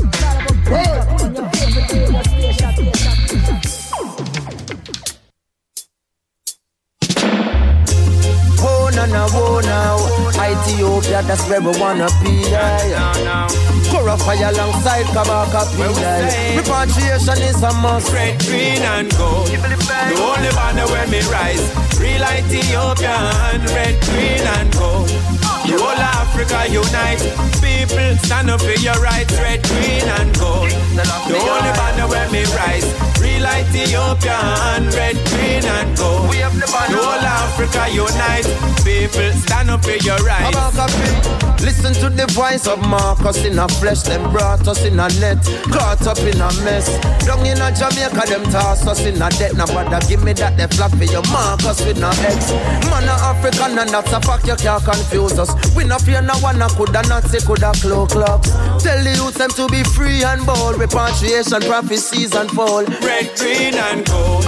Oh, 9.14 9.60
no, 9.60 9.60
no, 9.60 9.96
oh, 10.00 10.32
no. 10.32 10.42
Ethiopia, 10.42 11.22
that's 11.24 11.48
where 11.50 11.62
we 11.62 11.78
wanna 11.80 12.08
be. 12.24 12.50
Yeah, 12.50 13.48
fire 14.18 14.50
alongside 14.50 15.06
Kabaka 15.12 15.66
P. 15.76 16.00
Yeah. 16.00 16.58
Repatriation 16.58 17.42
is 17.44 17.62
a 17.64 17.74
must. 17.82 18.12
Red, 18.14 18.40
green, 18.40 18.82
and 18.82 19.10
gold. 19.18 19.48
The 19.48 20.18
only 20.20 20.52
banner 20.56 20.88
when 20.88 21.10
me 21.10 21.22
rise. 21.30 21.64
Real 22.00 22.24
Ethiopian, 22.24 23.62
red, 23.76 24.00
green, 24.02 24.46
and 24.58 24.72
gold. 24.74 25.10
The 25.68 25.78
whole 25.78 26.04
Africa 26.18 26.68
unite. 26.70 27.22
People 27.62 28.18
stand 28.26 28.50
up 28.50 28.62
for 28.62 28.78
your 28.80 29.00
rights, 29.02 29.34
red, 29.40 29.62
green, 29.64 30.08
and 30.20 30.32
gold. 30.40 30.72
The 30.96 31.38
only 31.38 31.72
banner 31.76 32.08
when 32.08 32.32
me 32.32 32.44
rise. 32.56 33.11
Real 33.22 33.46
Ethiopian, 33.46 34.90
red, 34.98 35.18
green, 35.30 35.66
and 35.66 35.98
gold. 35.98 36.30
The 36.32 36.98
whole 36.98 37.26
Africa 37.26 37.88
unite. 37.94 38.48
People 38.84 39.32
stand 39.40 39.70
up 39.70 39.84
for 39.84 39.96
your 40.04 40.18
rights. 40.18 40.58
Listen 41.62 41.94
to 41.94 42.10
the 42.10 42.26
voice 42.34 42.66
of 42.66 42.80
Marcus 42.88 43.46
in 43.46 43.60
a 43.60 43.68
flesh. 43.68 44.02
Them 44.02 44.32
brought 44.32 44.68
us 44.68 44.84
in 44.84 45.00
a 45.00 45.08
net, 45.22 45.38
caught 45.70 46.02
up 46.08 46.18
in 46.20 46.42
a 46.42 46.50
mess. 46.66 46.90
Down 47.24 47.46
in 47.46 47.62
a 47.62 47.70
Jamaica, 47.70 48.26
them 48.28 48.44
toss 48.52 48.86
us 48.88 49.06
in 49.06 49.22
a 49.22 49.30
debt. 49.30 49.54
Now, 49.56 49.68
brother, 49.68 50.00
give 50.08 50.24
me 50.24 50.34
that, 50.34 50.58
they 50.58 50.68
flap 50.68 50.92
for 50.92 51.06
your 51.06 51.22
Marcus 51.30 51.86
with 51.86 52.00
no 52.00 52.10
X. 52.10 52.52
Man, 52.90 53.06
a 53.06 53.14
African, 53.30 53.78
and 53.78 53.90
that's 53.90 54.12
a 54.12 54.20
fact 54.22 54.48
you 54.48 54.56
can't 54.56 54.84
confuse 54.84 55.38
us. 55.38 55.54
We 55.76 55.84
no 55.84 55.98
fear 56.00 56.22
no 56.22 56.34
one, 56.42 56.62
I 56.62 56.68
coulda 56.70 57.04
not 57.08 57.24
say 57.30 57.40
coulda 57.46 57.72
cloak 57.78 58.10
clubs. 58.10 58.50
Tell 58.82 58.98
the 59.04 59.14
youth 59.14 59.36
them 59.36 59.52
to 59.52 59.68
be 59.70 59.84
free 59.84 60.24
and 60.24 60.44
bold. 60.46 60.80
Repatriation, 60.80 61.62
prophecies 61.62 62.34
and 62.34 62.50
fall. 62.50 62.84
Red, 63.12 63.28
green, 63.38 63.76
and 63.76 64.08
gold. 64.08 64.44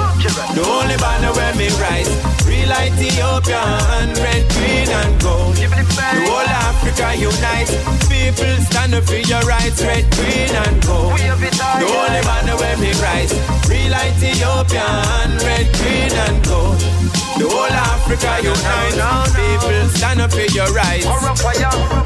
The 0.55 0.63
only 0.63 0.95
banner 0.95 1.33
where 1.33 1.53
me 1.55 1.67
rise. 1.83 2.07
Real 2.47 2.71
Ethiopian, 2.71 4.07
red, 4.23 4.43
green, 4.55 4.87
and 4.87 5.21
gold. 5.21 5.55
The 5.57 6.23
whole 6.31 6.47
Africa 6.47 7.11
unite. 7.13 7.67
People 8.07 8.55
stand 8.63 8.95
up 8.95 9.03
for 9.03 9.19
your 9.19 9.41
rights, 9.41 9.83
red, 9.83 10.09
green, 10.15 10.55
and 10.63 10.81
gold. 10.85 11.19
The 11.19 11.89
only 11.91 12.21
banner 12.23 12.55
where 12.55 12.77
me 12.77 12.93
rise. 13.03 13.33
Real 13.67 13.91
Ethiopian, 13.91 15.29
red, 15.43 15.67
green, 15.75 16.13
and 16.25 16.45
gold. 16.47 17.22
The 17.37 17.49
whole 17.49 17.65
Africa 17.65 18.45
unite. 18.45 18.93
People 19.33 19.89
stand 19.97 20.21
up 20.21 20.31
for 20.31 20.45
your 20.53 20.69
rights. 20.73 21.05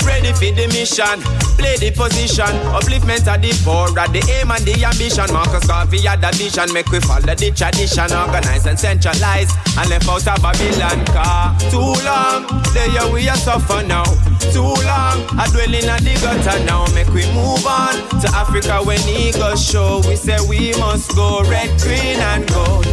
Ready 0.05 0.31
for 0.31 0.51
the 0.55 0.67
mission, 0.71 1.19
play 1.59 1.75
the 1.77 1.91
position. 1.91 2.47
Upliftment 2.71 3.27
of 3.27 3.41
the 3.41 3.51
poor, 3.63 3.91
at 3.99 4.13
the 4.15 4.23
aim 4.39 4.51
and 4.51 4.63
the 4.63 4.73
ambition. 4.85 5.27
Marcus 5.33 5.67
Garvey 5.67 5.99
had 6.07 6.21
the 6.21 6.31
vision, 6.37 6.71
make 6.73 6.87
we 6.89 6.99
follow 7.01 7.35
the 7.35 7.51
tradition, 7.51 8.07
organize 8.15 8.65
and 8.65 8.79
centralize, 8.79 9.51
and 9.77 9.89
left 9.89 10.07
out 10.07 10.27
of 10.27 10.39
Babylon. 10.41 11.03
Car 11.11 11.51
too 11.67 11.91
long, 12.07 12.47
there 12.71 13.11
we 13.11 13.27
are 13.27 13.35
suffer 13.35 13.83
now. 13.83 14.07
Too 14.55 14.63
long, 14.63 15.27
I 15.35 15.45
dwell 15.51 15.73
in 15.75 15.91
a 15.91 15.99
the 15.99 16.15
gutter 16.23 16.63
now. 16.63 16.87
Make 16.95 17.11
we 17.11 17.27
move 17.35 17.67
on 17.67 17.99
to 18.23 18.27
Africa 18.31 18.79
when 18.79 19.03
eagles 19.09 19.59
show. 19.59 19.99
We 20.07 20.15
say 20.15 20.39
we 20.47 20.71
must 20.79 21.13
go 21.15 21.43
red, 21.51 21.67
green, 21.83 22.15
and 22.15 22.47
gold. 22.47 22.87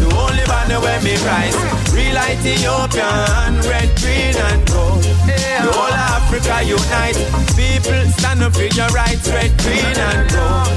The 0.00 0.08
only 0.16 0.44
banner 0.44 0.80
where 0.80 1.00
me 1.02 1.14
rise. 1.24 1.56
Real 1.92 2.16
Ethiopian, 2.16 3.60
red, 3.70 3.90
green, 4.00 4.36
and 4.36 4.60
gold. 4.66 5.02
The 5.02 5.70
whole 5.72 5.92
Africa 5.92 6.62
unite. 6.64 7.18
People 7.54 8.02
stand 8.18 8.42
up 8.42 8.54
for 8.54 8.68
your 8.74 8.88
rights, 8.88 9.28
red, 9.28 9.52
green, 9.62 9.96
and 10.08 10.30
gold. 10.30 10.68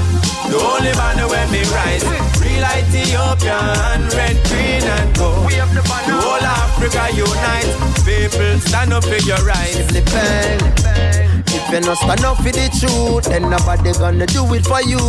The 0.50 0.58
only 0.58 0.92
banner 0.92 1.28
when 1.28 1.50
me 1.50 1.62
rise. 1.74 2.04
Real 2.40 2.64
Ethiopian, 2.64 4.08
red, 4.16 4.36
green, 4.48 4.82
and 4.82 5.10
gold. 5.16 5.50
The 5.50 6.16
whole 6.16 6.46
Africa 6.62 7.10
unite. 7.14 7.70
People 8.06 8.60
stand 8.60 8.92
up 8.92 9.04
for 9.04 9.20
your 9.26 9.42
rights. 9.44 11.27
If 11.50 11.64
you 11.72 11.80
not 11.80 11.96
stand 11.98 12.24
up 12.24 12.36
for 12.38 12.52
the 12.52 12.68
truth, 12.78 13.24
then 13.24 13.48
nobody 13.50 13.92
gonna 13.92 14.26
do 14.26 14.44
it 14.54 14.64
for 14.66 14.82
you. 14.82 15.00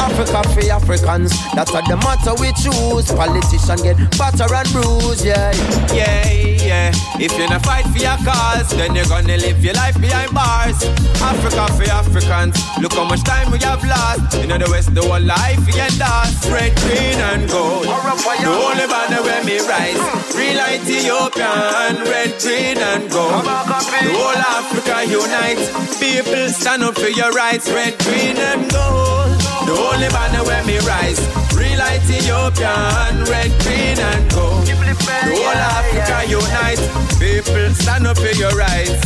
Africa 0.00 0.42
for 0.50 0.64
Africans, 0.70 1.32
that's 1.54 1.72
what 1.72 1.86
the 1.86 1.96
matter 1.96 2.34
we 2.40 2.50
choose. 2.58 3.06
Politician 3.12 3.78
get 3.84 3.96
batter 4.18 4.48
and 4.48 4.68
bruise, 4.72 5.24
yeah. 5.24 5.52
Yeah, 5.94 6.28
yeah. 6.30 6.92
If 7.20 7.32
you 7.38 7.46
not 7.48 7.64
fight 7.64 7.86
for 7.86 7.98
your 7.98 8.16
cause, 8.24 8.70
then 8.76 8.94
you're 8.94 9.06
gonna 9.06 9.36
live 9.36 9.62
your 9.62 9.74
life 9.74 10.00
behind 10.00 10.32
bars. 10.34 10.82
Africa 11.20 11.68
for 11.76 11.88
Africans, 11.90 12.56
look 12.80 12.92
how 12.94 13.04
much 13.04 13.22
time 13.24 13.50
we 13.50 13.58
have 13.60 13.82
lost. 13.84 14.40
You 14.40 14.46
know 14.46 14.58
the 14.58 14.68
West, 14.70 14.94
the 14.94 15.02
whole 15.02 15.20
life 15.20 15.60
we 15.66 15.78
end 15.78 16.00
us. 16.00 16.34
Red, 16.50 16.74
green, 16.82 17.20
and 17.30 17.48
gold. 17.48 17.84
The 17.86 18.48
only 18.48 18.86
banner 18.88 19.22
where 19.22 19.44
me 19.44 19.58
rise. 19.68 20.00
Real 20.34 20.60
Ethiopian, 20.74 22.02
red, 22.08 22.32
green, 22.40 22.78
and 22.78 23.10
gold. 23.10 23.44
The 23.44 24.12
whole 24.16 24.42
Africa 24.58 25.04
unite. 25.04 25.59
People 26.00 26.48
stand 26.48 26.82
up 26.82 26.94
for 26.94 27.08
your 27.08 27.30
rights, 27.32 27.70
red, 27.70 27.98
green, 28.00 28.36
and 28.36 28.70
gold. 28.70 29.30
The 29.66 29.72
only 29.72 30.08
banner 30.08 30.44
where 30.44 30.64
me 30.64 30.78
rise. 30.80 31.20
Real 31.54 31.80
Ethiopian, 31.80 33.24
red, 33.28 33.50
green, 33.62 33.98
and 33.98 34.30
gold. 34.30 34.66
The 34.66 35.36
whole 35.36 35.62
Africa 35.78 36.24
unite. 36.28 36.80
People 37.20 37.74
stand 37.74 38.06
up 38.06 38.16
for 38.16 38.34
your 38.34 38.52
rights. 38.56 39.00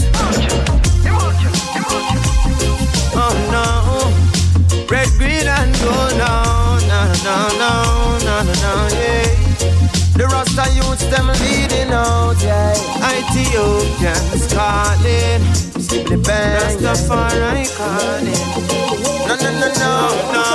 Oh 3.16 3.34
no. 3.50 4.86
Red, 4.88 5.08
green, 5.18 5.46
and 5.46 5.74
gold. 5.82 6.16
No, 6.18 6.78
no, 6.86 7.00
no, 7.24 7.36
no, 7.58 8.18
no, 8.24 8.42
no, 8.42 8.52
no, 8.64 8.88
yeah. 8.94 9.44
The 10.16 10.26
Rasta 10.30 10.70
youths 10.74 11.04
them 11.06 11.26
leading 11.42 11.92
out, 11.92 12.40
yeah. 12.42 12.72
Ethiopians 13.10 14.52
calling. 14.54 15.73
Simply 15.94 16.16
bang. 16.16 16.58
Rastafari 16.58 17.70
calling. 17.78 18.34
No, 19.30 19.34
no, 19.38 19.50
no, 19.62 19.68
no, 19.78 19.92
no. 20.34 20.50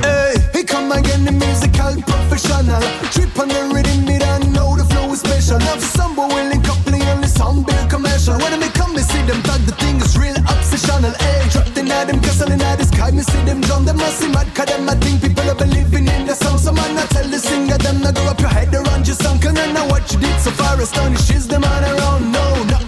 Hey, 0.00 0.32
here 0.54 0.64
come 0.64 0.90
again 0.90 1.26
the 1.26 1.32
musical 1.32 2.00
professional. 2.08 2.80
Trip 3.12 3.38
on 3.38 3.48
the 3.48 3.60
rhythm, 3.74 4.06
me 4.06 4.16
don't 4.18 4.50
know 4.56 4.74
the 4.74 4.84
flow 4.88 5.12
is 5.12 5.20
special. 5.20 5.58
Love 5.68 5.82
samba 5.82 6.22
will 6.32 6.48
link 6.48 6.66
up 6.66 6.78
play 6.88 7.04
on 7.12 7.20
the 7.20 7.28
sound 7.28 7.66
bill 7.66 7.86
commercial. 7.88 8.38
When 8.40 8.62
I 8.62 8.68
come, 8.72 8.94
me 8.94 9.02
see 9.02 9.20
them 9.28 9.42
tag 9.42 9.60
the 9.68 9.72
thing 9.76 10.00
is 10.00 10.16
real 10.16 10.40
obsessional. 10.48 11.12
Hey, 11.20 11.44
drop 11.52 11.68
the 11.76 11.82
night, 11.82 12.06
them 12.06 12.20
castle 12.20 12.50
in 12.50 12.56
the 12.56 12.84
sky. 12.88 13.10
Me 13.10 13.20
see 13.20 13.44
them 13.44 13.60
drum, 13.60 13.84
them 13.84 13.98
must 13.98 14.16
see 14.16 14.32
mad, 14.32 14.48
cause 14.54 14.64
them 14.64 14.88
I 14.88 14.94
think 14.94 15.20
people 15.20 15.44
are 15.44 15.54
believing 15.54 16.08
in 16.08 16.24
the 16.24 16.34
song. 16.34 16.56
So 16.56 16.72
man, 16.72 16.96
I 16.96 17.04
tell 17.12 17.28
the 17.28 17.38
singer, 17.38 17.76
them 17.76 18.00
not 18.00 18.14
go 18.14 18.24
up 18.32 18.40
your 18.40 18.48
head 18.48 18.72
around 18.72 19.06
your 19.06 19.16
song. 19.16 19.40
Can 19.40 19.58
I 19.58 19.70
know 19.72 19.84
what 19.92 20.10
you 20.10 20.18
did 20.20 20.40
so 20.40 20.50
far 20.52 20.80
astonishes 20.80 21.46
them 21.48 21.64
on 21.64 21.84
around. 21.84 22.32
No, 22.32 22.64
nothing 22.64 22.83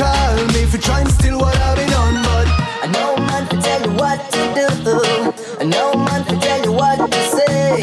call 0.00 0.36
me 0.54 0.64
for 0.64 0.78
trying 0.78 1.06
to 1.06 1.12
steal 1.12 1.38
what 1.38 1.56
I've 1.58 1.76
been 1.76 1.92
on, 1.92 2.14
but 2.24 2.48
I 2.84 2.86
know 2.94 3.16
man 3.28 3.44
to 3.50 3.56
tell 3.60 3.80
you 3.86 3.92
what 4.00 4.18
to 4.32 4.42
do. 4.88 4.98
I 5.60 5.64
know 5.72 5.92
man 6.06 6.24
to 6.24 6.36
tell 6.40 6.60
you 6.64 6.72
what 6.72 6.98
to 7.12 7.20
say. 7.36 7.82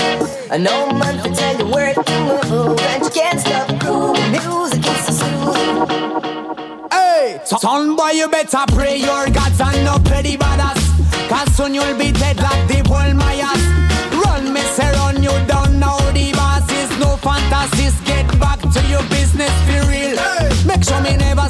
I 0.49 0.57
know 0.57 0.91
man 0.99 1.15
to 1.23 1.29
tell 1.39 1.55
you 1.59 1.67
where 1.73 1.93
to 1.93 2.15
move. 2.27 2.79
And 2.91 3.03
you 3.03 3.11
can't 3.11 3.39
stop 3.39 3.67
grooving. 3.81 4.31
Music 4.31 4.83
is 4.93 4.99
so 5.05 5.13
smooth. 5.21 6.91
Hey, 6.91 7.39
son 7.45 7.95
boy, 7.95 8.11
you 8.19 8.27
better 8.29 8.65
pray 8.73 8.97
your 8.97 9.29
gods 9.29 9.61
and 9.61 10.05
play 10.05 10.21
the 10.23 10.37
badass. 10.37 10.81
Cause 11.29 11.55
soon 11.55 11.75
you'll 11.75 11.97
be 11.97 12.11
dead 12.11 12.37
like 12.37 12.63
the 12.71 12.79
whole 12.89 13.13
Mayas. 13.21 13.61
Run, 14.23 14.53
me 14.53 14.63
run 14.97 15.21
you 15.21 15.35
down 15.45 15.79
now. 15.79 15.99
The 16.17 16.31
boss 16.33 16.67
is 16.81 16.89
no 16.97 17.17
fantasies. 17.17 17.95
Get 18.09 18.27
back 18.39 18.59
to 18.61 18.81
your 18.93 19.03
business, 19.15 19.53
for 19.67 19.81
real. 19.91 20.17
Make 20.65 20.83
sure 20.83 21.01
me 21.01 21.15
never 21.17 21.46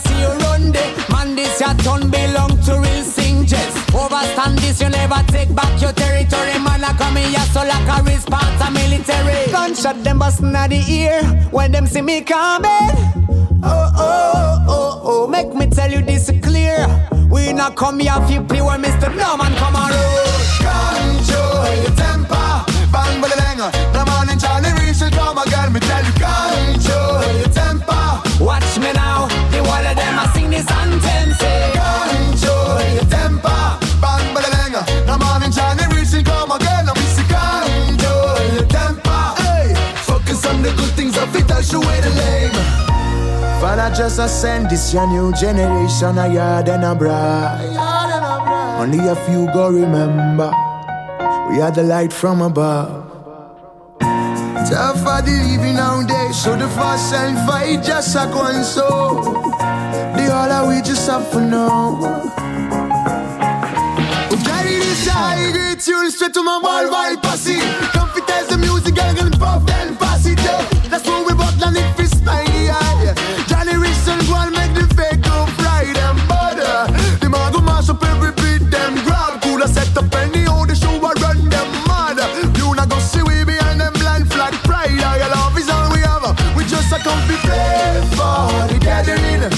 this, 4.68 4.82
you 4.82 4.90
never 4.90 5.22
take 5.28 5.54
back 5.56 5.82
your 5.82 5.94
territory. 5.94 6.60
Man, 6.60 6.84
I 6.84 6.92
come 6.98 7.16
here 7.16 7.40
so 7.54 7.62
like 7.64 7.88
a 7.88 8.04
response 8.04 8.62
a 8.62 8.70
military. 8.72 9.52
Gunshot 9.52 10.04
them 10.04 10.20
busting 10.20 10.56
at 10.56 10.70
the 10.70 10.82
ear 10.92 11.24
when 11.52 11.72
them 11.72 11.88
see 11.88 12.02
me 12.02 12.22
coming. 12.22 12.92
Oh, 13.64 13.92
oh, 13.98 14.66
oh, 14.68 15.02
oh, 15.04 15.28
make 15.28 15.54
me 15.54 15.68
tell 15.68 15.92
you 15.92 16.02
this 16.02 16.32
clear. 16.44 16.86
We 17.30 17.54
not 17.54 17.76
come 17.76 18.00
here 18.00 18.14
for 18.28 18.44
pure 18.54 18.78
Mr. 18.78 19.10
Norman 19.16 19.54
come 19.56 19.76
on 19.76 19.92
road. 19.92 20.48
Control 20.64 21.66
your 21.84 21.96
temper. 21.96 22.50
Bang, 22.94 23.22
bang, 23.22 23.38
bang. 23.40 23.60
The 23.94 24.04
man 24.06 24.30
in 24.30 24.40
Charlie 24.40 24.74
Reese 24.80 25.02
will 25.02 25.12
come 25.12 25.38
again. 25.38 25.74
Me 25.74 25.80
tell 25.80 26.04
you, 26.06 26.17
just 43.98 44.20
a 44.20 44.30
send 44.30 44.70
this 44.70 44.94
your 44.94 45.08
new 45.08 45.34
generation 45.34 46.18
a 46.20 46.32
yard 46.32 46.70
and 46.70 46.84
a 46.84 46.94
bride. 46.94 47.76
Only 48.80 49.08
a 49.08 49.16
few 49.26 49.48
go 49.52 49.70
remember. 49.70 50.52
We 51.50 51.62
are 51.62 51.72
the 51.72 51.82
light 51.82 52.14
from 52.14 52.42
above. 52.42 53.06
Tough 54.70 54.98
for 55.00 55.22
the 55.26 55.32
living 55.50 55.76
nowadays, 55.76 56.38
so 56.44 56.56
the 56.56 56.68
fast 56.70 57.14
and 57.16 57.38
fight 57.48 57.84
just 57.84 58.16
a 58.16 58.30
go 58.32 58.62
so. 58.62 59.24
The 60.16 60.32
all 60.32 60.48
that 60.48 60.68
we 60.68 60.82
just 60.82 61.10
have 61.10 61.28
for 61.32 61.42
now. 61.42 61.98
High 65.10 65.52
grade 65.52 65.80
tune 65.80 66.12
straight 66.12 66.34
to 66.34 66.44
my 66.44 66.60
posse. 67.22 67.60
Come 67.94 68.10
fit 68.10 68.30
as 68.30 68.48
the 68.48 68.58
music, 68.58 68.96
girl, 68.96 69.16
gonna 69.16 69.38
pop 69.38 69.66
then 69.66 69.96
pass 69.96 70.07
gathering. 89.04 89.57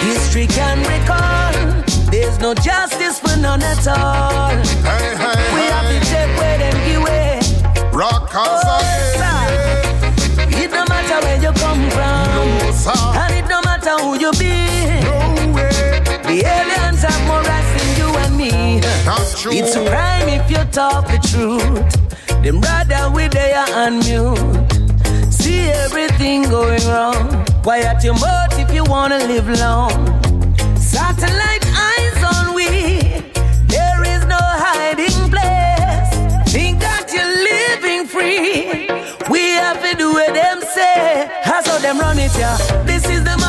History 0.00 0.46
can 0.46 0.78
recall. 0.86 1.52
There's 2.10 2.38
no 2.38 2.54
justice 2.54 3.18
for 3.18 3.36
none 3.38 3.62
at 3.62 3.86
all. 3.88 4.50
Hey, 4.84 5.16
hey, 5.16 5.36
we 5.54 5.62
have 5.72 5.86
hey. 5.86 5.98
to 5.98 6.06
take 6.06 6.32
where 6.38 6.58
them 6.58 6.76
give 6.86 7.02
way. 7.02 7.40
Rock 7.92 8.30
Oh, 8.34 8.60
sir. 8.62 9.46
It 10.62 10.70
no 10.70 10.84
matter 10.88 11.18
where 11.26 11.40
you 11.42 11.52
come 11.60 11.90
from, 11.90 12.48
and 13.20 13.32
it 13.34 13.48
no 13.48 13.60
matter 13.62 13.96
who 14.02 14.18
you 14.18 14.30
be. 14.32 14.66
The 16.26 16.42
aliens 16.44 17.02
have 17.02 17.26
more 17.26 17.42
rights 17.42 17.70
than 17.76 17.96
you 17.98 18.16
and 18.16 18.36
me. 18.36 18.80
That's 19.04 19.40
true. 19.40 19.52
It's 19.52 19.74
a 19.76 19.84
crime 19.88 20.28
if 20.28 20.50
you 20.50 20.62
talk 20.72 21.06
the 21.06 21.18
truth. 21.30 22.42
Them 22.42 22.60
rather 22.60 23.10
we 23.14 23.28
there 23.28 23.64
and 23.82 23.98
mute. 24.04 25.32
See 25.32 25.70
everything 25.70 26.42
going 26.50 26.84
wrong. 26.88 27.46
Quiet 27.66 28.04
your 28.04 28.14
mouth 28.14 28.56
if 28.60 28.72
you 28.72 28.84
wanna 28.84 29.18
live 29.26 29.48
long. 29.58 29.90
Satellite 30.76 31.66
eyes 31.66 32.18
on 32.22 32.54
we. 32.54 32.68
There 33.66 34.02
is 34.04 34.24
no 34.24 34.38
hiding 34.38 35.18
place. 35.34 36.52
Think 36.52 36.78
that 36.78 37.10
you're 37.10 37.34
living 37.50 38.06
free. 38.06 38.86
We 39.28 39.56
have 39.58 39.82
to 39.82 39.96
do 39.96 40.12
what 40.12 40.32
them 40.32 40.60
say. 40.60 41.28
How 41.42 41.60
them 41.80 41.98
run 41.98 42.20
it, 42.20 42.30
yeah. 42.38 42.56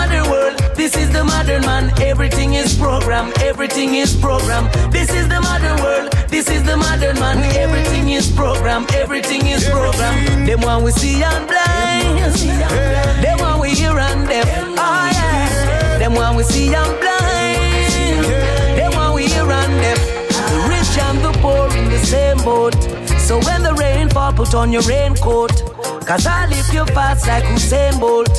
This 0.07 0.15
is 0.15 0.21
the 0.21 0.23
modern 0.23 0.29
world. 0.31 0.75
This 0.75 0.95
is 0.95 1.11
the 1.11 1.23
modern 1.23 1.61
man. 1.61 2.01
Everything 2.01 2.53
is 2.53 2.77
program. 2.77 3.33
Everything 3.41 3.95
is 3.95 4.15
program. 4.15 4.69
This 4.89 5.09
is 5.13 5.27
the 5.27 5.41
modern 5.41 5.81
world. 5.83 6.11
This 6.29 6.49
is 6.49 6.63
the 6.63 6.77
modern 6.77 7.19
man. 7.19 7.37
Everything 7.55 8.09
is 8.09 8.31
program. 8.31 8.85
Everything 8.93 9.47
is 9.47 9.67
program. 9.69 10.45
Them 10.45 10.61
one 10.61 10.83
we 10.83 10.91
see 10.91 11.21
and 11.23 11.47
blind. 11.47 12.33
Them 13.21 13.39
one 13.39 13.59
we 13.59 13.69
hear 13.71 13.97
and 13.99 14.27
deaf. 14.27 14.47
Oh 14.47 15.09
yeah. 15.11 15.97
Them 15.99 16.13
one 16.13 16.35
we 16.37 16.43
see 16.43 16.73
and 16.73 16.99
blind. 17.01 18.23
Them 18.77 18.93
one 18.95 19.13
we 19.13 19.27
hear 19.27 19.43
and 19.43 19.73
deaf. 19.81 19.99
The 20.51 20.59
rich 20.69 20.97
and 21.03 21.19
the 21.19 21.31
poor 21.41 21.67
in 21.75 21.89
the 21.89 21.99
same 21.99 22.37
boat. 22.37 22.75
So 23.19 23.39
when 23.41 23.61
the 23.61 23.73
rain 23.73 24.09
fall, 24.09 24.31
put 24.31 24.53
on 24.53 24.71
your 24.71 24.83
raincoat. 24.83 25.76
Cause 26.07 26.25
I 26.25 26.47
lift 26.47 26.73
you 26.73 26.85
fast 26.95 27.27
like 27.27 27.43
Usain 27.43 27.99
Bolt. 27.99 28.31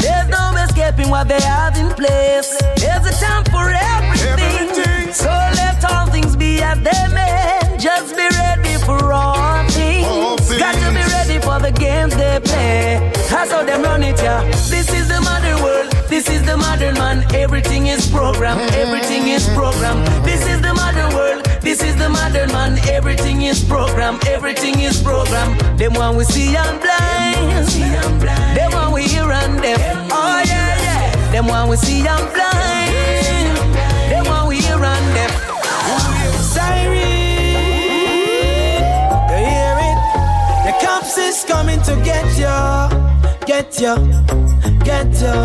There's 0.00 0.28
no 0.30 0.54
escaping 0.64 1.10
what 1.10 1.28
they 1.28 1.42
have 1.42 1.76
in 1.76 1.90
place. 1.90 2.56
There's 2.80 3.04
a 3.04 3.12
time 3.20 3.44
for 3.52 3.68
everything. 3.68 5.12
So 5.12 5.28
let 5.28 5.84
all 5.90 6.06
things 6.06 6.34
be 6.36 6.62
as 6.62 6.78
they 6.80 7.04
may. 7.12 7.76
Just 7.78 8.16
be 8.16 8.26
ready 8.40 8.78
for 8.86 9.12
all 9.12 9.68
things. 9.68 10.58
Got 10.58 10.72
to 10.80 10.88
be 10.88 11.04
ready 11.12 11.38
for 11.38 11.60
the 11.60 11.70
games 11.70 12.16
they 12.16 12.40
play. 12.42 13.12
That's 13.28 13.52
how 13.52 13.62
them 13.62 13.82
run 13.82 14.02
it, 14.02 14.18
yeah. 14.22 14.42
This 14.72 14.90
is 14.90 15.08
the 15.08 15.20
modern 15.20 15.62
world. 15.62 15.92
This 16.08 16.30
is 16.30 16.42
the 16.46 16.56
modern 16.56 16.94
man. 16.94 17.26
Everything 17.34 17.88
is 17.88 18.10
programmed. 18.10 18.62
Mm-hmm. 18.62 18.88
Everything 18.88 19.28
is 19.28 19.46
programmed. 19.50 20.06
This 20.24 20.46
is 20.46 20.62
the 20.62 20.72
modern 20.72 21.14
world. 21.14 21.51
This 21.62 21.80
is 21.80 21.94
the 21.96 22.08
modern 22.08 22.50
man. 22.50 22.76
Everything 22.88 23.42
is 23.42 23.62
program. 23.62 24.18
Everything 24.26 24.80
is 24.80 25.00
program. 25.00 25.56
Them 25.76 25.94
one 25.94 26.16
we 26.16 26.24
see 26.24 26.56
and 26.56 26.80
blind. 26.80 27.68
Them 28.56 28.72
one 28.72 28.92
we 28.92 29.04
hear 29.04 29.30
and 29.30 29.62
deaf. 29.62 29.80
Oh 30.10 30.42
yeah, 30.44 30.82
yeah. 30.82 31.32
Them 31.32 31.46
one 31.46 31.68
we 31.68 31.76
see 31.76 32.00
and 32.00 32.32
blind. 32.34 32.92
Them 34.10 34.24
one 34.26 34.48
we 34.48 34.56
hear 34.60 34.74
and 34.74 35.14
deaf. 35.14 35.30
Siren, 36.52 36.98
you 39.30 39.36
hear 39.46 39.78
it? 39.88 39.98
The 40.66 40.72
cops 40.84 41.16
is 41.16 41.44
coming 41.44 41.80
to 41.82 41.94
get 42.04 42.26
you, 42.36 42.58
get 43.46 43.80
you, 43.80 43.94
get 44.84 45.06
you. 45.22 45.36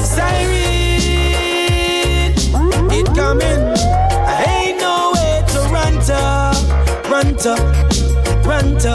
Siren, 0.00 1.02
it 2.90 3.06
coming. 3.14 3.65
Run 7.44 8.78
to. 8.78 8.94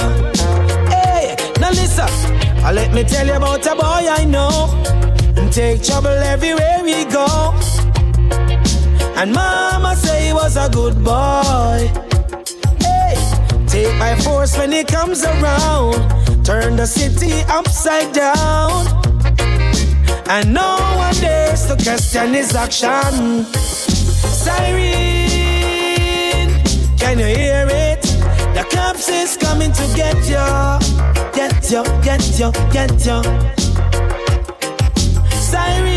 Hey, 0.90 1.36
now 1.60 1.70
listen. 1.70 2.08
I 2.64 2.72
let 2.72 2.94
me 2.94 3.04
tell 3.04 3.26
you 3.26 3.34
about 3.34 3.66
a 3.68 3.76
boy 3.76 4.08
I 4.10 4.26
know. 4.26 4.70
And 5.38 5.52
take 5.52 5.84
trouble 5.84 6.10
everywhere 6.10 6.80
we 6.84 7.06
go. 7.06 7.54
And 9.16 9.34
mama 9.34 9.96
say 9.96 10.28
he 10.28 10.34
was 10.34 10.58
a 10.58 10.70
good 10.70 11.04
boy. 11.04 11.92
Hey, 12.80 13.16
take 13.68 13.98
by 14.00 14.16
force 14.24 14.58
when 14.58 14.72
he 14.72 14.84
comes 14.84 15.24
around. 15.24 15.96
Turn 16.44 16.76
the 16.76 16.88
city 16.88 17.44
upside 17.48 18.14
down. 18.14 18.88
And 20.28 20.54
no 20.54 20.78
one 20.96 21.16
dares 21.16 21.66
to 21.68 21.76
question 21.84 22.34
his 22.34 22.56
action. 22.56 23.46
Siren, 24.42 24.90
can 26.98 27.20
you 27.20 27.26
hear 27.26 27.68
it? 27.70 27.81
The 28.62 28.76
cops 28.76 29.10
is 29.10 29.38
coming 29.38 29.72
to 29.72 29.82
get 29.96 30.16
you. 30.30 30.46
Get 31.34 31.72
you, 31.72 31.84
get 32.04 32.22
you, 32.38 32.52
get 32.72 32.92
you. 32.92 33.24
Siren, 35.42 35.90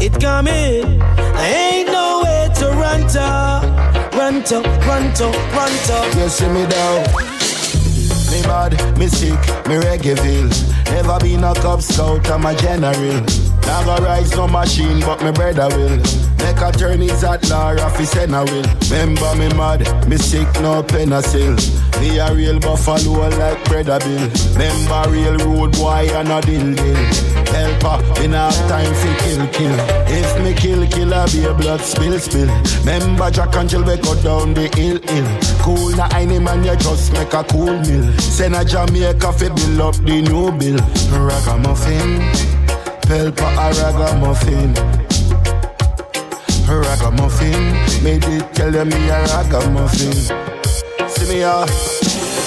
it 0.00 0.18
coming. 0.18 1.02
I 1.02 1.46
ain't 1.74 1.88
no 1.88 2.22
way 2.24 2.48
to 2.60 2.66
run 2.70 3.06
to, 3.08 3.28
run 4.16 4.42
to, 4.44 4.60
run 4.88 5.12
to, 5.16 5.26
run 5.52 5.72
to. 5.88 6.18
You 6.18 6.28
see 6.30 6.48
me 6.48 6.66
down. 6.66 7.02
Me 8.30 8.40
bad, 8.48 8.72
me 8.96 9.08
sick, 9.08 9.38
me 9.68 9.76
reggaeville. 9.84 10.50
Never 10.92 11.18
been 11.20 11.44
a 11.44 11.52
Cub 11.56 11.82
Scout, 11.82 12.30
I'm 12.30 12.46
a 12.46 12.54
general. 12.56 13.41
Now 13.66 13.84
go 13.84 14.04
rise 14.04 14.32
no 14.36 14.46
machine, 14.48 15.00
but 15.00 15.22
me 15.22 15.30
brother 15.32 15.68
will. 15.76 15.96
Make 16.42 16.60
a 16.60 16.72
turn 16.72 17.02
is 17.02 17.22
at 17.22 17.48
law, 17.48 17.72
office 17.80 18.16
and 18.16 18.34
I 18.34 18.42
will. 18.44 18.64
Remember 18.90 19.34
me 19.36 19.48
mad, 19.56 20.08
me 20.08 20.16
sick, 20.16 20.48
no 20.60 20.82
penicil. 20.82 21.56
Me 22.00 22.18
a 22.18 22.34
real 22.34 22.58
buffalo 22.58 23.28
like 23.28 23.64
brother 23.64 23.98
Bill. 24.00 24.28
Remember 24.54 25.10
real 25.10 25.36
road 25.38 25.72
boy 25.72 26.08
and 26.10 26.28
a 26.32 26.40
dill 26.40 26.74
dill. 26.74 26.96
Helper, 27.52 28.22
in 28.22 28.32
have 28.32 28.54
time 28.68 28.92
for 28.94 29.14
kill 29.22 29.46
kill. 29.48 29.76
If 30.08 30.42
me 30.42 30.52
kill 30.54 30.86
kill, 30.88 31.14
I 31.14 31.26
be 31.30 31.44
a 31.44 31.54
blood 31.54 31.80
spill 31.80 32.18
spill. 32.18 32.50
Remember 32.80 33.30
Jack 33.30 33.54
and 33.54 33.68
Jill 33.70 33.84
we 33.84 33.96
go 33.98 34.20
down 34.22 34.54
the 34.54 34.66
hill 34.74 34.98
hill. 35.00 35.28
Cool 35.62 35.90
na 35.96 36.08
any 36.12 36.38
man, 36.40 36.64
you 36.64 36.74
just 36.76 37.12
make 37.12 37.32
a 37.34 37.44
cool 37.44 37.78
meal. 37.86 38.12
Send 38.18 38.56
a 38.56 38.64
Jamaica 38.64 39.32
fi 39.32 39.48
build 39.48 39.80
up 39.80 39.94
the 39.96 40.22
new 40.22 40.50
bill. 40.58 40.80
Ragamuffin, 41.12 42.18
Pelpa 43.12 43.44
a 43.44 43.68
ragamuffin. 43.76 44.72
Ragamuffin, 46.66 48.02
made 48.02 48.24
it 48.24 48.54
tell 48.54 48.72
you 48.72 48.86
me 48.86 49.08
a 49.10 49.22
ragamuffin. 49.26 50.61
See 51.08 51.28
me 51.28 51.42
ah. 51.44 51.66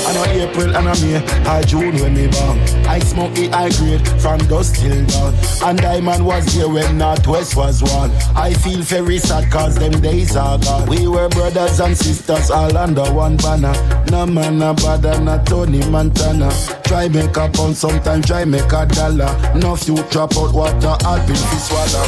I 0.07 0.13
know 0.13 0.23
April 0.25 0.75
and 0.75 0.87
I 0.87 1.01
May, 1.01 1.17
I 1.47 1.63
June 1.63 1.95
when 1.95 2.13
me 2.13 2.27
born. 2.27 2.59
I 2.85 2.99
smoke 2.99 3.33
the 3.33 3.47
high 3.47 3.69
grade 3.69 4.07
from 4.21 4.37
dusk 4.47 4.75
till 4.75 5.03
dawn. 5.07 5.33
And 5.63 5.79
Diamond 5.79 6.23
was 6.23 6.45
here 6.53 6.69
when 6.69 6.99
Northwest 6.99 7.55
was 7.55 7.81
one. 7.81 8.11
I 8.35 8.53
feel 8.53 8.81
very 8.81 9.17
sad 9.17 9.51
cause 9.51 9.75
them 9.75 9.99
days 10.01 10.35
are 10.35 10.59
gone. 10.59 10.87
We 10.89 11.07
were 11.07 11.27
brothers 11.29 11.79
and 11.79 11.97
sisters 11.97 12.51
all 12.51 12.77
under 12.77 13.11
one 13.11 13.37
banner. 13.37 13.73
No 14.11 14.27
man 14.27 14.61
a 14.61 14.75
bother, 14.75 15.19
not 15.21 15.47
Tony 15.47 15.83
Montana. 15.89 16.51
Try 16.83 17.07
make 17.07 17.35
a 17.35 17.49
pound, 17.49 17.75
sometimes 17.75 18.27
try 18.27 18.45
make 18.45 18.71
a 18.71 18.85
dollar. 18.85 19.33
No 19.55 19.75
drop 20.11 20.37
out 20.37 20.53
water, 20.53 20.95
I'll 21.01 21.27
be 21.27 21.33
swallow. 21.35 22.05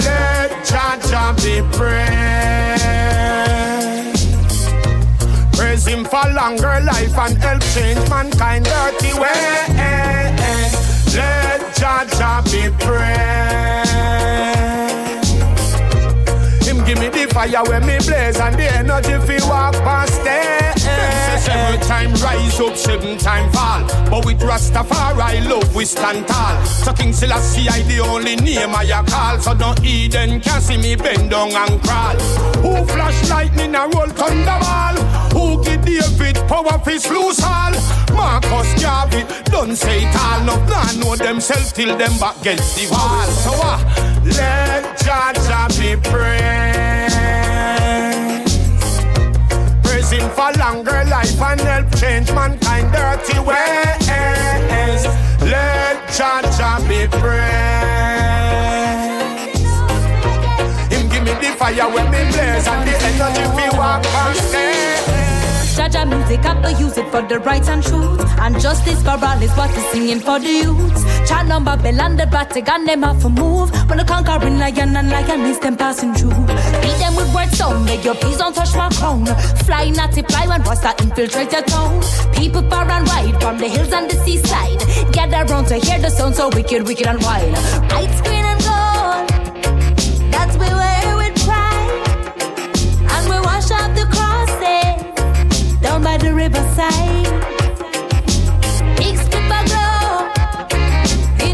Let 0.00 0.64
Jah 0.64 0.98
Jah 1.08 1.34
be 1.36 1.60
praised. 1.76 2.55
Praise 5.76 5.88
Him 5.88 6.04
for 6.06 6.32
longer 6.32 6.80
life 6.80 7.18
and 7.18 7.36
help 7.36 7.62
change 7.74 8.08
mankind 8.08 8.64
dirty 8.64 9.12
ways. 9.12 10.72
Let 11.14 11.76
Jah 11.76 12.06
Jah 12.16 12.42
be 12.44 12.70
praised. 12.82 13.85
Fire 17.36 17.62
when 17.68 17.84
me 17.84 17.98
blaze 17.98 18.40
and 18.40 18.56
the 18.56 18.66
energy 18.80 19.16
fi 19.26 19.36
walk 19.46 19.74
past 19.84 20.22
it. 20.24 20.78
Seven 21.44 21.78
time 21.80 22.12
rise 22.24 22.58
up, 22.60 22.74
seven 22.76 23.18
time 23.18 23.52
fall. 23.52 23.84
But 24.10 24.24
with 24.24 24.40
Rastafari 24.40 25.46
love 25.46 25.74
we 25.76 25.84
stand 25.84 26.26
tall. 26.26 26.64
So 26.64 26.94
King 26.94 27.12
Selassie 27.12 27.68
I 27.68 27.82
the 27.82 28.00
only 28.00 28.36
name 28.36 28.74
I 28.74 28.86
call. 29.06 29.38
So 29.40 29.52
no 29.52 29.74
Eden 29.84 30.40
can 30.40 30.60
see 30.62 30.78
me 30.78 30.96
bend 30.96 31.30
down 31.30 31.52
and 31.52 31.76
crawl. 31.82 32.16
Who 32.64 32.72
flash 32.86 33.28
lightning 33.28 33.74
and 33.74 33.94
roll 33.94 34.12
thunderball? 34.20 34.96
Who 35.34 35.62
give 35.62 35.84
David 35.84 36.36
power 36.48 36.78
fi 36.84 36.96
loose 37.12 37.42
all? 37.44 37.74
Marcus 38.16 38.82
Garvey 38.82 39.24
don't 39.52 39.76
say 39.76 40.04
it 40.04 40.16
all. 40.24 40.40
No 40.48 40.56
plan 40.66 41.00
know 41.00 41.14
themselves 41.16 41.70
till 41.72 41.98
them 41.98 42.16
back 42.18 42.40
against 42.40 42.76
the 42.76 42.88
wall. 42.90 43.26
So 43.44 43.52
uh, 43.62 43.78
let 44.24 44.98
Jah 44.98 45.68
be 45.78 46.00
praised. 46.08 46.85
Him 50.36 50.52
for 50.52 50.58
longer 50.58 51.04
life 51.08 51.40
and 51.40 51.60
help 51.60 51.96
change 51.96 52.32
mankind 52.32 52.92
dirty 52.92 53.38
ways. 53.40 55.06
Let 55.40 56.08
Jah 56.12 56.42
Jah 56.56 56.78
be 56.88 57.06
praised. 57.08 57.62
Him 60.92 61.08
give 61.08 61.24
me 61.24 61.32
the 61.40 61.54
fire 61.56 61.88
when 61.88 62.10
me 62.10 62.18
blaze 62.32 62.68
and 62.68 62.88
the 62.88 62.94
energy 63.04 63.46
we 63.56 63.78
walk 63.78 64.02
past 64.02 64.54
it. 64.54 64.75
Jah 65.76 65.88
Jah 65.88 66.04
music, 66.06 66.40
have 66.40 66.62
to 66.62 66.72
use 66.82 66.96
it 66.96 67.08
for 67.10 67.22
the 67.22 67.38
right 67.40 67.68
and 67.68 67.82
truth. 67.82 68.20
And 68.40 68.58
justice 68.60 69.02
for 69.02 69.18
all 69.22 69.42
is 69.42 69.52
what 69.56 69.70
we're 69.70 69.92
singing 69.92 70.20
for 70.20 70.38
the 70.38 70.48
youths. 70.48 71.04
Bell 71.86 72.00
and 72.00 72.18
the 72.18 72.26
Vatican, 72.26 72.84
them 72.84 73.02
have 73.02 73.20
to 73.22 73.28
move. 73.28 73.70
When 73.88 73.98
the 73.98 74.04
conquering 74.04 74.58
lion 74.58 74.96
and 74.96 75.10
lioness, 75.10 75.58
them 75.58 75.76
passing 75.76 76.14
through. 76.14 76.30
Beat 76.30 76.98
them 76.98 77.14
with 77.14 77.32
words 77.34 77.58
sound, 77.58 77.84
make 77.84 78.04
your 78.04 78.14
please 78.14 78.38
don't 78.38 78.54
touch 78.54 78.74
my 78.74 78.88
crown. 78.90 79.26
Fly, 79.66 79.90
natty, 79.90 80.22
fly 80.22 80.46
when 80.46 80.62
Rasta 80.62 80.94
infiltrate 81.02 81.52
your 81.52 81.62
town. 81.62 82.02
People 82.34 82.62
far 82.70 82.90
and 82.90 83.06
wide 83.06 83.40
from 83.40 83.58
the 83.58 83.68
hills 83.68 83.92
and 83.92 84.10
the 84.10 84.16
seaside. 84.24 84.80
Gather 85.12 85.44
round 85.52 85.68
to 85.68 85.76
hear 85.76 85.98
the 85.98 86.10
sound 86.10 86.34
so 86.34 86.48
wicked, 86.48 86.86
wicked 86.86 87.06
and 87.06 87.22
wild. 87.22 87.52
Lights, 87.92 88.20
green 88.22 88.44
and 88.44 88.55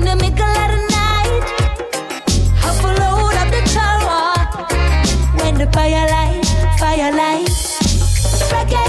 the 0.05 0.25
middle 0.25 0.57
of 0.63 0.69
the 0.73 0.81
night, 0.91 1.47
half 2.63 2.85
a 2.85 2.89
load 3.01 3.37
up 3.41 3.49
the 3.55 3.63
tower. 3.73 4.35
When 5.41 5.55
the 5.55 5.67
firelight, 5.73 6.45
firelight. 6.79 7.49
Reggae, 8.53 8.85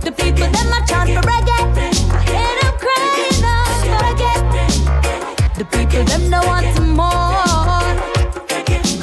the 0.00 0.12
people 0.12 0.48
them 0.54 0.72
a 0.72 0.80
chant 0.86 1.10
for 1.14 1.22
reggae. 1.28 1.60
Crying 2.82 3.18
for 3.88 3.98
reggae. 4.06 4.36
The 5.58 5.64
people 5.64 6.04
them 6.04 6.27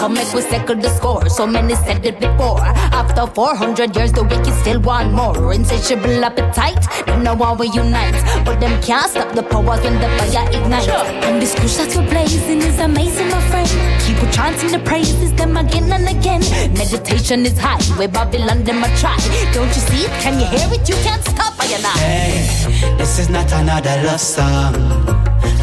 Come 0.06 0.14
make 0.14 0.32
we 0.36 0.41
settle 0.41 0.76
the 0.76 0.90
score. 0.90 1.27
So 1.30 1.48
many 1.48 1.73
said 1.73 2.06
it 2.06 2.19
before. 2.19 2.61
After 2.61 3.26
400 3.26 3.95
years, 3.95 4.11
the 4.11 4.22
wicked 4.22 4.53
still 4.61 4.80
want 4.80 5.11
more. 5.11 5.52
Insatiable 5.52 6.23
appetite, 6.23 6.77
they 7.07 7.18
know 7.23 7.36
how 7.36 7.56
we 7.56 7.69
unite. 7.69 8.14
But 8.45 8.60
them 8.60 8.80
can't 8.84 9.10
stop 9.10 9.34
the 9.34 9.41
powers 9.41 9.82
when 9.82 9.95
the 9.95 10.07
fire 10.19 10.48
ignites. 10.53 10.88
And 11.26 11.41
this 11.41 11.56
kush 11.56 11.77
that 11.77 11.90
we're 11.95 12.07
blazing 12.07 12.61
is 12.61 12.77
amazing, 12.77 13.30
my 13.30 13.41
friend. 13.49 13.68
Keep 14.06 14.22
on 14.22 14.32
chanting 14.32 14.69
the 14.69 14.77
praises, 14.86 15.34
them 15.34 15.57
again 15.57 15.91
and 15.91 16.07
again. 16.07 16.41
Meditation 16.76 17.44
is 17.44 17.57
high, 17.57 17.82
where 17.98 18.07
Babylon 18.07 18.64
them 18.64 18.84
a 18.84 18.88
try. 19.02 19.18
Don't 19.53 19.73
you 19.73 19.82
see 19.90 20.06
it? 20.06 20.11
Can 20.22 20.40
you 20.40 20.45
hear 20.45 20.69
it? 20.72 20.88
You 20.88 20.98
can't 21.02 21.23
stop, 21.23 21.57
I 21.57 21.65
and 21.73 21.84
I. 21.84 21.98
Hey, 21.98 22.98
this 22.99 23.18
is 23.18 23.30
not 23.30 23.52
another 23.53 24.03
love 24.06 24.22
song. 24.22 24.73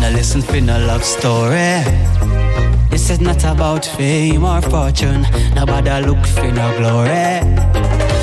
Now 0.01 0.11
listen 0.11 0.43
for 0.43 0.61
no 0.61 0.81
love 0.81 1.05
story. 1.05 1.87
This 2.93 3.09
is 3.09 3.21
not 3.21 3.43
about 3.45 3.87
fame 3.87 4.45
or 4.45 4.61
fortune. 4.61 5.23
Nobody 5.55 6.07
look 6.07 6.27
for 6.27 6.53
no 6.53 6.77
glory. 6.77 7.41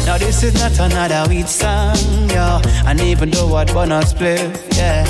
Now 0.05 0.17
this 0.19 0.43
is 0.43 0.53
not 0.53 0.77
another 0.79 1.27
weed 1.27 1.49
song, 1.49 1.97
yo. 2.29 2.61
And 2.85 3.01
even 3.01 3.31
though 3.31 3.47
what 3.47 3.73
bonus 3.73 4.13
play, 4.13 4.37
yeah. 4.77 5.05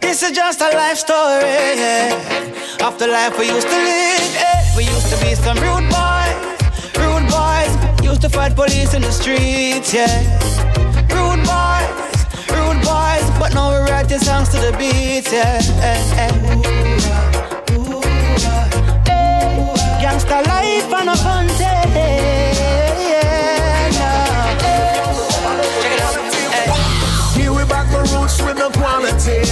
This 0.00 0.22
is 0.22 0.32
just 0.32 0.62
a 0.62 0.70
life 0.70 0.96
story, 0.96 1.76
yeah. 1.76 2.86
Of 2.86 2.98
the 2.98 3.06
life 3.06 3.38
we 3.38 3.48
used 3.48 3.68
to 3.68 3.76
live, 3.76 4.34
yeah. 4.34 4.76
We 4.76 4.84
used 4.84 5.10
to 5.12 5.16
be 5.22 5.34
some 5.34 5.58
rude 5.58 5.88
boys, 5.92 6.34
rude 6.96 7.28
boys. 7.28 8.02
Used 8.02 8.22
to 8.22 8.30
fight 8.30 8.56
police 8.56 8.94
in 8.94 9.02
the 9.02 9.12
streets, 9.12 9.92
yeah. 9.92 10.24
Rude 11.12 11.44
boys, 11.44 11.88
rude 12.48 12.80
boys. 12.82 13.26
But 13.38 13.52
now 13.52 13.68
we're 13.72 13.84
writing 13.90 14.20
songs 14.20 14.48
to 14.50 14.56
the 14.56 14.72
beat, 14.78 15.30
yeah. 15.30 17.05
Gangsta 20.16 20.46
life 20.46 20.92
and 20.94 21.10
a 21.10 21.16
fun 21.16 21.46
Here 27.36 27.52
we 27.52 27.64
back 27.66 27.90
the 27.90 28.00
roots 28.16 28.40
with 28.40 28.56
the 28.56 28.70
quality. 28.78 29.44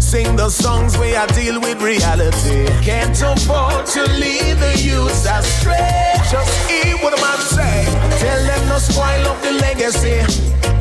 Sing 0.00 0.34
the 0.34 0.50
songs 0.50 0.98
where 0.98 1.20
I 1.20 1.26
deal 1.26 1.60
with 1.60 1.80
reality. 1.80 2.66
Can't 2.82 3.20
afford 3.22 3.86
to 3.94 4.02
lead 4.18 4.56
the 4.58 4.82
youth 4.82 5.26
astray. 5.30 6.12
Just 6.28 6.68
hear 6.68 6.96
what 6.96 7.16
a 7.16 7.20
man 7.20 7.38
say. 7.38 7.84
Tell 8.18 8.42
them 8.44 8.68
no 8.68 8.78
spoil 8.78 9.28
up 9.28 9.40
the 9.42 9.52
legacy. 9.52 10.73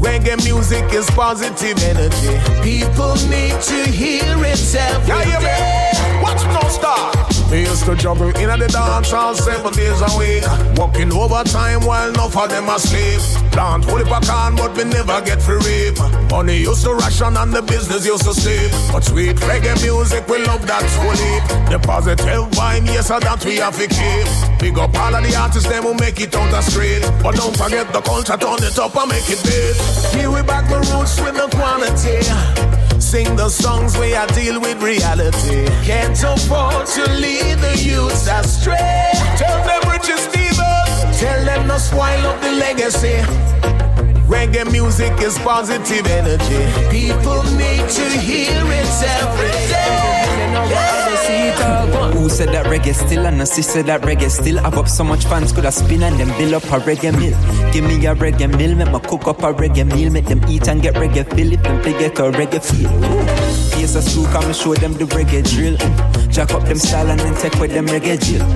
Reggae 0.00 0.36
music 0.44 0.84
is 0.92 1.08
positive 1.10 1.78
energy. 1.82 2.34
People 2.62 3.14
need 3.28 3.60
to 3.62 3.90
hear 3.90 4.22
it 4.44 4.74
every 4.74 5.30
day. 5.40 5.90
Watch 6.22 6.44
me 6.46 6.52
no 6.52 6.68
stop. 6.68 7.50
We 7.50 7.60
used 7.60 7.84
to 7.86 7.94
juggle 7.94 8.28
in 8.36 8.50
at 8.50 8.58
the 8.58 8.68
dance 8.68 9.10
hall 9.10 9.34
seven 9.34 9.72
days 9.72 10.00
a 10.00 10.18
week. 10.18 10.44
Working 10.78 11.12
overtime 11.12 11.84
while 11.86 12.08
enough 12.08 12.36
of 12.36 12.48
them 12.50 12.68
asleep. 12.68 13.45
Plant 13.56 13.86
holy 13.86 14.04
pecan, 14.04 14.54
but 14.54 14.76
we 14.76 14.84
never 14.84 15.18
get 15.22 15.40
free 15.40 15.56
reap. 15.64 15.96
Money 16.28 16.58
used 16.58 16.84
to 16.84 16.92
ration 16.92 17.34
and 17.38 17.54
the 17.54 17.62
business 17.62 18.04
used 18.04 18.24
to 18.24 18.34
sleep. 18.34 18.70
But 18.92 19.02
sweet 19.02 19.36
reggae 19.48 19.80
music, 19.80 20.28
we 20.28 20.44
love 20.44 20.66
that 20.66 20.84
fully. 20.92 21.40
The 21.72 21.80
positive 21.80 22.52
vibe, 22.52 22.84
yes, 22.84 23.08
that 23.08 23.42
we 23.46 23.56
have 23.56 23.74
to 23.80 23.88
keep. 23.88 24.28
Big 24.60 24.76
up 24.76 24.94
all 25.00 25.14
of 25.16 25.24
the 25.24 25.34
artists, 25.34 25.70
them 25.70 25.84
who 25.84 25.94
make 25.94 26.20
it 26.20 26.36
out 26.36 26.50
the 26.50 26.60
street. 26.68 27.00
But 27.22 27.36
don't 27.36 27.56
forget 27.56 27.90
the 27.94 28.02
culture, 28.02 28.36
turn 28.36 28.60
it 28.60 28.78
up 28.78 28.94
and 28.94 29.08
make 29.08 29.24
it 29.24 29.40
big. 29.40 29.72
Here 30.12 30.30
we 30.30 30.42
back 30.42 30.68
the 30.68 30.76
roots 30.92 31.16
with 31.16 31.40
the 31.40 31.48
quality. 31.56 32.28
Sing 33.00 33.36
the 33.36 33.48
songs 33.48 33.96
where 33.96 34.20
I 34.20 34.26
deal 34.36 34.60
with 34.60 34.82
reality. 34.82 35.64
Can't 35.80 36.12
afford 36.12 36.84
to 36.92 37.08
lead 37.08 37.56
the 37.64 37.72
youths 37.80 38.28
astray. 38.28 39.16
Tell 39.40 39.64
them 39.64 39.80
Richard 39.88 40.20
Stevens. 40.20 40.75
Tell 41.16 41.44
them 41.46 41.66
no 41.66 41.78
spoil 41.78 42.26
up 42.26 42.42
the 42.42 42.52
legacy. 42.52 43.85
Reggae 44.28 44.70
music 44.72 45.12
is 45.20 45.38
positive 45.38 46.06
energy. 46.06 46.62
People 46.90 47.42
need 47.54 47.88
to 47.88 48.10
hear 48.18 48.50
it 48.50 49.02
every 49.22 49.50
day. 49.70 50.16
Who 52.12 52.28
said 52.28 52.48
that 52.50 52.66
reggae 52.66 52.94
still 52.94 53.26
and 53.26 53.46
she 53.48 53.62
said 53.62 53.86
that 53.86 54.02
reggae 54.02 54.30
still 54.30 54.58
I've 54.60 54.74
up 54.74 54.88
so 54.88 55.04
much 55.04 55.24
fans 55.24 55.52
could 55.52 55.64
have 55.64 55.74
spin 55.74 56.02
and 56.02 56.18
them 56.18 56.28
build 56.38 56.54
up 56.54 56.62
a 56.64 56.78
reggae 56.84 57.12
meal 57.18 57.36
Give 57.72 57.84
me 57.84 57.94
a 58.06 58.14
reggae 58.14 58.48
meal, 58.56 58.74
make 58.74 58.90
me 58.92 59.00
cook 59.08 59.26
up 59.26 59.42
a 59.42 59.52
reggae 59.52 59.84
meal 59.92 60.10
Make 60.10 60.26
them 60.26 60.40
eat 60.48 60.68
and 60.68 60.80
get 60.82 60.94
reggae 60.94 61.24
feel 61.34 61.52
if 61.52 61.62
them 61.62 61.80
play 61.82 61.92
get 61.92 62.18
a 62.18 62.22
reggae 62.30 62.62
feel 62.64 62.90
Ooh. 62.90 63.76
Piece 63.76 63.96
of 63.96 64.04
school 64.04 64.26
come 64.26 64.44
and 64.44 64.56
show 64.56 64.74
them 64.74 64.94
the 64.94 65.04
reggae 65.04 65.42
drill. 65.50 65.76
Jack 66.30 66.52
up 66.52 66.64
them 66.64 66.78
style 66.78 67.10
and 67.10 67.20
then 67.20 67.34
take 67.34 67.54
with 67.60 67.72
them 67.72 67.86
reggae 67.86 68.18
drill 68.18 68.46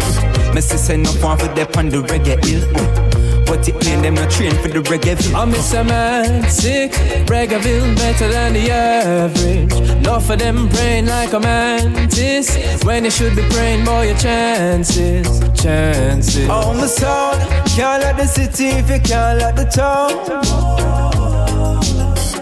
Mm. 0.51 0.55
Me 0.55 0.60
say 0.60 0.97
no 0.97 1.10
one 1.24 1.38
for 1.38 1.47
them 1.48 1.68
on 1.76 1.88
the 1.90 1.98
reggae 1.98 2.44
hill 2.44 2.62
Mm. 2.72 3.19
But 3.51 3.68
it 3.68 3.81
plain 3.81 4.01
them 4.01 4.14
not 4.14 4.31
train 4.31 4.52
for 4.62 4.68
the 4.68 4.78
reggae 4.78 5.35
I'm 5.35 5.51
Mr. 5.51 5.85
Man, 5.85 6.48
sick, 6.48 6.93
Reggaeville 7.27 7.97
better 7.97 8.28
than 8.28 8.52
the 8.52 8.70
average. 8.70 9.72
Enough 9.90 10.24
for 10.24 10.36
them 10.36 10.68
praying 10.68 11.06
like 11.06 11.32
a 11.32 11.40
mantis. 11.40 12.47
When 12.85 13.05
you 13.05 13.10
should 13.10 13.35
be 13.35 13.43
praying, 13.51 13.85
boy, 13.85 14.06
your 14.06 14.18
chances, 14.18 15.27
chances. 15.60 16.47
Oh 16.48 16.72
my 16.74 16.86
soul, 16.86 17.35
can't 17.74 18.01
let 18.05 18.16
the 18.18 18.27
city 18.27 18.68
if 18.68 18.89
you 18.89 19.01
can't 19.01 19.40
let 19.40 19.56
the 19.56 19.64
town. 19.64 20.10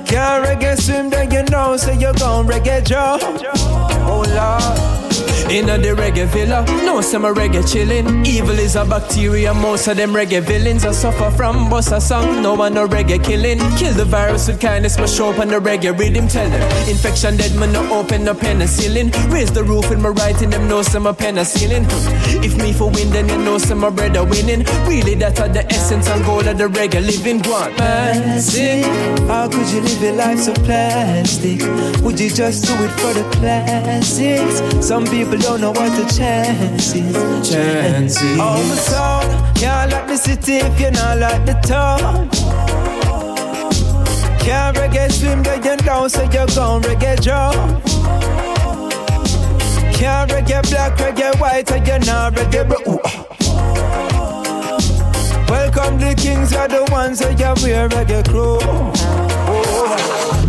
Can't 0.05 0.45
reggae 0.45 0.79
swim, 0.79 1.09
then 1.09 1.31
you 1.31 1.43
know, 1.45 1.79
so 1.79 1.91
you're 1.93 2.13
gon' 2.13 2.47
reggae 2.47 2.85
Joe. 2.85 3.17
Oh 4.05 4.25
Lord. 4.29 5.08
In 5.51 5.65
the 5.65 5.95
reggae 5.97 6.27
villa, 6.27 6.63
no 6.85 7.01
some 7.01 7.25
a 7.25 7.33
reggae 7.33 7.63
chillin'. 7.63 8.27
Evil 8.27 8.59
is 8.59 8.77
a 8.77 8.85
bacteria, 8.85 9.55
most 9.55 9.89
of 9.89 9.97
them 9.97 10.13
reggae 10.13 10.43
villains 10.43 10.85
are 10.85 10.93
suffer 10.93 11.31
from 11.31 11.71
boss 11.71 11.91
a 11.91 12.01
song. 12.01 12.43
No 12.43 12.53
one 12.53 12.75
no 12.75 12.87
reggae 12.87 13.23
killing. 13.25 13.59
Kill 13.79 13.95
the 13.95 14.05
virus 14.05 14.47
with 14.47 14.61
kindness, 14.61 14.99
but 14.99 15.09
show 15.09 15.31
up 15.31 15.39
on 15.39 15.49
the 15.49 15.59
reggae 15.59 15.99
rhythm. 15.99 16.29
Tell 16.29 16.49
them 16.51 16.89
infection 16.89 17.39
dead, 17.39 17.55
man 17.57 17.73
no 17.73 17.81
open 17.99 18.25
no 18.25 18.35
penicillin. 18.35 19.11
Raise 19.33 19.51
the 19.51 19.65
roof 19.65 19.91
in 19.91 20.03
my 20.03 20.11
writing, 20.11 20.51
them 20.51 20.69
know 20.69 20.83
some 20.83 21.07
a 21.07 21.15
penicillin. 21.15 21.87
If 22.45 22.55
me 22.57 22.75
for 22.75 22.91
win, 22.91 23.09
then 23.11 23.27
you 23.31 23.39
know 23.39 23.57
some 23.57 23.85
a 23.85 23.91
bread 23.91 24.19
are 24.19 24.27
winning. 24.27 24.65
Really, 24.87 25.15
that 25.15 25.41
are 25.41 25.49
the 25.49 25.65
essence 25.73 26.09
and 26.09 26.23
goal 26.27 26.47
of 26.47 26.59
the 26.59 26.69
reggae 26.69 27.01
living. 27.01 27.39
Go 27.39 27.55
on, 27.55 27.73
Plastic, 27.73 28.85
how 29.27 29.49
could 29.49 29.67
you 29.71 29.81
live 29.81 30.03
your 30.03 30.13
life 30.13 30.41
so 30.41 30.53
plastic? 30.53 31.63
Would 32.03 32.21
you 32.21 32.29
just 32.29 32.67
do 32.67 32.75
it 32.85 32.93
for 33.01 33.15
the 33.15 33.27
classics? 33.33 34.87
Some 34.87 35.07
people 35.07 35.38
don't 35.39 35.61
know 35.61 35.71
what 35.71 35.91
the 35.97 36.05
chance 36.15 36.93
chances. 36.93 37.51
Chances. 37.51 38.39
Oh 38.41 38.63
my 38.69 38.75
soul, 38.75 39.55
can't 39.55 39.93
like 39.93 40.07
the 40.07 40.17
city 40.17 40.57
if 40.57 40.81
you're 40.81 40.91
not 40.91 41.19
like 41.19 41.45
the 41.47 41.55
town. 41.67 42.29
Can't 44.41 44.77
reggae 44.77 45.11
swim, 45.13 45.43
get 45.43 45.65
you 45.65 45.77
down, 45.77 46.09
so 46.09 46.23
you're 46.23 46.47
gon' 46.47 46.83
reggae 46.83 47.21
jump. 47.21 47.85
Can't 49.95 50.31
reggae 50.31 50.63
black, 50.71 50.97
reggae 50.99 51.35
white, 51.41 51.71
and 51.71 51.87
you're 51.87 51.99
not 52.01 52.35
reggae 52.35 52.69
bro. 52.69 52.95
Ooh. 52.95 53.01
Welcome 55.49 55.99
the 55.99 56.15
kings 56.15 56.53
are 56.53 56.69
the 56.69 56.85
ones 56.91 57.19
that 57.21 57.39
you 57.39 57.55
wear 57.65 57.89
reggae 57.89 58.23
clothes. 58.25 59.01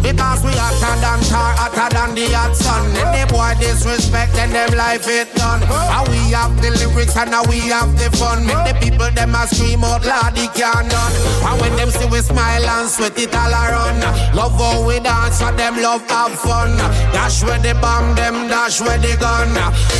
Because 0.09 0.43
we 0.43 0.49
hotter 0.57 0.97
than 1.05 1.21
tar, 1.29 1.53
hotter 1.53 1.93
than 1.93 2.15
the 2.15 2.25
hot 2.33 2.55
sun. 2.57 2.81
Any 2.97 3.29
boy 3.29 3.53
disrespect, 3.61 4.33
then 4.33 4.49
them 4.49 4.73
life 4.73 5.05
it 5.07 5.29
done. 5.35 5.61
And 5.61 6.07
we 6.09 6.18
have 6.31 6.53
the 6.61 6.71
lyrics 6.71 7.15
and 7.17 7.31
now 7.31 7.43
we 7.49 7.59
have 7.69 7.91
the 7.97 8.09
fun. 8.17 8.45
Make 8.45 8.63
the 8.67 8.73
people 8.79 9.09
them 9.11 9.35
a 9.35 9.47
scream 9.47 9.83
out 9.83 10.05
loud, 10.05 10.35
they 10.35 10.47
can't 10.47 10.89
done. 10.89 11.13
And 11.45 11.61
when 11.61 11.75
them 11.75 11.89
see 11.89 12.05
we 12.05 12.19
smile 12.21 12.65
and 12.65 12.89
sweat 12.89 13.17
it 13.17 13.33
all 13.35 13.51
around. 13.51 14.01
Love 14.35 14.53
how 14.57 14.85
we 14.85 14.99
dance 14.99 15.41
and 15.41 15.57
them 15.57 15.77
love 15.81 16.03
have 16.09 16.37
fun. 16.39 16.77
Dash 17.13 17.43
where 17.43 17.59
the 17.59 17.73
bomb, 17.81 18.15
them 18.15 18.47
dash 18.47 18.81
where 18.81 18.97
the 18.97 19.15
gun. 19.17 19.49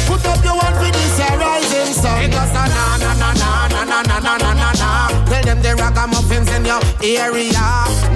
Put 0.08 0.26
up 0.26 0.44
your 0.44 0.56
one 0.58 0.74
for 0.78 0.92
this 0.92 1.18
here 1.18 1.38
rising 1.40 1.94
sun. 1.94 2.30
Because 2.30 2.54
na 2.54 2.66
na 2.68 2.98
na 2.98 3.32
na 3.34 3.68
na 3.68 3.84
na 3.86 4.02
na 4.04 4.20
na 4.20 4.38
na 4.38 4.52
na 4.54 4.70
na. 4.74 4.90
Tell 5.30 5.44
them 5.44 5.62
the 5.62 5.76
ragamuffins 5.76 6.50
in 6.56 6.66
your 6.66 6.82
area. 7.04 7.66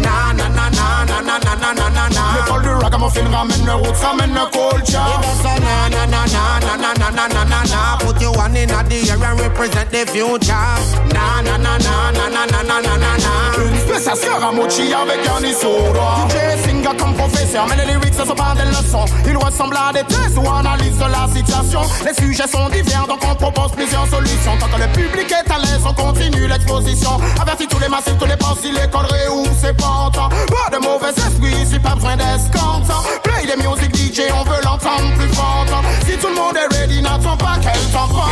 Na 0.01 0.31
na 0.33 0.47
na 0.49 0.69
na 0.69 1.05
na 1.05 1.19
na 1.21 1.37
na 1.37 1.53
na 1.55 1.71
na 1.73 1.87
na 1.89 2.05
na. 2.09 2.23
Me 2.35 2.41
call 2.47 2.61
the 2.61 2.73
ragamuffin 2.75 3.25
ramen, 3.31 3.61
the 3.65 3.73
roots 3.77 4.01
ramen, 4.01 4.33
the 4.33 4.45
culture. 4.53 5.07
Because 5.21 5.43
na 5.61 5.87
na 5.89 6.05
na 6.05 6.25
na 6.25 6.59
na 6.59 6.75
na 6.77 7.09
na 7.09 7.27
na 7.27 7.43
na 7.43 7.63
na. 7.63 7.81
Put 8.03 8.21
your 8.21 8.33
one 8.33 8.55
in 8.55 8.67
the 8.67 8.75
air 9.09 9.23
and 9.23 9.39
represent 9.39 9.89
the 9.89 10.05
future. 10.11 10.53
Na 11.13 11.41
na 11.41 11.57
na 11.57 11.77
na 11.77 12.11
na 12.11 12.27
na 12.29 12.45
na 12.45 12.61
na 12.61 12.79
na 12.81 12.97
na. 12.97 13.33
Une 13.63 13.77
spéciale 13.79 14.17
Scarra 14.17 14.51
Mucci 14.51 14.93
avec 14.93 15.25
Yaniss 15.25 15.63
Odua. 15.63 16.27
DJ 16.29 16.72
Comme 16.83 17.13
professeur, 17.15 17.65
mais 17.69 17.77
les 17.77 17.93
lyrics 17.93 18.13
ce 18.13 18.25
sont 18.25 18.35
pas 18.35 18.53
des 18.55 18.69
leçons. 18.69 19.05
Ils 19.25 19.37
ressemblent 19.37 19.77
à 19.77 19.93
des 19.93 20.03
tests 20.03 20.37
ou 20.37 20.47
analyse 20.47 20.97
de 20.97 21.05
la 21.05 21.27
situation. 21.33 21.81
Les 22.05 22.13
sujets 22.13 22.47
sont 22.47 22.67
divers, 22.69 23.07
donc 23.07 23.19
on 23.23 23.35
propose 23.35 23.71
plusieurs 23.71 24.05
solutions. 24.07 24.57
Tant 24.59 24.67
que 24.67 24.81
le 24.81 24.87
public 24.91 25.31
est 25.31 25.49
à 25.49 25.59
l'aise, 25.59 25.81
on 25.87 25.93
continue 25.93 26.45
l'exposition. 26.45 27.21
Avertis 27.41 27.67
tous 27.67 27.79
les 27.79 27.87
massifs, 27.87 28.17
tous 28.19 28.25
les 28.25 28.35
pensées, 28.35 28.63
si 28.63 28.71
l'école 28.71 29.05
réouvre 29.05 29.49
ses 29.59 29.73
portes. 29.73 30.15
Pas 30.15 30.77
de 30.77 30.83
mauvais 30.83 31.09
esprit, 31.09 31.63
ici 31.63 31.79
pas 31.79 31.95
besoin 31.95 32.17
d'escompte. 32.17 32.91
Play 33.23 33.47
des 33.47 33.55
music 33.55 33.95
DJ, 33.95 34.31
on 34.33 34.43
veut 34.43 34.61
l'entendre 34.63 35.13
plus 35.17 35.33
forte. 35.33 35.73
Si 36.05 36.17
tout 36.17 36.27
le 36.27 36.35
monde 36.35 36.57
est 36.57 36.75
ready, 36.75 37.01
n'attends 37.01 37.37
pas 37.37 37.57
qu'elle 37.61 37.91
t'emporte. 37.91 38.29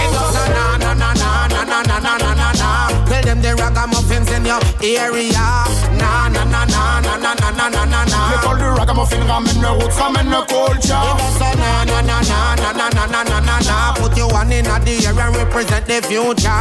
Them 3.32 3.42
the 3.42 3.56
ragamuffins 3.56 4.30
in 4.36 4.44
your 4.44 4.60
area. 4.84 5.48
Na 5.96 6.28
na 6.28 6.44
na 6.44 6.66
na 6.66 7.00
na 7.00 7.16
na 7.16 7.32
na 7.34 7.50
na 7.56 7.70
na 7.70 7.86
na 7.86 8.04
na. 8.04 8.20
L'école 8.30 8.58
du 8.60 8.68
ragamuffin 8.78 9.24
ramène 9.26 9.62
le 9.62 9.70
roots, 9.70 9.96
ramène 9.96 10.30
le 10.30 10.42
culture. 10.52 11.16
Na 11.40 11.86
na 11.86 12.02
na 12.02 12.20
na 12.28 12.56
na 12.60 12.74
na 12.76 12.90
na 12.92 13.08
na 13.08 13.24
na 13.24 13.40
na 13.40 13.60
na. 13.64 13.94
Put 13.96 14.18
your 14.18 14.28
one 14.34 14.52
in 14.52 14.66
the 14.66 15.08
air 15.08 15.18
and 15.18 15.36
represent 15.38 15.86
the 15.88 16.02
future. 16.04 16.52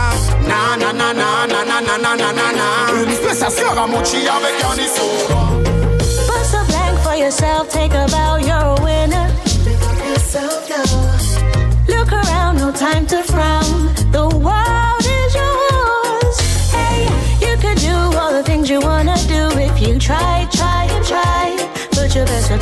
Na 0.46 0.76
na 0.78 0.92
na 0.92 1.12
na 1.12 1.44
na 1.50 1.64
na 1.64 1.80
na 1.80 1.96
na 1.98 2.14
na 2.14 2.30
na 2.38 2.52
na. 2.54 2.66
Une 3.02 3.14
spéciale 3.16 3.50
Scarra 3.50 3.88
Mucci 3.88 4.28
avec 4.28 4.54
Yaniss 4.62 4.94
Odua. 5.02 5.42
Bust 6.28 6.54
a 6.54 6.64
blank 6.68 6.98
for 7.02 7.16
yourself, 7.16 7.68
take 7.68 7.94
a 7.94 8.06
bow, 8.06 8.36
you're 8.36 8.78
a 8.78 8.80
winner. 8.80 9.26
Look 11.88 12.12
around, 12.12 12.58
no 12.58 12.70
time 12.70 13.06
to 13.08 13.24
frown. 13.24 13.90
The 14.12 14.28
world 14.38 14.69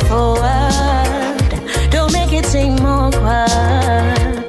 Forward. 0.07 1.91
Don't 1.91 2.11
make 2.13 2.33
it 2.33 2.45
seem 2.45 2.79
awkward. 2.79 4.45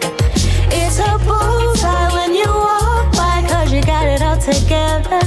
It's 0.73 0.99
a 0.99 1.19
bullseye 1.27 2.13
when 2.13 2.35
you 2.35 2.47
walk 2.47 3.13
by, 3.13 3.45
cause 3.49 3.73
you 3.73 3.83
got 3.83 4.07
it 4.07 4.23
all 4.23 4.39
together. 4.39 5.21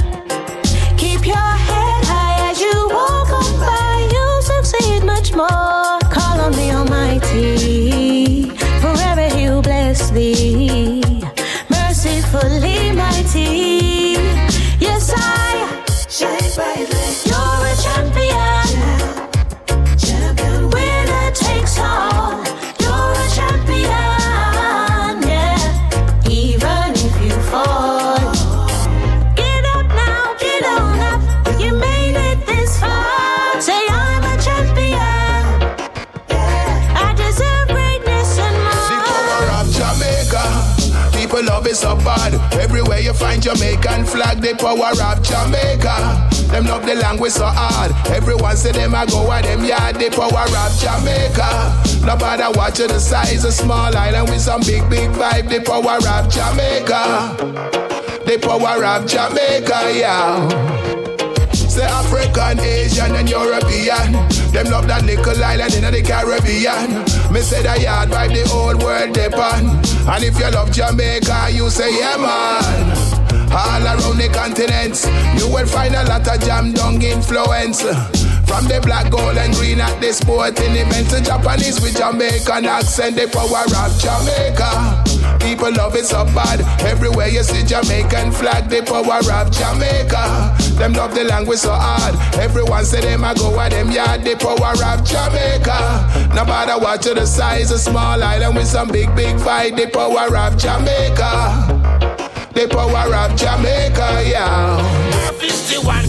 Keep 0.96 1.26
your 1.26 1.36
head 1.36 2.04
high 2.04 2.50
as 2.50 2.60
you 2.60 2.88
walk 2.88 3.30
on 3.30 3.60
by. 3.60 4.08
You'll 4.12 4.42
succeed 4.42 5.04
much 5.04 5.32
more. 5.34 5.98
Call 6.10 6.40
on 6.40 6.52
the 6.52 6.70
Almighty. 6.72 8.50
Forever 8.80 9.28
He'll 9.36 9.62
bless 9.62 10.10
thee. 10.10 11.02
Mercifully 11.70 12.92
mighty. 12.92 14.16
Yes, 14.80 15.12
I 15.14 15.84
shine 16.08 16.54
brightly. 16.54 17.23
You 43.04 43.12
find 43.12 43.42
Jamaican 43.42 44.06
flag, 44.06 44.40
the 44.40 44.54
power 44.56 44.90
of 44.90 45.22
Jamaica. 45.22 46.28
Them 46.50 46.64
love 46.64 46.86
the 46.86 46.94
language 46.94 47.32
so 47.32 47.44
hard. 47.44 47.92
Everyone 48.08 48.56
say 48.56 48.72
them 48.72 48.94
I 48.94 49.04
go 49.06 49.30
at 49.30 49.44
them 49.44 49.64
yard, 49.64 49.96
the 49.96 50.08
power 50.10 50.48
of 50.48 50.72
Jamaica. 50.80 52.06
Nobody 52.06 52.58
watching 52.58 52.88
the 52.88 52.98
size, 52.98 53.44
a 53.44 53.52
small 53.52 53.94
island 53.94 54.30
with 54.30 54.40
some 54.40 54.60
big, 54.62 54.88
big 54.88 55.10
vibe, 55.10 55.48
the 55.50 55.60
power 55.60 55.98
of 56.16 56.32
Jamaica. 56.32 57.36
The 58.24 58.38
power 58.40 58.84
of 58.84 59.06
Jamaica, 59.06 59.92
yeah. 59.94 60.93
Say 61.74 61.82
African, 61.82 62.60
Asian, 62.60 63.16
and 63.16 63.28
European. 63.28 64.12
Them 64.54 64.70
love 64.70 64.86
that 64.86 65.02
little 65.04 65.42
island 65.42 65.74
in 65.74 65.82
the 65.90 66.02
Caribbean. 66.06 67.02
Me 67.34 67.40
say 67.40 67.62
the 67.66 67.82
yard 67.82 68.10
vibe 68.10 68.30
the 68.30 68.46
whole 68.48 68.78
world 68.78 69.10
depend. 69.10 69.66
And 70.06 70.22
if 70.22 70.38
you 70.38 70.50
love 70.54 70.70
Jamaica, 70.70 71.50
you 71.50 71.68
say 71.70 71.90
yeah 71.98 72.14
man. 72.14 72.94
All 73.50 73.82
around 73.82 74.18
the 74.18 74.30
continent, 74.30 75.02
you 75.34 75.50
will 75.50 75.66
find 75.66 75.94
a 75.96 76.04
lot 76.06 76.22
of 76.30 76.40
jam 76.46 76.72
dung 76.72 77.02
influence. 77.02 77.82
From 78.46 78.70
the 78.70 78.78
black, 78.80 79.10
gold, 79.10 79.36
and 79.36 79.52
green 79.54 79.80
at 79.80 79.98
the 80.00 80.12
sporting 80.12 80.76
event 80.78 81.10
to 81.10 81.20
Japanese 81.20 81.80
with 81.82 81.96
Jamaican 81.96 82.66
accent, 82.66 83.16
the 83.16 83.26
power 83.26 83.66
of 83.66 83.92
Jamaica. 83.98 85.02
People 85.44 85.72
love 85.72 85.94
it 85.94 86.06
so 86.06 86.24
bad. 86.24 86.60
Everywhere 86.80 87.28
you 87.28 87.42
see 87.42 87.62
Jamaican 87.62 88.32
flag, 88.32 88.70
the 88.70 88.82
power 88.82 89.20
of 89.20 89.52
Jamaica. 89.52 90.56
Them 90.78 90.94
love 90.94 91.14
the 91.14 91.24
language 91.24 91.58
so 91.58 91.72
hard. 91.72 92.14
Everyone 92.40 92.84
say 92.84 93.02
them 93.02 93.24
I 93.24 93.34
go 93.34 93.60
at 93.60 93.72
them 93.72 93.90
yard, 93.90 94.24
the 94.24 94.36
power 94.36 94.72
of 94.72 95.04
Jamaica. 95.04 96.32
No 96.34 96.44
matter 96.46 96.78
what 96.78 97.02
to 97.02 97.12
the 97.12 97.26
size, 97.26 97.70
a 97.70 97.78
small 97.78 98.22
island 98.22 98.56
with 98.56 98.66
some 98.66 98.88
big, 98.88 99.14
big 99.14 99.38
fight, 99.38 99.76
the 99.76 99.86
power 99.88 100.34
of 100.34 100.56
Jamaica. 100.56 101.84
The 102.54 102.66
power 102.70 103.14
of 103.14 103.36
Jamaica, 103.36 104.24
yeah. 104.26 104.80
51. 105.38 106.04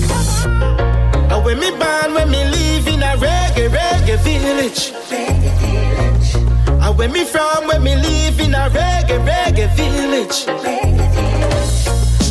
And 1.29 1.43
when 1.43 1.59
me 1.59 1.71
born, 1.71 2.13
when 2.13 2.29
me 2.29 2.45
live 2.45 2.87
in 2.87 3.03
a 3.03 3.17
reggae, 3.17 3.69
reggae 3.69 4.17
village. 4.23 5.74
And 6.85 6.95
when 6.99 7.11
me 7.11 7.25
from, 7.25 7.65
where 7.65 7.79
me 7.79 7.95
live 7.95 8.39
in 8.39 8.53
a 8.53 8.69
reggae, 8.69 9.17
reggae 9.25 9.75
village. 9.75 10.45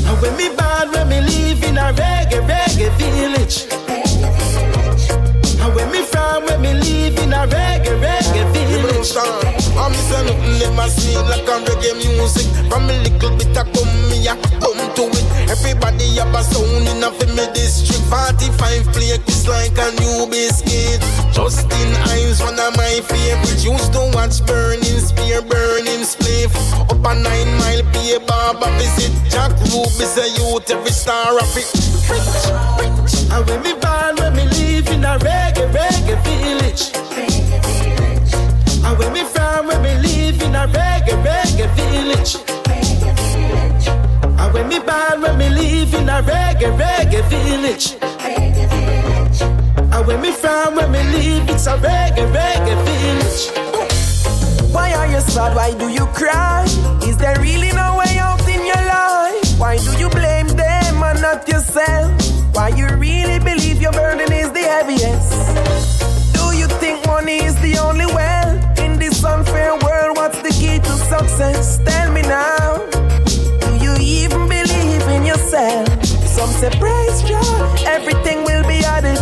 And 0.06 0.22
when 0.22 0.36
me 0.36 0.48
born, 0.50 0.92
when 0.92 1.08
me 1.08 1.20
live 1.20 1.64
in 1.64 1.76
a 1.76 1.92
reggae, 1.92 2.40
reggae 2.46 2.90
village. 2.96 3.66
And 5.60 5.74
when 5.74 5.90
me 5.90 6.02
from, 6.04 6.44
when 6.46 6.62
me 6.62 6.72
live 6.72 7.18
in 7.18 7.32
a 7.32 7.48
reggae, 7.48 7.98
reggae 8.00 8.52
village. 8.52 9.63
I'm 9.76 9.92
saying 9.92 10.26
nothing 10.26 10.58
never 10.62 10.88
seen 10.88 11.18
like 11.26 11.48
a 11.50 11.58
reggae 11.66 11.98
music. 11.98 12.46
From 12.70 12.88
a 12.88 12.94
little 13.02 13.36
bit 13.36 13.56
of 13.58 13.66
come 13.74 13.94
me 14.08 14.26
a 14.26 14.34
come 14.62 14.80
to 14.94 15.04
it. 15.10 15.26
Everybody 15.50 16.16
have 16.16 16.34
a 16.34 16.42
sound 16.42 16.86
in 16.86 17.02
a 17.02 17.10
me 17.34 17.46
district. 17.52 18.06
45 18.06 18.94
play 18.94 19.18
this 19.26 19.48
like 19.48 19.74
a 19.74 19.90
new 19.98 20.30
biscuit. 20.30 21.02
Justin 21.34 21.90
Hinds, 22.06 22.40
one 22.40 22.58
of 22.58 22.76
my 22.76 23.02
favorites. 23.02 23.64
Used 23.64 23.92
to 23.92 24.02
watch 24.14 24.38
Burning 24.46 25.02
Spear, 25.02 25.42
Burning 25.42 26.06
Spliff. 26.06 26.54
Up 26.86 27.02
a 27.02 27.12
nine 27.14 27.50
mile 27.58 27.82
pay 27.92 28.18
barber 28.22 28.70
visit. 28.78 29.10
Jack 29.28 29.50
Ruby 29.74 30.06
say 30.06 30.30
youth 30.38 30.70
every 30.70 30.92
star 30.92 31.34
of 31.34 31.50
it. 31.58 31.66
And 33.34 33.42
when 33.46 33.62
me 33.62 33.74
born, 33.74 34.14
when 34.22 34.36
me 34.36 34.46
live 34.54 34.88
in 34.88 35.04
a 35.04 35.18
reggae, 35.18 35.66
reggae 35.74 36.16
village. 36.22 37.33
When 38.98 39.12
me 39.12 39.24
from, 39.24 39.66
when 39.66 39.82
me 39.82 39.94
live 39.98 40.40
in 40.42 40.54
a 40.54 40.66
reggae, 40.68 41.16
reggae 41.24 41.68
village. 41.74 42.36
And 44.38 44.52
when 44.54 44.68
me 44.68 44.78
born, 44.78 45.20
when 45.22 45.38
me 45.38 45.48
live 45.50 45.94
in 45.94 46.08
a 46.08 46.22
reggae, 46.22 46.76
reggae 46.78 47.22
village. 47.28 47.96
And 49.92 50.06
when 50.06 50.20
me 50.20 50.32
from, 50.32 50.76
when 50.76 50.92
me 50.92 51.02
live, 51.02 51.48
it's 51.50 51.66
a 51.66 51.76
reggae, 51.78 52.30
reggae 52.32 52.76
village. 52.86 53.50
Why 54.72 54.92
are 54.92 55.06
you 55.06 55.20
sad? 55.20 55.54
Why 55.54 55.72
do 55.76 55.88
you 55.88 56.06
cry? 56.06 56.64
Is 57.02 57.16
there 57.16 57.38
really 57.40 57.72
no 57.72 57.96
way 57.98 58.18
out 58.18 58.46
in 58.48 58.64
your 58.64 58.84
life? 58.86 59.58
Why 59.58 59.76
do 59.78 59.98
you 59.98 60.08
blame 60.08 60.48
them 60.48 61.02
and 61.02 61.20
not 61.20 61.46
yourself? 61.48 62.10
Why 62.54 62.68
you 62.68 62.86
really 62.96 63.38
believe 63.38 63.80
your 63.80 63.92
burden 63.92 64.32
is 64.32 64.50
the 64.52 64.62
heaviest? 64.62 65.93
success? 71.34 71.78
Tell 71.84 72.12
me 72.12 72.22
now. 72.22 72.78
Do 73.60 73.70
you 73.84 73.94
even 74.00 74.48
believe 74.48 75.02
in 75.08 75.24
yourself? 75.24 75.88
Some 76.04 76.50
say 76.50 76.70
praise 76.78 77.22
God, 77.22 77.80
everything 77.86 78.44
will 78.44 78.66
be 78.66 78.78
added. 78.84 79.18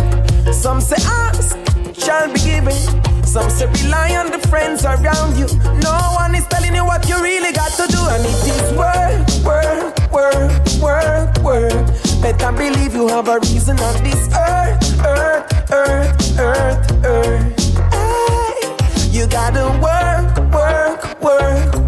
Some 0.53 0.79
say 0.81 1.01
ask, 1.05 1.57
shall 1.93 2.31
be 2.31 2.39
given. 2.39 2.77
Some 3.25 3.49
say 3.49 3.65
rely 3.65 4.15
on 4.15 4.29
the 4.31 4.39
friends 4.47 4.85
around 4.85 5.37
you. 5.37 5.47
No 5.81 5.97
one 6.21 6.35
is 6.35 6.45
telling 6.47 6.75
you 6.75 6.85
what 6.85 7.07
you 7.09 7.21
really 7.21 7.51
got 7.51 7.71
to 7.79 7.85
do, 7.87 8.01
and 8.13 8.23
it 8.25 8.41
is 8.53 8.69
work, 8.77 9.19
work, 9.43 10.11
work, 10.11 10.51
work, 10.81 11.29
work. 11.41 11.85
Better 12.21 12.51
believe 12.51 12.93
you 12.93 13.07
have 13.07 13.27
a 13.27 13.39
reason 13.39 13.79
on 13.79 14.03
this 14.03 14.29
earth, 14.37 15.05
earth, 15.05 15.71
earth, 15.71 16.39
earth, 16.39 17.05
earth. 17.05 17.93
Hey, 17.93 19.09
you 19.09 19.25
gotta 19.27 19.65
work, 19.81 20.53
work, 20.53 21.21
work 21.21 21.82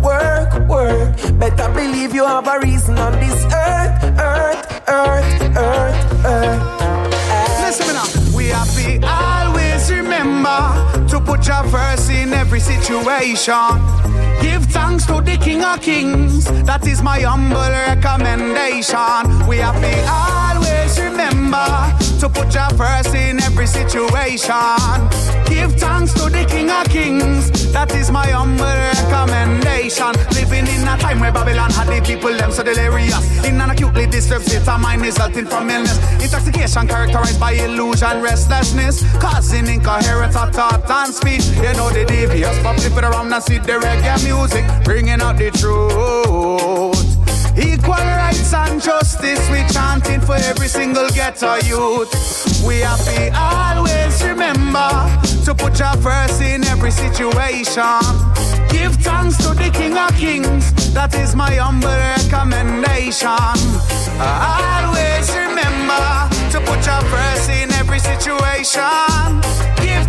Better 1.39 1.69
believe 1.73 2.15
you 2.15 2.25
have 2.25 2.47
a 2.47 2.59
reason 2.59 2.97
on 2.97 3.11
this 3.13 3.43
earth, 3.45 4.03
earth, 4.19 4.83
earth, 4.87 5.57
earth, 5.57 6.25
earth. 6.25 6.61
Listen 7.61 7.87
me 7.87 7.93
now. 7.93 8.37
We 8.37 8.47
have 8.47 8.73
to 8.75 8.99
always 9.05 9.91
remember 9.91 11.07
to 11.09 11.19
put 11.19 11.45
your 11.47 11.63
first 11.65 12.09
in 12.09 12.33
every 12.33 12.59
situation. 12.61 13.53
Give 14.41 14.63
thanks 14.65 15.05
to 15.07 15.21
the 15.21 15.37
King 15.41 15.63
of 15.63 15.81
Kings. 15.81 16.45
That 16.63 16.87
is 16.87 17.01
my 17.01 17.19
humble 17.19 17.57
recommendation. 17.57 19.47
We 19.47 19.57
have 19.57 19.79
to 19.81 20.05
always 20.07 20.64
remember 20.99 21.95
to 22.19 22.29
put 22.29 22.53
your 22.53 22.69
first 22.77 23.13
in 23.15 23.41
every 23.41 23.67
situation. 23.67 25.09
Give 25.45 25.73
thanks 25.75 26.13
to 26.13 26.29
the 26.29 26.45
King 26.49 26.69
of 26.69 26.87
Kings. 26.89 27.71
That 27.71 27.93
is 27.93 28.09
my 28.11 28.27
humble 28.27 28.65
recommendation. 28.65 30.11
Living 30.33 30.67
in 30.67 30.87
a 30.87 30.97
time 30.97 31.19
where 31.19 31.31
Babylon 31.31 31.71
had 31.71 31.87
the 31.87 32.01
people 32.05 32.35
them 32.35 32.51
so 32.51 32.63
delirious. 32.63 33.43
In 33.45 33.61
an 33.61 33.69
acutely 33.69 34.07
disturbed 34.07 34.45
state 34.45 34.67
of 34.67 34.79
mind 34.79 35.01
resulting 35.01 35.45
from 35.45 35.69
illness. 35.69 35.97
Intoxication 36.23 36.87
characterized 36.87 37.39
by 37.39 37.51
illusion, 37.53 38.21
restlessness, 38.21 39.03
causing 39.19 39.67
incoherence 39.67 40.35
of 40.35 40.51
thought 40.53 40.89
and 40.89 41.13
speech. 41.13 41.45
You 41.57 41.73
know 41.73 41.89
the 41.89 42.05
devious, 42.05 42.57
but 42.63 42.79
flip 42.79 42.97
it 42.97 43.03
around 43.03 43.31
and 43.31 43.43
see 43.43 43.59
the 43.59 43.73
reggae 43.73 44.23
music, 44.23 44.65
bringing 44.83 45.21
out 45.21 45.37
the 45.37 45.51
truth. 45.51 47.04
Equal 47.57 47.95
rights 47.95 48.53
and 48.53 48.81
justice, 48.81 49.49
we 49.49 49.63
chanting 49.71 50.19
for 50.19 50.35
every 50.35 50.67
single 50.67 51.07
ghetto 51.09 51.55
youth. 51.63 52.11
We 52.65 52.79
have 52.79 53.03
to 53.05 53.31
always 53.33 54.23
remember 54.23 54.89
to 55.45 55.55
put 55.55 55.79
your 55.79 55.95
first 56.03 56.41
in 56.41 56.63
every 56.65 56.91
situation. 56.91 58.01
Give 58.69 58.93
thanks 58.95 59.37
to 59.37 59.53
the 59.53 59.69
King 59.73 59.97
of 59.97 60.11
Kings, 60.17 60.93
that 60.93 61.15
is 61.15 61.35
my 61.35 61.55
humble 61.55 61.87
recommendation. 61.87 63.29
Always 64.19 65.29
remember 65.31 66.27
to 66.51 66.59
put 66.59 66.85
your 66.85 67.01
first 67.07 67.49
in 67.49 67.71
every 67.73 67.99
situation. 67.99 69.41
Give 69.79 70.05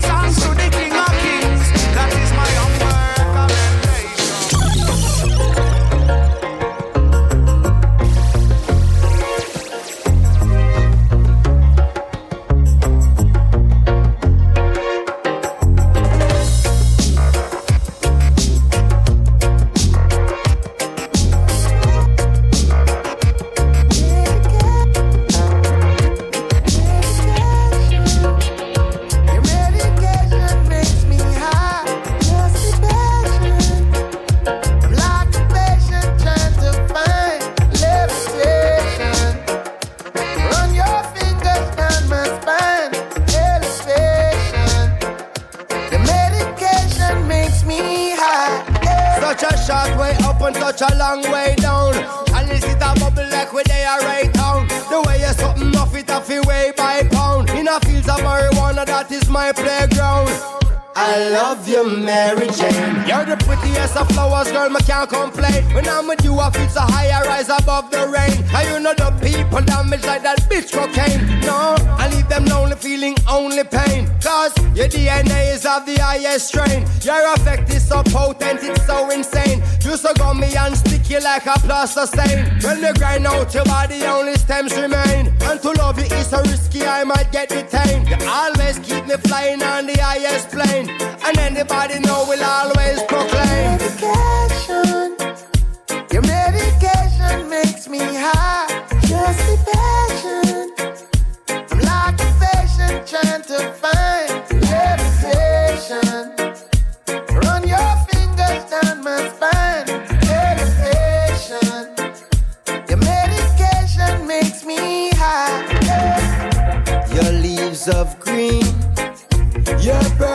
When 66.17 66.33
you, 66.33 66.39
are 66.39 66.51
feel 66.51 66.69
so 66.69 66.81
high, 66.81 67.09
I 67.09 67.23
rise 67.27 67.49
above 67.49 67.91
the 67.91 68.07
rain. 68.09 68.45
And 68.55 68.69
you 68.69 68.81
know 68.81 68.95
the 68.95 69.11
people 69.21 69.61
damage 69.61 70.05
like 70.05 70.23
that 70.23 70.39
bitch 70.49 70.73
cocaine. 70.73 71.41
No, 71.41 71.77
I 71.99 72.09
leave 72.11 72.29
them 72.29 72.45
lonely, 72.47 72.77
feeling 72.77 73.17
only 73.29 73.65
pain. 73.65 74.09
Cause 74.23 74.57
your 74.75 74.89
DNA 74.89 75.55
is 75.55 75.67
of 75.67 75.85
the 75.87 75.97
highest 76.01 76.49
strain. 76.49 76.87
Your 77.03 77.35
effect 77.35 77.71
is 77.71 77.87
so 77.87 78.03
potent, 78.05 78.61
it's 78.63 78.87
so 78.87 79.11
insane. 79.11 79.63
You 79.83 79.97
so 79.97 80.13
gummy 80.15 80.57
and 80.57 80.77
sticky 80.77 81.21
like 81.21 81.47
a 81.47 81.59
plaster 81.61 82.07
stain. 82.07 82.47
When 82.63 82.83
you 82.83 82.95
grind 82.95 83.27
out 83.27 83.53
your 83.55 83.65
body, 83.65 84.03
only 84.05 84.37
stems 84.37 84.75
remain. 84.77 85.33
And 85.43 85.61
to 85.63 85.71
love 85.73 85.99
you 85.99 86.07
is 86.17 86.29
so 86.29 86.41
risky, 86.43 86.83
I 86.83 87.05
might 87.05 87.31
get 87.33 87.49
detained. 87.49 88.09
You 88.09 88.17
always 88.29 88.79
keep 88.79 89.07
me 89.07 89.17
flying 89.29 89.63
on 89.63 89.87
the 89.87 89.99
highest 90.01 90.51
plane. 90.51 90.89
And 91.25 91.39
anybody 91.39 91.99
know 92.01 92.25
will 92.29 92.43
always 92.43 93.03
proclaim. 93.05 93.36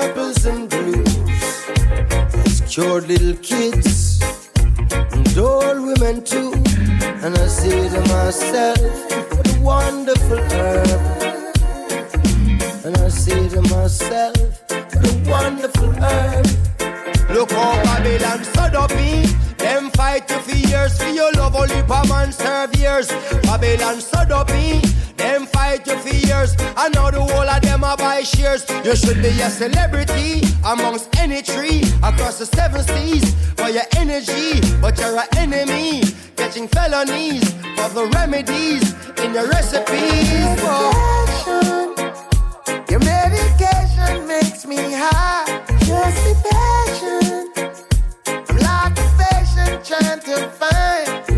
Purples 0.01 0.45
and 0.45 0.67
blues. 0.69 1.53
Has 2.43 2.61
cured 2.67 3.07
little 3.07 3.35
kids 3.35 4.19
and 4.91 5.37
old 5.37 5.79
women 5.89 6.23
too. 6.23 6.51
And 7.23 7.37
I 7.37 7.47
say 7.47 7.87
to 7.95 8.01
myself, 8.15 8.79
what 9.35 9.47
a 9.53 9.59
wonderful 9.61 10.41
herb. 10.57 11.01
And 12.85 12.97
I 12.97 13.09
say 13.09 13.47
to 13.49 13.61
myself, 13.73 14.37
what 14.95 15.05
a 15.11 15.29
wonderful 15.29 15.91
herb. 16.05 16.47
Look 17.29 17.51
how 17.51 17.73
Babylon 17.83 18.43
stood 18.43 18.75
up 18.83 18.91
me. 18.95 19.40
Them 19.71 19.89
fight 19.91 20.29
you 20.29 20.37
for 20.39 20.57
years 20.67 21.01
for 21.01 21.07
your 21.07 21.31
love, 21.31 21.55
only 21.55 21.79
a 21.79 22.07
man 22.09 22.33
serve 22.33 22.75
years. 22.75 23.07
Babylon 23.43 24.01
me. 24.51 24.81
Them 25.15 25.45
fight 25.45 25.87
you 25.87 25.97
for 25.97 26.13
years. 26.13 26.57
I 26.75 26.89
know 26.89 27.09
the 27.09 27.21
whole 27.21 27.49
of 27.49 27.61
them 27.61 27.85
are 27.85 27.95
buy 27.95 28.21
shares. 28.21 28.65
You 28.83 28.97
should 28.97 29.21
be 29.23 29.29
a 29.29 29.49
celebrity 29.49 30.41
amongst 30.65 31.15
any 31.17 31.41
tree 31.41 31.83
across 32.03 32.39
the 32.39 32.47
seven 32.47 32.83
seas 32.83 33.33
for 33.55 33.69
your 33.69 33.87
energy, 33.95 34.59
but 34.81 34.99
you're 34.99 35.17
an 35.17 35.27
enemy. 35.37 36.03
Catching 36.35 36.67
felonies 36.67 37.49
for 37.77 37.87
the 37.95 38.11
remedies 38.13 38.83
in 39.23 39.33
your 39.33 39.47
recipes. 39.47 40.27
Medication. 40.67 41.95
Your 42.89 42.99
medication 42.99 44.27
makes 44.27 44.65
me 44.65 44.79
high. 44.91 45.45
Just 45.87 46.19
the 46.25 46.35
passion. 46.49 47.20
Trying 49.83 50.19
to 50.19 50.47
find 50.49 51.30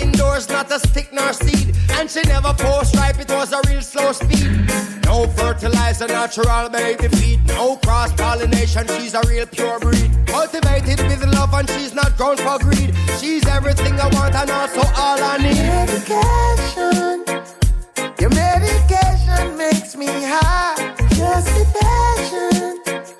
indoors, 0.00 0.48
not 0.48 0.70
a 0.70 0.78
stick 0.78 1.12
nor 1.12 1.32
seed. 1.32 1.76
And 1.92 2.10
she 2.10 2.22
never 2.22 2.52
post 2.54 2.94
ripe, 2.96 3.18
it 3.18 3.30
was 3.30 3.52
a 3.52 3.60
real 3.68 3.82
slow 3.82 4.12
speed. 4.12 4.66
No 5.04 5.26
fertilizer, 5.28 6.06
natural 6.08 6.68
baby 6.68 7.08
feed. 7.08 7.46
No 7.46 7.76
cross 7.76 8.12
pollination, 8.12 8.86
she's 8.88 9.14
a 9.14 9.22
real 9.28 9.46
pure 9.46 9.78
breed. 9.78 10.10
Cultivated 10.26 11.00
with 11.08 11.24
love, 11.34 11.54
and 11.54 11.68
she's 11.70 11.94
not 11.94 12.16
grown 12.16 12.36
for 12.36 12.58
greed. 12.58 12.94
She's 13.18 13.46
everything 13.46 13.98
I 14.00 14.08
want 14.14 14.34
and 14.34 14.50
also 14.50 14.80
all 14.96 15.18
I 15.22 15.36
need. 15.38 15.62
Medication. 15.76 17.24
Your 18.20 18.30
medication 18.30 19.56
makes 19.56 19.96
me 19.96 20.08
high. 20.08 20.94
Just 21.10 21.48
be 21.54 21.64
patient. 21.78 23.16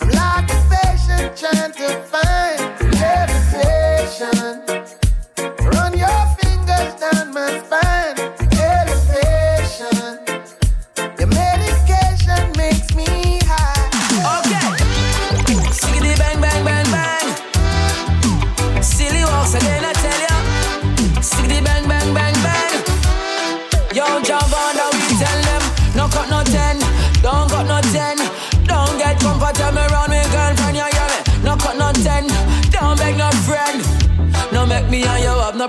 I'm 0.00 0.10
like 0.10 0.50
a 0.50 0.58
patient 0.74 1.36
trying 1.36 1.72
to 1.72 1.88
find 2.10 2.58
levitation. 3.00 4.67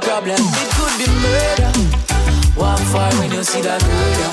Problem. 0.02 0.40
It 0.40 0.70
could 0.76 0.96
be 1.00 1.08
murder. 1.24 1.72
Walk 2.56 2.80
far 2.92 3.12
when 3.20 3.32
you 3.32 3.44
see 3.44 3.62
that 3.62 3.82
murder. 3.84 4.32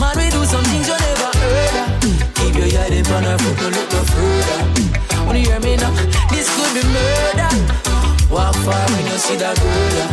Man, 0.00 0.14
we 0.16 0.30
do 0.30 0.44
some 0.44 0.64
things 0.70 0.86
you 0.88 0.96
never 0.98 1.30
heard. 1.38 1.74
Keep 2.38 2.54
your 2.54 2.70
head 2.70 2.92
in 2.92 3.04
front 3.04 3.26
of 3.26 3.40
foot, 3.40 3.56
no 3.60 3.68
look 3.74 3.88
no 3.92 4.00
further. 4.12 4.60
When 5.26 5.36
you 5.36 5.50
hear 5.50 5.60
me 5.60 5.76
now, 5.76 5.92
this 6.30 6.46
could 6.54 6.72
be 6.74 6.82
murder. 6.86 7.50
Walk 8.30 8.54
far 8.62 8.84
when 8.94 9.06
you 9.06 9.18
see 9.18 9.36
that 9.36 9.56
girl. 9.58 10.08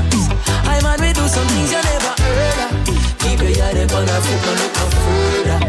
I 0.66 0.82
man, 0.82 1.00
we 1.02 1.14
do 1.14 1.26
some 1.28 1.48
things 1.54 1.72
you 1.72 1.82
never 1.82 2.14
heard. 2.22 2.60
Keep 3.22 3.40
your 3.42 3.54
head 3.58 3.78
in 3.78 3.88
front 3.90 4.10
of 4.10 4.22
foot, 4.26 4.42
no 4.46 4.52
look 4.60 4.74
no 4.78 4.86
further. 5.04 5.60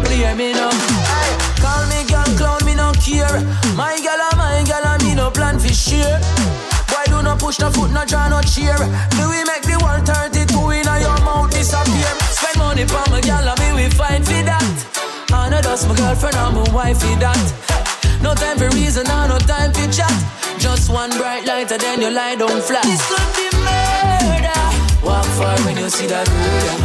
When 0.00 0.10
you 0.12 0.24
hear 0.24 0.34
me 0.34 0.52
now, 0.52 0.70
Aye, 0.72 1.34
call 1.60 1.84
me 1.92 2.00
girl, 2.08 2.28
clown, 2.38 2.60
me 2.64 2.74
no 2.74 2.92
care. 3.04 3.40
My 3.76 3.96
girl, 4.00 4.20
my 4.36 4.64
girl, 4.64 4.86
and 4.86 5.02
me 5.04 5.14
no 5.14 5.30
plan 5.30 5.58
for 5.58 5.72
share. 5.72 6.20
Push 7.38 7.58
the 7.58 7.70
foot, 7.70 7.90
no 7.92 8.04
draw 8.04 8.28
no 8.28 8.40
cheer? 8.42 8.74
Do 9.14 9.28
we 9.30 9.44
make 9.44 9.62
the 9.62 9.78
132 9.78 10.50
in 10.72 10.82
your 10.82 11.18
mouth 11.22 11.50
disappear? 11.50 12.10
Spend 12.32 12.58
money 12.58 12.84
for 12.84 13.04
my 13.10 13.20
girl, 13.20 13.46
and 13.46 13.58
me 13.60 13.68
we 13.76 13.90
fight 13.90 14.24
for 14.24 14.42
that. 14.42 14.66
I 15.30 15.50
know 15.50 15.60
that's 15.60 15.86
my 15.86 15.94
girlfriend, 15.94 16.36
I'm 16.36 16.56
a 16.56 16.64
wife 16.74 16.98
for 16.98 17.14
that. 17.22 17.38
No 18.22 18.34
time 18.34 18.58
for 18.58 18.68
reason, 18.74 19.06
I 19.06 19.28
no 19.28 19.38
time 19.38 19.72
for 19.72 19.86
chat. 19.92 20.10
Just 20.58 20.90
one 20.90 21.10
bright 21.18 21.46
light, 21.46 21.70
and 21.70 21.80
then 21.80 22.00
you 22.00 22.10
lie 22.10 22.34
down 22.34 22.60
flat. 22.62 22.82
This 22.82 23.04
could 23.06 23.30
be 23.36 23.46
murder. 23.62 24.62
Walk 25.06 25.26
far 25.38 25.54
when 25.62 25.76
you 25.76 25.88
see 25.88 26.08
that 26.08 26.26
murder. 26.26 26.76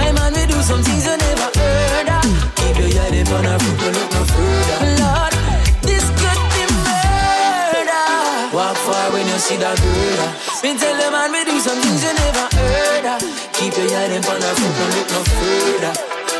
I 0.00 0.12
man, 0.12 0.32
we 0.32 0.46
do 0.46 0.56
some 0.62 0.82
things 0.82 1.04
you 1.04 1.16
never 1.18 1.50
heard 1.58 2.08
of. 2.08 2.24
Keep 2.56 2.78
your 2.78 2.90
head 2.96 3.28
front 3.28 3.46
of 3.46 3.60
foot, 3.60 3.78
no 3.80 3.88
look 3.90 4.12
no 4.12 4.24
further. 4.24 4.49
See 9.40 9.56
that 9.56 9.80
murder. 9.80 10.28
Uh. 10.28 10.62
Me 10.62 10.76
tell 10.76 10.96
the 11.00 11.08
man 11.08 11.32
we 11.32 11.40
do 11.48 11.56
some 11.64 11.80
things 11.80 12.04
you 12.04 12.12
never 12.12 12.46
heard 12.52 13.06
of. 13.08 13.20
Keep 13.56 13.72
your 13.80 13.88
head 13.88 14.12
in 14.12 14.22
front 14.22 14.44
of 14.44 14.52
foot, 14.52 14.74
no 14.76 14.84
look 14.92 15.08
no 15.08 15.20
further. 15.24 15.94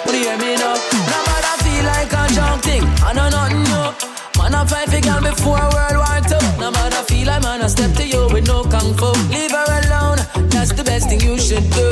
When 0.04 0.14
you 0.20 0.28
hear 0.28 0.36
me 0.36 0.52
now, 0.60 0.76
no 0.76 1.18
matter 1.24 1.56
feel 1.64 1.84
like 1.88 2.12
a 2.12 2.22
junk 2.36 2.60
thing, 2.60 2.84
I 3.00 3.16
know 3.16 3.28
nothing 3.32 3.64
new. 3.64 3.88
Man, 4.36 4.52
I 4.52 4.60
fight 4.68 4.92
for 4.92 5.00
girl 5.00 5.20
before 5.24 5.64
World 5.72 5.96
War 5.96 6.20
II. 6.28 6.40
No 6.60 6.68
matter 6.70 7.02
feel 7.08 7.26
like 7.26 7.42
man, 7.42 7.64
I 7.64 7.68
step 7.72 7.92
to 7.96 8.04
you 8.04 8.28
with 8.28 8.46
no 8.46 8.68
kung 8.68 8.92
fu. 9.00 9.16
Leave 9.32 9.56
her 9.56 9.68
alone, 9.80 10.20
that's 10.52 10.72
the 10.76 10.84
best 10.84 11.08
thing 11.08 11.20
you 11.24 11.40
should 11.40 11.64
do. 11.72 11.88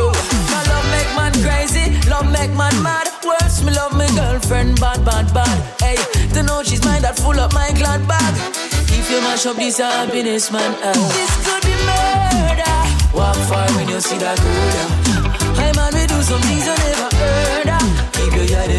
My 0.52 0.60
love 0.68 0.86
make 0.92 1.10
man 1.16 1.32
crazy, 1.40 1.96
love 2.12 2.28
make 2.28 2.52
man 2.52 2.76
mad. 2.84 3.08
Worse, 3.24 3.64
me 3.64 3.72
love 3.72 3.96
my 3.96 4.08
girlfriend 4.12 4.76
bad, 4.80 5.00
bad, 5.08 5.32
bad. 5.32 5.56
Hey, 5.80 5.96
to 6.36 6.42
know 6.44 6.62
she's 6.62 6.84
mine 6.84 7.00
that 7.02 7.16
full 7.16 7.40
up 7.40 7.52
my 7.56 7.72
glad 7.72 8.04
bag. 8.04 8.67
If 9.08 9.14
you 9.14 9.20
mash 9.22 9.46
up 9.46 9.56
this 9.56 9.78
happiness, 9.78 10.52
man, 10.52 10.74
uh, 10.84 10.92
this 10.92 11.32
could 11.40 11.62
be 11.64 11.72
murder. 11.88 12.76
Walk 13.16 13.36
far 13.48 13.64
when 13.72 13.88
you 13.88 14.00
see 14.00 14.18
that 14.18 14.36
girl. 14.36 15.56
Hey 15.56 15.72
man, 15.72 15.94
we 15.96 16.04
do 16.04 16.20
some 16.20 16.42
things 16.44 16.66
you 16.68 16.76
never 16.76 17.08
heard 17.16 17.68
of. 17.72 17.88
Keep 18.12 18.36
your 18.36 18.44
head 18.52 18.77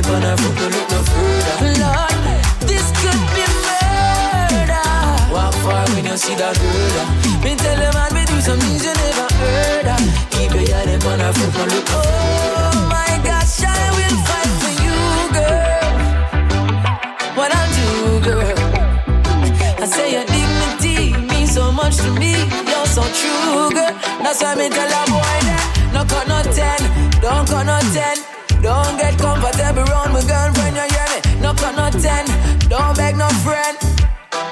why 24.42 24.56
me 24.56 24.70
tell 24.70 24.88
a 24.88 25.02
boy 25.12 25.38
that 25.48 25.66
no 25.94 26.02
cut 26.06 26.28
no 26.28 26.40
ten, 26.54 26.80
don't 27.20 27.48
cut 27.48 27.66
no 27.66 27.80
ten. 27.92 28.18
Don't 28.60 29.00
get 29.00 29.16
comfortable 29.18 29.88
around 29.88 30.12
my 30.12 30.20
girlfriend, 30.28 30.76
you 30.76 30.84
hear 30.84 31.08
me? 31.12 31.20
No 31.40 31.54
cut 31.56 31.76
no 31.80 31.88
ten, 31.96 32.28
don't 32.68 32.96
beg 32.96 33.16
no 33.16 33.28
friend. 33.44 33.78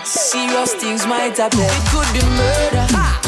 Serious 0.03 0.73
things 0.76 1.05
might 1.05 1.35
happen. 1.35 1.59
It 1.59 1.84
could 1.91 2.07
be 2.15 2.23
murder. 2.23 2.88
Ha! 2.95 3.19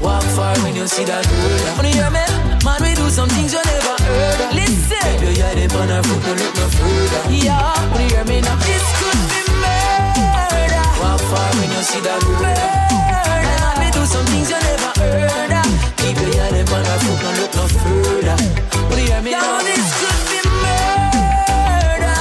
Walk 0.00 0.22
far 0.36 0.56
when 0.60 0.76
you 0.76 0.86
see 0.86 1.04
that 1.04 1.24
murder. 1.24 1.72
When 1.80 1.88
you 1.88 1.96
hear 1.96 2.12
me? 2.12 2.24
Man, 2.64 2.78
we 2.84 2.92
do 2.94 3.08
some 3.08 3.28
things 3.32 3.52
you 3.56 3.62
never 3.64 3.96
heard 3.96 4.40
of. 4.44 4.52
Listen. 4.52 5.00
Baby, 5.00 5.40
you 5.40 5.42
head 5.42 5.58
in 5.58 5.70
front 5.72 5.90
of 5.90 6.04
foot, 6.04 6.20
no 6.20 6.32
look 6.36 6.52
no 6.52 6.66
further. 6.76 7.22
Yeah, 7.32 7.72
when 7.92 8.04
you 8.04 8.12
hear 8.12 8.24
me 8.28 8.40
now? 8.44 8.60
This 8.60 8.84
could 9.00 9.20
be 9.32 9.40
murder. 9.56 10.84
Walk 11.00 11.20
far 11.32 11.48
when 11.56 11.68
you 11.72 11.80
see 11.80 12.00
that 12.04 12.20
murder. 12.28 12.72
Man, 13.48 13.76
we 13.80 13.88
do 13.88 14.04
some 14.04 14.26
things 14.28 14.52
you 14.52 14.60
never 14.60 14.92
heard 15.00 15.52
of. 15.56 15.64
Keep 16.36 16.44
your 16.44 16.52
head 16.52 16.60
in 16.60 16.66
front 16.66 16.84
of 16.84 17.00
foot, 17.00 17.16
no 17.24 17.30
look 17.40 17.48
no 17.56 17.64
further. 17.64 18.36
When 18.90 18.98
you 18.98 19.06
hear 19.06 19.22
me 19.22 19.30
now? 19.30 19.64
This 19.64 19.88
could 19.96 20.20
be 20.28 20.38
murder. 20.60 22.20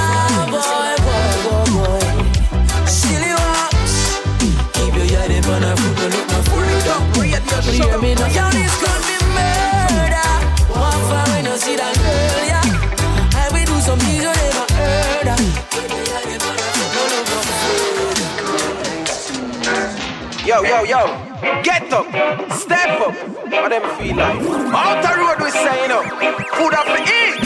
Boy, 0.55 0.95
boy, 1.03 1.35
boy, 1.43 1.67
boy. 1.75 2.07
Silly 2.87 3.35
walks. 3.35 4.23
Keep 4.71 4.95
your 4.95 5.19
head 5.19 5.31
in 5.31 5.43
front 5.43 5.65
of 5.65 5.75
foot, 5.75 5.99
no 5.99 6.07
look 6.15 6.27
no 6.31 6.39
further. 6.47 6.97
When 7.11 7.27
you 7.27 7.83
hear 7.83 7.99
me 7.99 8.15
now? 8.15 8.31
Yo, 8.31 8.47
this 8.55 8.71
could 8.79 9.03
be 9.03 9.19
murder. 9.35 10.31
Walk 10.71 10.95
far 11.11 11.27
when 11.35 11.43
you 11.43 11.57
see 11.59 11.75
that 11.75 11.91
girl, 11.99 12.39
yeah. 12.47 12.63
And 13.35 13.51
we 13.51 13.67
do 13.67 13.75
some 13.83 13.99
things 13.99 14.23
you 14.23 14.31
never 14.31 14.63
heard 14.79 15.27
of. 15.27 15.43
Keep 15.75 15.91
your 15.91 16.07
head 16.07 16.31
in 16.31 16.39
front 16.39 16.63
of 16.63 16.71
foot, 16.71 16.91
no 16.95 17.03
look 17.11 17.27
no 17.35 17.39
further. 17.51 18.31
Yo, 20.47 20.63
yo, 20.63 20.83
yo, 20.87 21.01
get 21.63 21.91
up, 21.91 22.05
step 22.07 22.39
up, 22.39 22.44
what 23.61 23.69
them 23.69 23.81
feel 23.97 24.15
like? 24.15 24.41
Out 24.73 25.01
the 25.01 25.11
road 25.19 25.37
we 25.43 25.51
saying 25.51 25.91
up, 25.91 26.05
food 26.55 26.73
up 26.73 26.85
to 26.85 27.01
eat, 27.01 27.44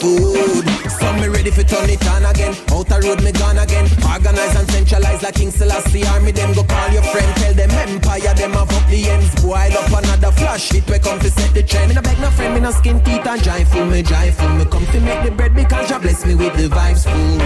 food. 0.00 0.64
So 1.00 1.12
me 1.18 1.28
ready 1.28 1.50
for 1.50 1.62
turn 1.62 1.90
it 1.90 2.04
on 2.08 2.24
again. 2.24 2.54
Outer 2.70 3.00
road 3.02 3.22
me 3.22 3.32
gone 3.32 3.58
again. 3.58 3.86
Organize 4.06 4.54
and 4.56 4.68
centralize 4.70 5.22
like 5.22 5.34
King 5.34 5.50
Selassie 5.50 6.06
Army. 6.06 6.32
Them 6.32 6.52
go 6.54 6.64
call 6.64 6.90
your 6.90 7.02
friend, 7.02 7.30
tell 7.36 7.54
them 7.54 7.70
empire. 7.70 8.34
Them 8.34 8.52
have 8.52 8.70
up 8.70 8.86
the 8.88 9.08
ends. 9.08 9.34
Boil 9.42 9.72
up 9.76 9.90
another 9.90 10.32
flash. 10.32 10.72
It 10.74 10.88
we 10.88 10.98
come 10.98 11.18
to 11.20 11.30
set 11.30 11.52
the 11.54 11.62
trend. 11.62 11.88
Me 11.88 11.94
no 11.94 12.02
beg 12.02 12.18
no 12.20 12.30
friend, 12.30 12.54
me 12.54 12.60
no 12.60 12.70
skin 12.70 13.02
teeth 13.04 13.26
and 13.26 13.42
joyful. 13.42 13.84
Me 13.86 14.02
joyful. 14.02 14.48
Me 14.50 14.64
come 14.64 14.86
to 14.86 15.00
make 15.00 15.24
the 15.24 15.30
bread 15.30 15.54
because 15.54 15.90
you 15.90 15.98
bless 15.98 16.24
me 16.26 16.34
with 16.34 16.54
the 16.56 16.68
vibes 16.68 17.04
full. 17.04 17.40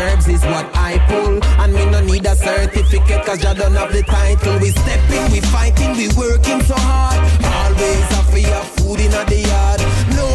Herbs 0.00 0.28
is 0.28 0.42
what 0.44 0.66
I 0.74 0.98
pull. 1.08 1.42
And 1.62 1.72
me 1.74 1.84
no 1.86 2.00
need 2.00 2.26
a 2.26 2.34
certificate 2.34 3.24
cause 3.24 3.42
you 3.42 3.54
don't 3.54 3.74
have 3.74 3.92
the 3.92 4.02
title. 4.02 4.58
We 4.58 4.70
stepping, 4.70 5.32
we 5.32 5.40
fighting, 5.40 5.96
we 5.96 6.08
working 6.16 6.62
so 6.62 6.74
hard. 6.76 7.20
Always 7.64 8.08
a 8.18 8.22
fear 8.32 8.60
food 8.76 9.00
in 9.00 9.10
the 9.10 9.40
yard. 9.48 9.80
No 10.16 10.26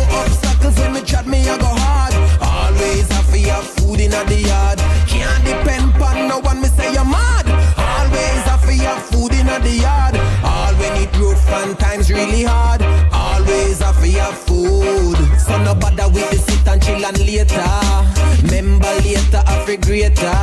Cause 0.62 0.78
when 0.80 0.94
me 0.94 1.02
chat 1.02 1.26
me 1.28 1.40
I 1.48 1.58
go 1.58 1.68
hard. 1.68 2.14
Always 2.42 3.08
have 3.12 3.30
to 3.32 3.40
your 3.40 3.62
food 3.62 4.00
in 4.00 4.12
the 4.12 4.36
yard. 4.36 4.80
Can't 5.08 5.44
depend 5.44 6.02
on 6.02 6.28
no 6.28 6.40
one 6.40 6.62
me 6.62 6.68
say 6.68 6.94
you're 6.94 7.06
mad. 7.06 7.48
Always 7.78 8.44
have 8.50 8.66
to 8.66 8.76
your 8.76 9.00
food 9.10 9.34
in 9.34 9.48
the 9.48 9.76
yard. 9.82 10.16
All 10.44 10.74
when 10.76 11.04
it 11.04 11.16
rough 11.18 11.50
and 11.64 11.78
times 11.80 12.12
really 12.12 12.44
hard. 12.44 12.82
Always 13.12 13.80
have 13.80 14.00
to 14.00 14.08
your 14.10 14.34
food. 14.34 15.18
So 15.40 15.58
no 15.64 15.76
bother 15.76 16.08
with 16.10 16.30
the 16.32 16.38
sit 16.38 16.68
and 16.68 16.82
chill 16.82 17.06
and 17.06 17.20
later. 17.20 18.10
Member 18.52 18.94
later 19.04 19.44
after 19.48 19.78
greater. 19.78 20.40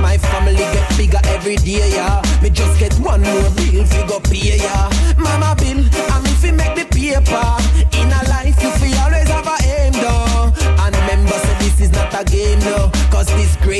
My 0.00 0.18
family 0.18 0.56
get 0.56 0.96
bigger 0.96 1.20
every 1.24 1.56
day, 1.56 1.90
yeah. 1.90 2.22
Me 2.42 2.50
just 2.50 2.78
get 2.78 2.94
one 2.94 3.22
more 3.22 3.50
bill, 3.56 3.84
figure 3.84 4.20
pay, 4.20 4.58
yeah. 4.58 4.90
Mama 5.16 5.56
bill, 5.58 5.84
I'm 6.12 6.24
if 6.26 6.42
we 6.42 6.52
make 6.52 6.74
the 6.76 6.84
paper. 6.84 7.95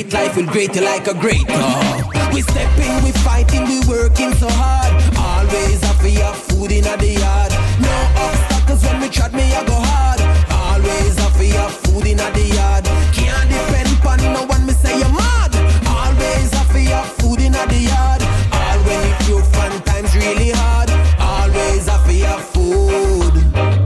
Great 0.03 0.13
life 0.13 0.37
will 0.37 0.45
grate 0.45 0.75
you 0.77 0.83
like 0.83 1.07
a 1.07 1.15
great 1.15 1.47
dog. 1.49 2.13
We 2.35 2.43
stepping, 2.43 3.03
we 3.03 3.13
fighting, 3.25 3.65
we 3.65 3.81
working 3.89 4.35
so 4.35 4.47
hard. 4.51 4.93
Always 5.17 5.81
to 5.81 5.87
have 6.21 6.37
food 6.37 6.71
in 6.71 6.85
the 6.85 7.13
yard. 7.17 7.53
No 7.81 7.97
obstacles 8.21 8.85
when 8.85 9.01
we 9.01 9.09
trod 9.09 9.33
me, 9.33 9.45
I 9.55 9.65
go 9.65 9.73
hard. 9.73 10.21
Always 10.53 11.17
to 11.17 11.45
have 11.57 11.73
food 11.73 12.07
in 12.07 12.19
the 12.19 12.45
yard. 12.55 12.85
Can't 13.17 13.49
depend 13.49 13.89
on 14.05 14.21
no 14.35 14.45
one, 14.45 14.67
me 14.67 14.75
say 14.75 14.99
you're 14.99 15.09
mad. 15.09 15.57
Always 15.89 16.51
to 16.51 16.81
have 16.93 17.11
food 17.17 17.41
in 17.41 17.53
the 17.53 17.81
yard. 17.89 18.21
All 18.53 18.79
when 18.85 19.01
it 19.01 19.29
rough 19.33 19.57
and 19.65 19.85
times 19.87 20.15
really 20.15 20.51
hard. 20.51 20.91
Always 21.19 21.87
to 21.87 21.97
have 22.29 22.45
food. 22.53 23.33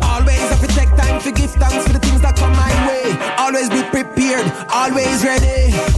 Always 0.02 0.58
to 0.58 0.66
take 0.74 0.90
time 0.98 1.22
to 1.22 1.30
give 1.30 1.52
thanks 1.52 1.86
for 1.86 1.92
the 1.92 2.00
things 2.00 2.20
that 2.22 2.34
come 2.34 2.50
my 2.50 2.74
way. 2.88 3.14
Always 3.38 3.70
be 3.70 3.82
prepared, 3.94 4.50
always 4.74 5.22
ready. 5.22 5.89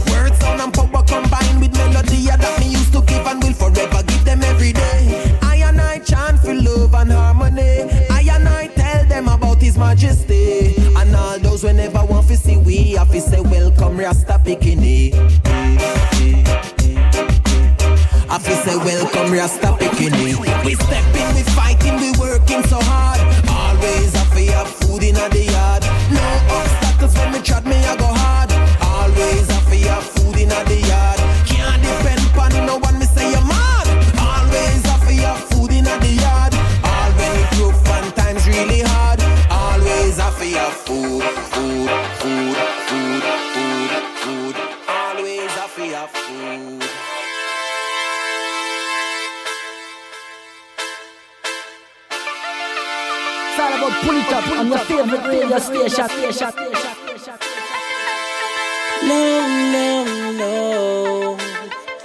Majesty. 9.83 10.75
And 10.95 11.15
all 11.15 11.37
those 11.39 11.61
who 11.63 11.73
never 11.73 12.03
want 12.05 12.27
to 12.29 12.37
see 12.37 12.57
we 12.57 12.93
have 12.93 13.11
to 13.11 13.19
say 13.19 13.41
welcome 13.41 13.97
Rasta 13.97 14.39
Bikini. 14.43 15.13
I 18.29 18.39
feel 18.39 18.55
say 18.65 18.77
welcome 18.77 19.31
Rasta 19.31 19.67
Bikini. 19.79 20.39
We 20.65 20.75
stepping, 20.75 21.35
we 21.35 21.43
fighting, 21.43 21.52
station. 55.59 56.07
No, 59.03 59.21
no, 59.73 59.87
no. 60.37 61.37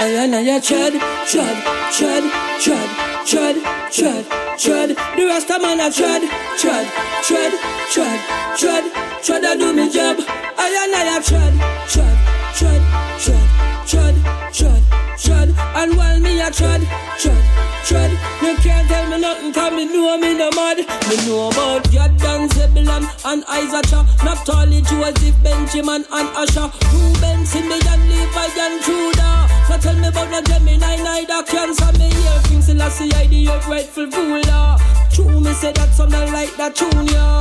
I 0.00 0.06
and 0.06 0.34
I 0.34 0.60
tread, 0.60 0.92
tread, 1.26 1.56
tread, 1.92 2.24
tread, 2.60 2.88
tread, 3.26 3.56
tread, 3.92 4.24
tread. 4.58 4.88
The 5.16 5.24
rest 5.26 5.50
of 5.50 5.62
man 5.62 5.80
I 5.80 5.90
tread, 5.90 6.22
tread, 6.58 6.86
tread, 7.22 7.52
tread, 7.92 8.20
tread, 8.58 8.84
tread. 9.24 9.44
I 9.44 9.56
do 9.56 9.72
me 9.72 9.90
job. 9.90 10.16
I 10.20 10.68
and 10.84 10.94
I 10.94 11.20
tread, 11.22 11.54
tread, 11.88 12.16
tread, 12.54 12.82
tread, 13.20 13.77
tread, 13.88 14.14
tread, 14.52 14.82
tread. 15.18 15.48
And 15.74 15.96
while 15.96 16.20
me 16.20 16.42
I 16.42 16.50
tread, 16.50 16.82
tread, 17.18 17.42
tread. 17.86 18.10
You 18.42 18.54
can't 18.60 18.86
tell 18.88 19.08
me 19.08 19.18
nothing 19.18 19.52
'cause 19.52 19.72
me 19.72 19.84
know 19.86 20.18
me 20.18 20.34
no 20.34 20.50
mad. 20.50 20.78
Me 21.08 21.16
know 21.26 21.48
about 21.48 21.90
Jordan, 21.90 22.48
Zebulon 22.50 23.08
and 23.24 23.44
Isaac. 23.48 23.88
Naphtali, 24.22 24.82
Joseph, 24.82 25.36
Benjamin 25.42 26.04
and 26.12 26.28
Asher. 26.36 26.70
Reuben, 26.92 27.46
Simeon, 27.46 28.00
Levi 28.10 28.48
and 28.64 28.84
Judah. 28.84 29.48
Now 29.68 29.78
tell 29.78 29.94
me 29.94 30.08
about 30.08 30.30
the 30.30 30.42
Gemini, 30.42 30.96
neither 30.96 31.42
cancer. 31.44 31.90
Me 31.98 32.10
hear 32.12 32.40
King 32.44 32.62
Selassie, 32.62 33.12
I 33.14 33.26
the 33.26 33.48
rightful 33.68 34.06
ruler. 34.06 34.76
True, 35.14 35.40
me 35.40 35.52
say 35.54 35.72
that 35.72 35.94
something 35.94 36.30
like 36.32 36.54
that 36.58 36.76
tune, 36.76 37.06
yeah. 37.08 37.40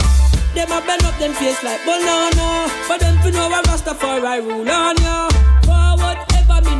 Them 0.55 0.71
a 0.71 0.79
bend 0.81 1.03
up 1.03 1.19
them 1.19 1.33
face 1.33 1.61
like 1.61 1.83
banana. 1.85 2.71
But 2.87 3.01
them 3.01 3.19
fi 3.21 3.29
know 3.31 3.51
a 3.51 3.61
Rastafari 3.67 4.39
rule 4.47 4.71
on 4.71 4.97
ya. 5.03 5.27
Me 5.67 5.86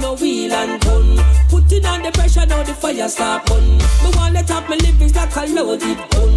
no 0.07 0.15
wheel 0.15 0.53
and 0.53 0.81
gun. 0.81 1.17
Putting 1.49 1.85
on 1.85 2.01
the 2.01 2.11
pressure 2.11 2.45
now 2.45 2.63
the 2.63 2.73
fire 2.73 3.09
start 3.09 3.45
burn. 3.45 3.77
Me 4.03 4.09
want 4.15 4.33
let 4.33 4.49
up 4.51 4.69
my 4.69 4.75
livings 4.75 5.15
like 5.15 5.35
a 5.35 5.45
loaded 5.53 5.97
gun. 6.11 6.33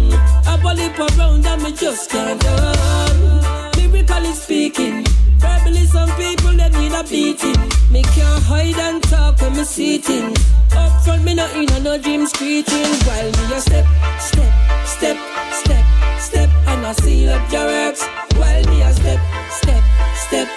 I 0.51 0.57
believe 0.61 0.99
around 0.99 1.45
and 1.45 1.63
me 1.63 1.71
just 1.71 2.09
can't 2.09 2.39
done. 2.41 3.71
Lyrically 3.77 4.33
speaking. 4.33 5.05
Verbally 5.37 5.85
some 5.85 6.11
people 6.19 6.53
they 6.59 6.69
need 6.77 6.91
a 6.91 7.03
beating. 7.03 7.61
Me 7.91 8.01
can't 8.15 8.43
hide 8.43 8.79
and 8.87 9.01
talk 9.03 9.39
when 9.41 9.53
me 9.55 9.63
see 9.63 9.97
things. 9.99 10.39
Up 10.75 10.91
front 11.03 11.23
me 11.23 11.33
not 11.33 11.55
in 11.55 11.83
no 11.83 11.97
dream 11.97 12.25
screeching. 12.27 12.91
While 13.07 13.31
me 13.37 13.55
a 13.55 13.59
step, 13.61 13.85
step, 14.19 14.51
step, 14.85 15.17
step, 15.61 15.85
step, 16.19 16.49
and 16.67 16.85
I 16.85 16.93
seal 16.93 17.29
up 17.29 17.51
your 17.51 17.65
works. 17.65 18.03
While 18.35 18.65
me 18.65 18.81
a 18.81 18.93
step, 18.93 19.19
step, 19.59 19.83
step, 20.27 20.47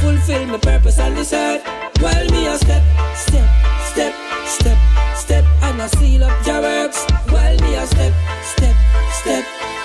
fulfill 0.00 0.46
my 0.46 0.58
purpose 0.58 0.98
on 0.98 1.14
this 1.14 1.32
earth. 1.32 1.62
While 2.00 2.26
me 2.30 2.46
a 2.46 2.56
step, 2.58 2.82
step, 3.14 3.48
step, 3.90 4.14
step, 4.46 4.78
step, 5.16 5.44
and 5.62 5.82
I 5.82 5.86
seal 5.88 6.24
up 6.24 6.46
your 6.46 6.60
works. 6.60 7.04
While 7.30 7.56
me 7.58 7.74
a 7.74 7.86
step, 7.86 8.12
step, 8.42 8.76
step. 9.20 9.44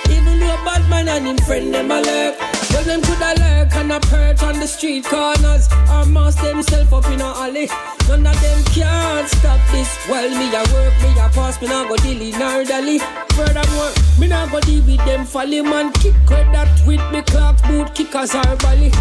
Even 0.09 0.39
though 0.39 0.53
a 0.53 0.65
bad 0.65 0.89
man 0.89 1.07
and 1.07 1.27
him 1.27 1.37
friend 1.37 1.73
them 1.73 1.91
a 1.91 2.01
lurk. 2.01 2.35
Well, 2.71 2.83
them 2.83 3.01
coulda 3.01 3.33
lurk 3.39 3.75
and 3.75 3.91
a 3.91 3.99
perch 3.99 4.43
on 4.43 4.59
the 4.59 4.67
street 4.67 5.05
corners 5.05 5.67
or 5.91 6.05
mask 6.05 6.41
themself 6.41 6.93
up 6.93 7.05
in 7.07 7.21
a 7.21 7.25
alley. 7.25 7.69
None 8.07 8.25
of 8.25 8.41
them 8.41 8.63
can't 8.73 9.27
stop 9.29 9.59
this. 9.71 9.89
Well, 10.09 10.29
me 10.29 10.47
a 10.55 10.63
work, 10.73 10.93
me 11.01 11.11
a 11.19 11.29
pass, 11.29 11.61
me 11.61 11.67
nah 11.67 11.87
go 11.87 11.95
dilly 11.97 12.31
nor 12.31 12.63
dally. 12.63 12.99
Furthermore, 13.35 13.91
me 14.19 14.27
nah 14.27 14.47
go 14.47 14.59
deal 14.61 14.83
with 14.83 15.03
them 15.05 15.25
folly 15.25 15.61
man. 15.61 15.91
Kick 15.93 16.15
with 16.29 16.51
that 16.51 16.69
with 16.85 17.03
me 17.11 17.21
clocks, 17.21 17.61
boot 17.63 17.93
kickers 17.93 18.35
or 18.35 18.55
bally. 18.57 18.91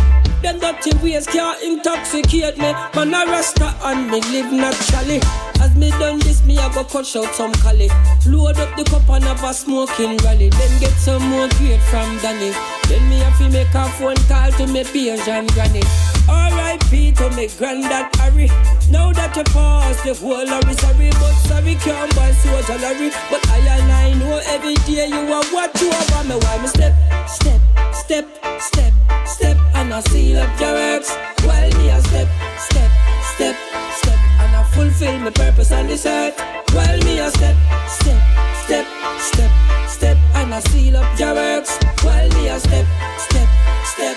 Them 0.42 0.58
dirty 0.58 0.96
ways 1.02 1.26
can't 1.26 1.62
intoxicate 1.62 2.56
me. 2.56 2.72
Man 2.94 3.14
a 3.14 3.30
rasta 3.30 3.74
and 3.84 4.10
me 4.10 4.20
live 4.32 4.52
naturally. 4.52 5.20
As 5.60 5.76
me 5.76 5.90
done 5.90 6.18
this, 6.20 6.42
me 6.44 6.56
a 6.56 6.70
go 6.72 6.82
cut 6.84 7.14
out 7.14 7.34
some 7.34 7.52
cali. 7.60 7.90
Load 8.26 8.58
up 8.58 8.74
the 8.76 8.84
cup 8.84 9.08
and 9.10 9.24
have 9.24 9.44
a 9.44 9.52
smoking 9.52 10.16
rally. 10.18 10.48
Then 10.48 10.80
get 10.80 10.92
some 10.92 11.22
more 11.28 11.48
grade 11.58 11.82
from 11.82 12.16
Danny. 12.18 12.52
Then 12.88 13.06
me 13.10 13.18
have 13.18 13.36
to 13.38 13.48
make 13.50 13.74
a 13.74 13.84
phone 14.00 14.16
call 14.28 14.50
to 14.52 14.66
me 14.66 14.84
peers 14.84 15.28
and 15.28 15.52
granny. 15.52 15.82
R.I.P. 16.26 17.12
to 17.12 17.30
me 17.36 17.48
granddad 17.58 18.14
Harry. 18.16 18.48
Now 18.90 19.12
that 19.12 19.36
you 19.36 19.44
pass 19.44 20.02
the 20.02 20.14
whole 20.14 20.44
Larry, 20.44 20.74
sorry, 20.74 21.10
but 21.20 21.34
sorry 21.44 21.74
can't 21.76 22.16
buy 22.16 22.32
soldier 22.32 22.78
Larry. 22.80 23.10
But 23.28 23.46
I 23.48 23.58
and 23.58 23.92
I 23.92 24.14
know 24.14 24.40
every 24.46 24.74
day 24.88 25.08
you 25.08 25.32
are 25.32 25.44
what 25.52 25.78
you 25.80 25.90
are. 25.90 26.24
Me 26.24 26.36
why 26.36 26.62
me 26.62 26.68
step, 26.68 26.94
step, 27.28 27.60
step, 27.92 28.26
step, 28.60 28.92
step, 29.26 29.56
and 29.90 29.96
I 29.96 30.08
seal 30.08 30.38
up 30.38 30.60
your 30.60 30.72
works. 30.72 31.10
While 31.42 31.70
me 31.78 31.90
a 31.90 32.00
step, 32.00 32.28
step, 32.58 32.90
step, 33.34 33.56
step, 33.98 34.18
and 34.38 34.56
I 34.56 34.62
fulfill 34.72 35.18
my 35.18 35.30
purpose 35.30 35.72
on 35.72 35.88
this 35.88 36.06
earth. 36.06 36.38
While 36.72 36.98
me 36.98 37.18
a 37.18 37.30
step, 37.30 37.56
step, 37.88 38.22
step, 38.64 38.86
step, 39.18 39.50
step, 39.88 40.16
and 40.34 40.54
I 40.54 40.60
seal 40.60 40.96
up 40.96 41.18
your 41.18 41.34
works. 41.34 41.76
While 42.04 42.28
me 42.28 42.48
a 42.48 42.60
step, 42.60 42.86
step, 43.18 43.48
step. 43.84 44.16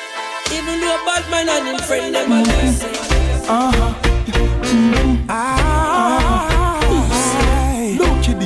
Even 0.52 0.80
though 0.80 0.96
a 0.96 1.06
bad 1.06 1.32
man 1.32 1.50
and 1.50 1.68
him 1.70 1.80
friend 1.88 2.14
them 2.14 2.32
a 2.32 2.44
left. 2.44 2.84
Uh-huh. 3.50 3.94
Look 7.98 8.30
at 8.30 8.38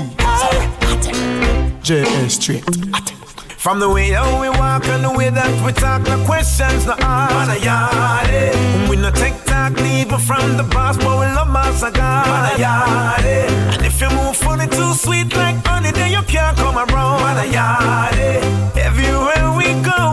JS 1.84 2.32
Street. 2.32 3.17
From 3.68 3.82
the 3.82 3.90
way 3.90 4.12
how 4.12 4.40
we 4.40 4.48
walk 4.48 4.88
and 4.88 5.04
the 5.04 5.12
way 5.12 5.30
that 5.30 5.52
we 5.66 5.74
talk, 5.74 6.02
no 6.04 6.24
questions, 6.24 6.86
no 6.86 6.96
ask. 7.02 7.52
Yardie. 7.60 8.90
We 8.90 8.96
no 8.96 9.12
take 9.12 9.44
talk, 9.44 9.76
leave 9.82 10.08
from 10.22 10.56
the 10.56 10.64
boss, 10.64 10.96
but 10.96 11.20
we 11.20 11.26
love. 11.36 11.52
Man, 11.52 11.66
a 11.66 11.92
yardie. 12.64 13.50
And 13.76 13.86
if 13.86 14.00
you 14.00 14.10
move 14.12 14.38
funny 14.38 14.68
too 14.68 14.94
sweet 14.94 15.36
like 15.36 15.58
honey, 15.66 15.92
then 15.92 16.14
you 16.14 16.22
can't 16.22 16.56
come 16.56 16.78
around. 16.78 17.20
Man, 17.24 17.46
a 17.46 17.52
yardie. 17.52 18.40
Everywhere 18.78 19.52
we 19.60 19.68
go, 19.84 20.07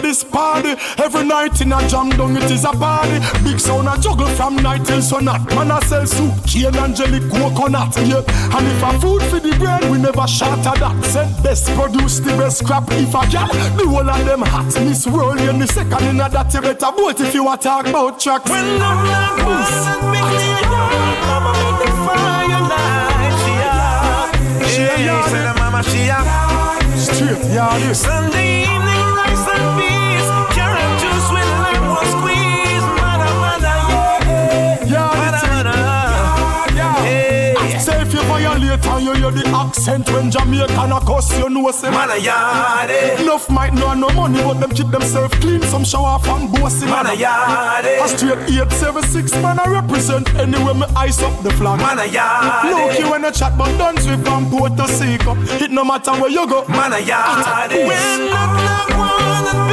this 0.00 0.24
party. 0.24 0.74
Every 0.98 1.24
night 1.24 1.60
in 1.60 1.72
a 1.72 1.88
jam 1.88 2.10
down 2.10 2.36
it 2.36 2.50
is 2.50 2.64
a 2.64 2.72
party. 2.72 3.18
Big 3.44 3.60
sound 3.60 3.88
a 3.88 4.00
juggle 4.00 4.28
from 4.28 4.56
night 4.56 4.84
till 4.84 4.98
sunat. 4.98 5.46
Man 5.54 5.70
a 5.70 5.80
sell 5.86 6.06
soup, 6.06 6.34
and 6.54 6.96
jelly 6.96 7.20
coconut. 7.28 7.96
Yeah. 8.04 8.22
And 8.56 8.66
if 8.66 8.82
a 8.82 9.00
food 9.00 9.22
for 9.22 9.40
the 9.40 9.54
brain, 9.58 9.90
we 9.90 9.98
never 9.98 10.26
shatter 10.26 10.78
that. 10.80 11.04
Said 11.04 11.42
best 11.42 11.66
produce 11.74 12.18
the 12.20 12.32
best 12.36 12.64
crap. 12.64 12.84
If 12.92 13.14
I 13.14 13.26
can, 13.26 13.48
the 13.76 13.84
whole 13.86 14.08
of 14.08 14.24
them 14.24 14.42
hot. 14.42 14.66
Miss 14.84 15.06
World 15.06 15.40
in 15.40 15.58
the 15.58 15.66
second 15.66 16.04
in 16.08 16.20
a 16.20 16.28
that 16.28 16.52
you 16.54 16.60
better 16.60 16.92
vote 16.92 17.20
if 17.20 17.34
you 17.34 17.44
to 17.44 17.62
talk 17.62 17.86
about 17.86 18.20
tracks. 18.20 18.50
When 18.50 18.64
I'm 18.64 19.06
not 19.06 19.36
Mama 21.26 21.52
make 21.62 21.78
the 21.80 21.88
fire 22.04 22.62
light. 22.70 23.36
She 23.42 24.82
a, 24.82 24.92
she 24.92 25.08
a, 25.08 25.16
she 25.28 25.36
a, 25.36 25.54
mama 25.58 25.82
she 25.82 26.08
a. 26.08 26.18
Straight, 26.96 27.54
yeah, 27.54 27.92
Sunday 27.92 28.36
evening, 28.36 28.55
rice 28.55 28.55
violate 38.38 38.86
and 38.86 39.04
you 39.04 39.12
hear 39.14 39.30
the 39.30 39.44
accent 39.48 40.08
when 40.10 40.30
Jamaican 40.30 40.92
a 40.92 41.00
cuss, 41.00 41.36
you 41.38 41.48
know 41.48 41.70
say 41.70 41.90
Man 41.90 42.10
a 42.10 42.16
yard, 42.18 42.90
eh. 42.90 43.22
Enough 43.22 43.48
might 43.50 43.72
know 43.74 43.94
no 43.94 44.08
money, 44.10 44.42
but 44.42 44.60
them 44.60 44.70
keep 44.70 44.88
themselves 44.90 45.34
clean. 45.36 45.62
Some 45.62 45.84
show 45.84 46.04
off 46.04 46.26
and 46.28 46.52
bossy. 46.52 46.86
Man 46.86 47.06
a 47.06 47.14
yard, 47.14 47.84
eh. 47.84 48.04
A 48.04 48.08
straight 48.08 48.38
eight 48.50 48.72
seven 48.72 49.02
six 49.02 49.32
man 49.42 49.58
I 49.58 49.66
represent 49.80 50.32
anywhere 50.34 50.74
me 50.74 50.86
ice 50.96 51.22
up 51.22 51.42
the 51.42 51.50
flag. 51.52 51.78
Man 51.80 51.98
a 51.98 52.06
yard, 52.06 52.66
Look 52.66 52.98
you 52.98 53.10
when 53.10 53.24
you 53.24 53.32
chat, 53.32 53.56
but 53.56 53.76
don't 53.78 53.98
sweep 53.98 54.20
from 54.20 54.50
port 54.50 54.76
to 54.76 54.86
Seco. 54.88 55.34
It 55.62 55.70
no 55.70 55.84
matter 55.84 56.12
where 56.12 56.30
you 56.30 56.46
go. 56.48 56.64
Man 56.68 56.92
a 56.92 57.00
yard, 57.00 57.72
eh. 57.72 57.86
When 57.86 58.30
knock 58.30 58.52
knock 58.64 58.90
one 58.98 59.65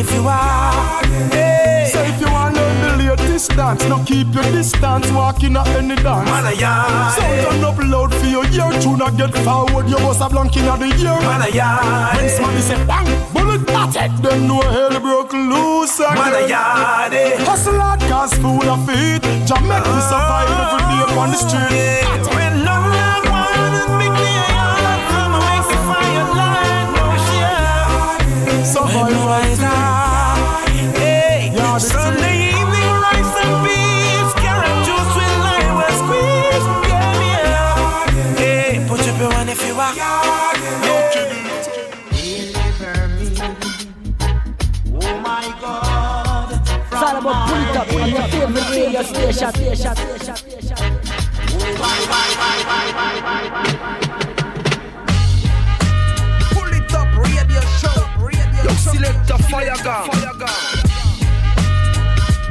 if 0.00 0.12
you 0.14 0.26
are. 0.26 1.04
Hey. 1.30 1.90
Say 1.92 2.08
if 2.08 2.20
you 2.20 2.30
want 2.32 2.54
to 2.54 2.62
learn 2.62 2.98
the 2.98 3.04
latest 3.04 3.50
dance, 3.50 3.84
now 3.84 4.02
keep 4.04 4.32
your 4.34 4.44
distance, 4.44 5.10
walking 5.12 5.56
at 5.56 5.68
any 5.76 5.96
dance. 5.96 6.30
Man 6.30 6.46
a 6.46 6.54
yard, 6.56 7.12
Sound 7.14 7.34
eh. 7.34 7.44
turn 7.44 7.64
up 7.64 7.78
loud 7.92 8.14
for 8.14 8.26
your 8.26 8.46
ear, 8.46 8.72
tune 8.80 9.02
a 9.02 9.08
get 9.12 9.34
forward, 9.44 9.86
you 9.88 9.98
must 10.00 10.20
have 10.20 10.32
long 10.32 10.48
of 10.48 10.78
the 10.80 10.88
year. 11.00 11.20
Man 11.28 11.42
a 11.42 11.50
yard, 11.54 12.16
When 12.16 12.28
somebody 12.30 12.62
say 12.62 12.80
bang, 12.86 13.08
bullet 13.34 13.66
batted, 13.66 14.12
then 14.24 14.48
know 14.48 14.62
hell 14.62 14.96
broke 15.00 15.32
loose 15.34 16.00
again. 16.00 16.14
Man 16.16 16.34
a 16.44 16.48
yard, 16.48 17.12
eh. 17.12 17.44
Hustle 17.44 17.78
hard, 17.78 18.00
cause 18.00 18.32
food 18.40 18.64
a 18.64 18.76
feed. 18.86 19.22
Jamaica 19.46 19.90
we 19.92 20.00
survive 20.08 20.48
every 20.64 20.82
day 20.90 21.04
on 21.20 21.28
the 21.34 21.40
street. 21.44 22.30
When 22.34 22.39
favorite 49.02 49.16
radio 49.16 49.32
station. 49.32 49.50
station, 49.52 49.76
station, 49.76 49.96
station. 50.18 50.76
Pull 56.50 56.72
it 56.72 56.94
up, 56.94 57.08
radio 57.16 57.60
show. 57.80 58.00
Radio 58.18 58.64
Yo, 58.64 58.70
select 58.76 59.30
a 59.30 59.38
fire 59.38 59.76
gun. 59.82 60.04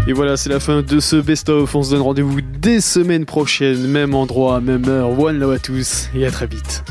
Et 0.08 0.14
voilà, 0.14 0.38
c'est 0.38 0.50
la 0.50 0.60
fin 0.60 0.82
de 0.82 1.00
ce 1.00 1.18
best-of. 1.18 1.76
On 1.76 1.84
se 1.84 1.92
donne 1.92 2.02
rendez-vous 2.02 2.42
dès 2.42 2.82
semaine 2.82 3.26
prochaine, 3.26 3.86
même 3.88 4.16
endroit, 4.16 4.60
même 4.60 4.88
heure. 4.88 5.20
One 5.20 5.38
love 5.38 5.54
à 5.54 5.60
tous 5.60 6.10
et 6.16 6.26
à 6.26 6.32
très 6.32 6.48
vite. 6.48 6.84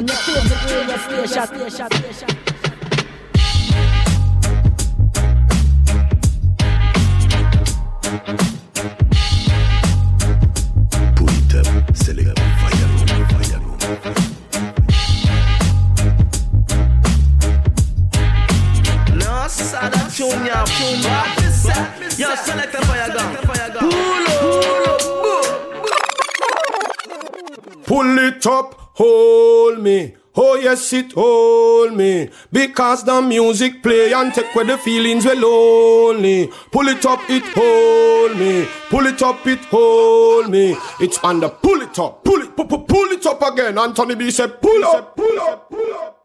On 0.00 0.06
your 0.06 0.16
favorite 0.16 0.64
radio 0.70 1.26
station. 1.26 1.46
station, 1.46 1.88
station. 1.90 2.26
C'est 11.94 12.14
les 12.14 12.24
No, 19.14 19.48
sada 19.48 19.98
tune 20.16 20.46
ya, 20.46 20.64
tune 20.64 21.02
ya. 21.02 21.24
Yo, 22.18 22.28
select 22.44 22.74
a 22.74 22.80
fire 22.86 23.10
gun. 23.12 23.36
Pull 23.80 24.26
up, 24.26 25.00
Pull 27.86 28.18
it 28.18 28.46
up, 28.46 28.89
hold 29.00 29.78
me. 29.82 30.14
Oh 30.36 30.54
yes, 30.56 30.92
it 30.92 31.12
hold 31.12 31.94
me. 31.94 32.28
Because 32.52 33.04
the 33.04 33.20
music 33.20 33.82
play 33.82 34.12
and 34.12 34.32
take 34.32 34.54
away 34.54 34.64
the 34.66 34.78
feelings 34.78 35.24
we 35.24 35.34
lonely. 35.34 36.50
Pull 36.70 36.88
it 36.88 37.04
up, 37.06 37.20
it 37.28 37.42
hold 37.58 38.38
me. 38.38 38.66
Pull 38.90 39.06
it 39.06 39.22
up, 39.22 39.46
it 39.46 39.64
hold 39.66 40.50
me. 40.50 40.76
It's 41.00 41.18
under 41.24 41.48
pull 41.48 41.82
it 41.82 41.98
up, 41.98 42.24
pull 42.24 42.40
it, 42.42 42.56
pu- 42.56 42.66
pu- 42.66 42.84
pull 42.84 43.10
it 43.16 43.26
up 43.26 43.42
again. 43.42 43.78
Anthony 43.78 44.14
B 44.14 44.30
said, 44.30 44.60
pull 44.62 44.84
up, 44.84 45.16
pull 45.16 45.40
up, 45.40 45.70
pull 45.70 45.94
up. 45.94 46.19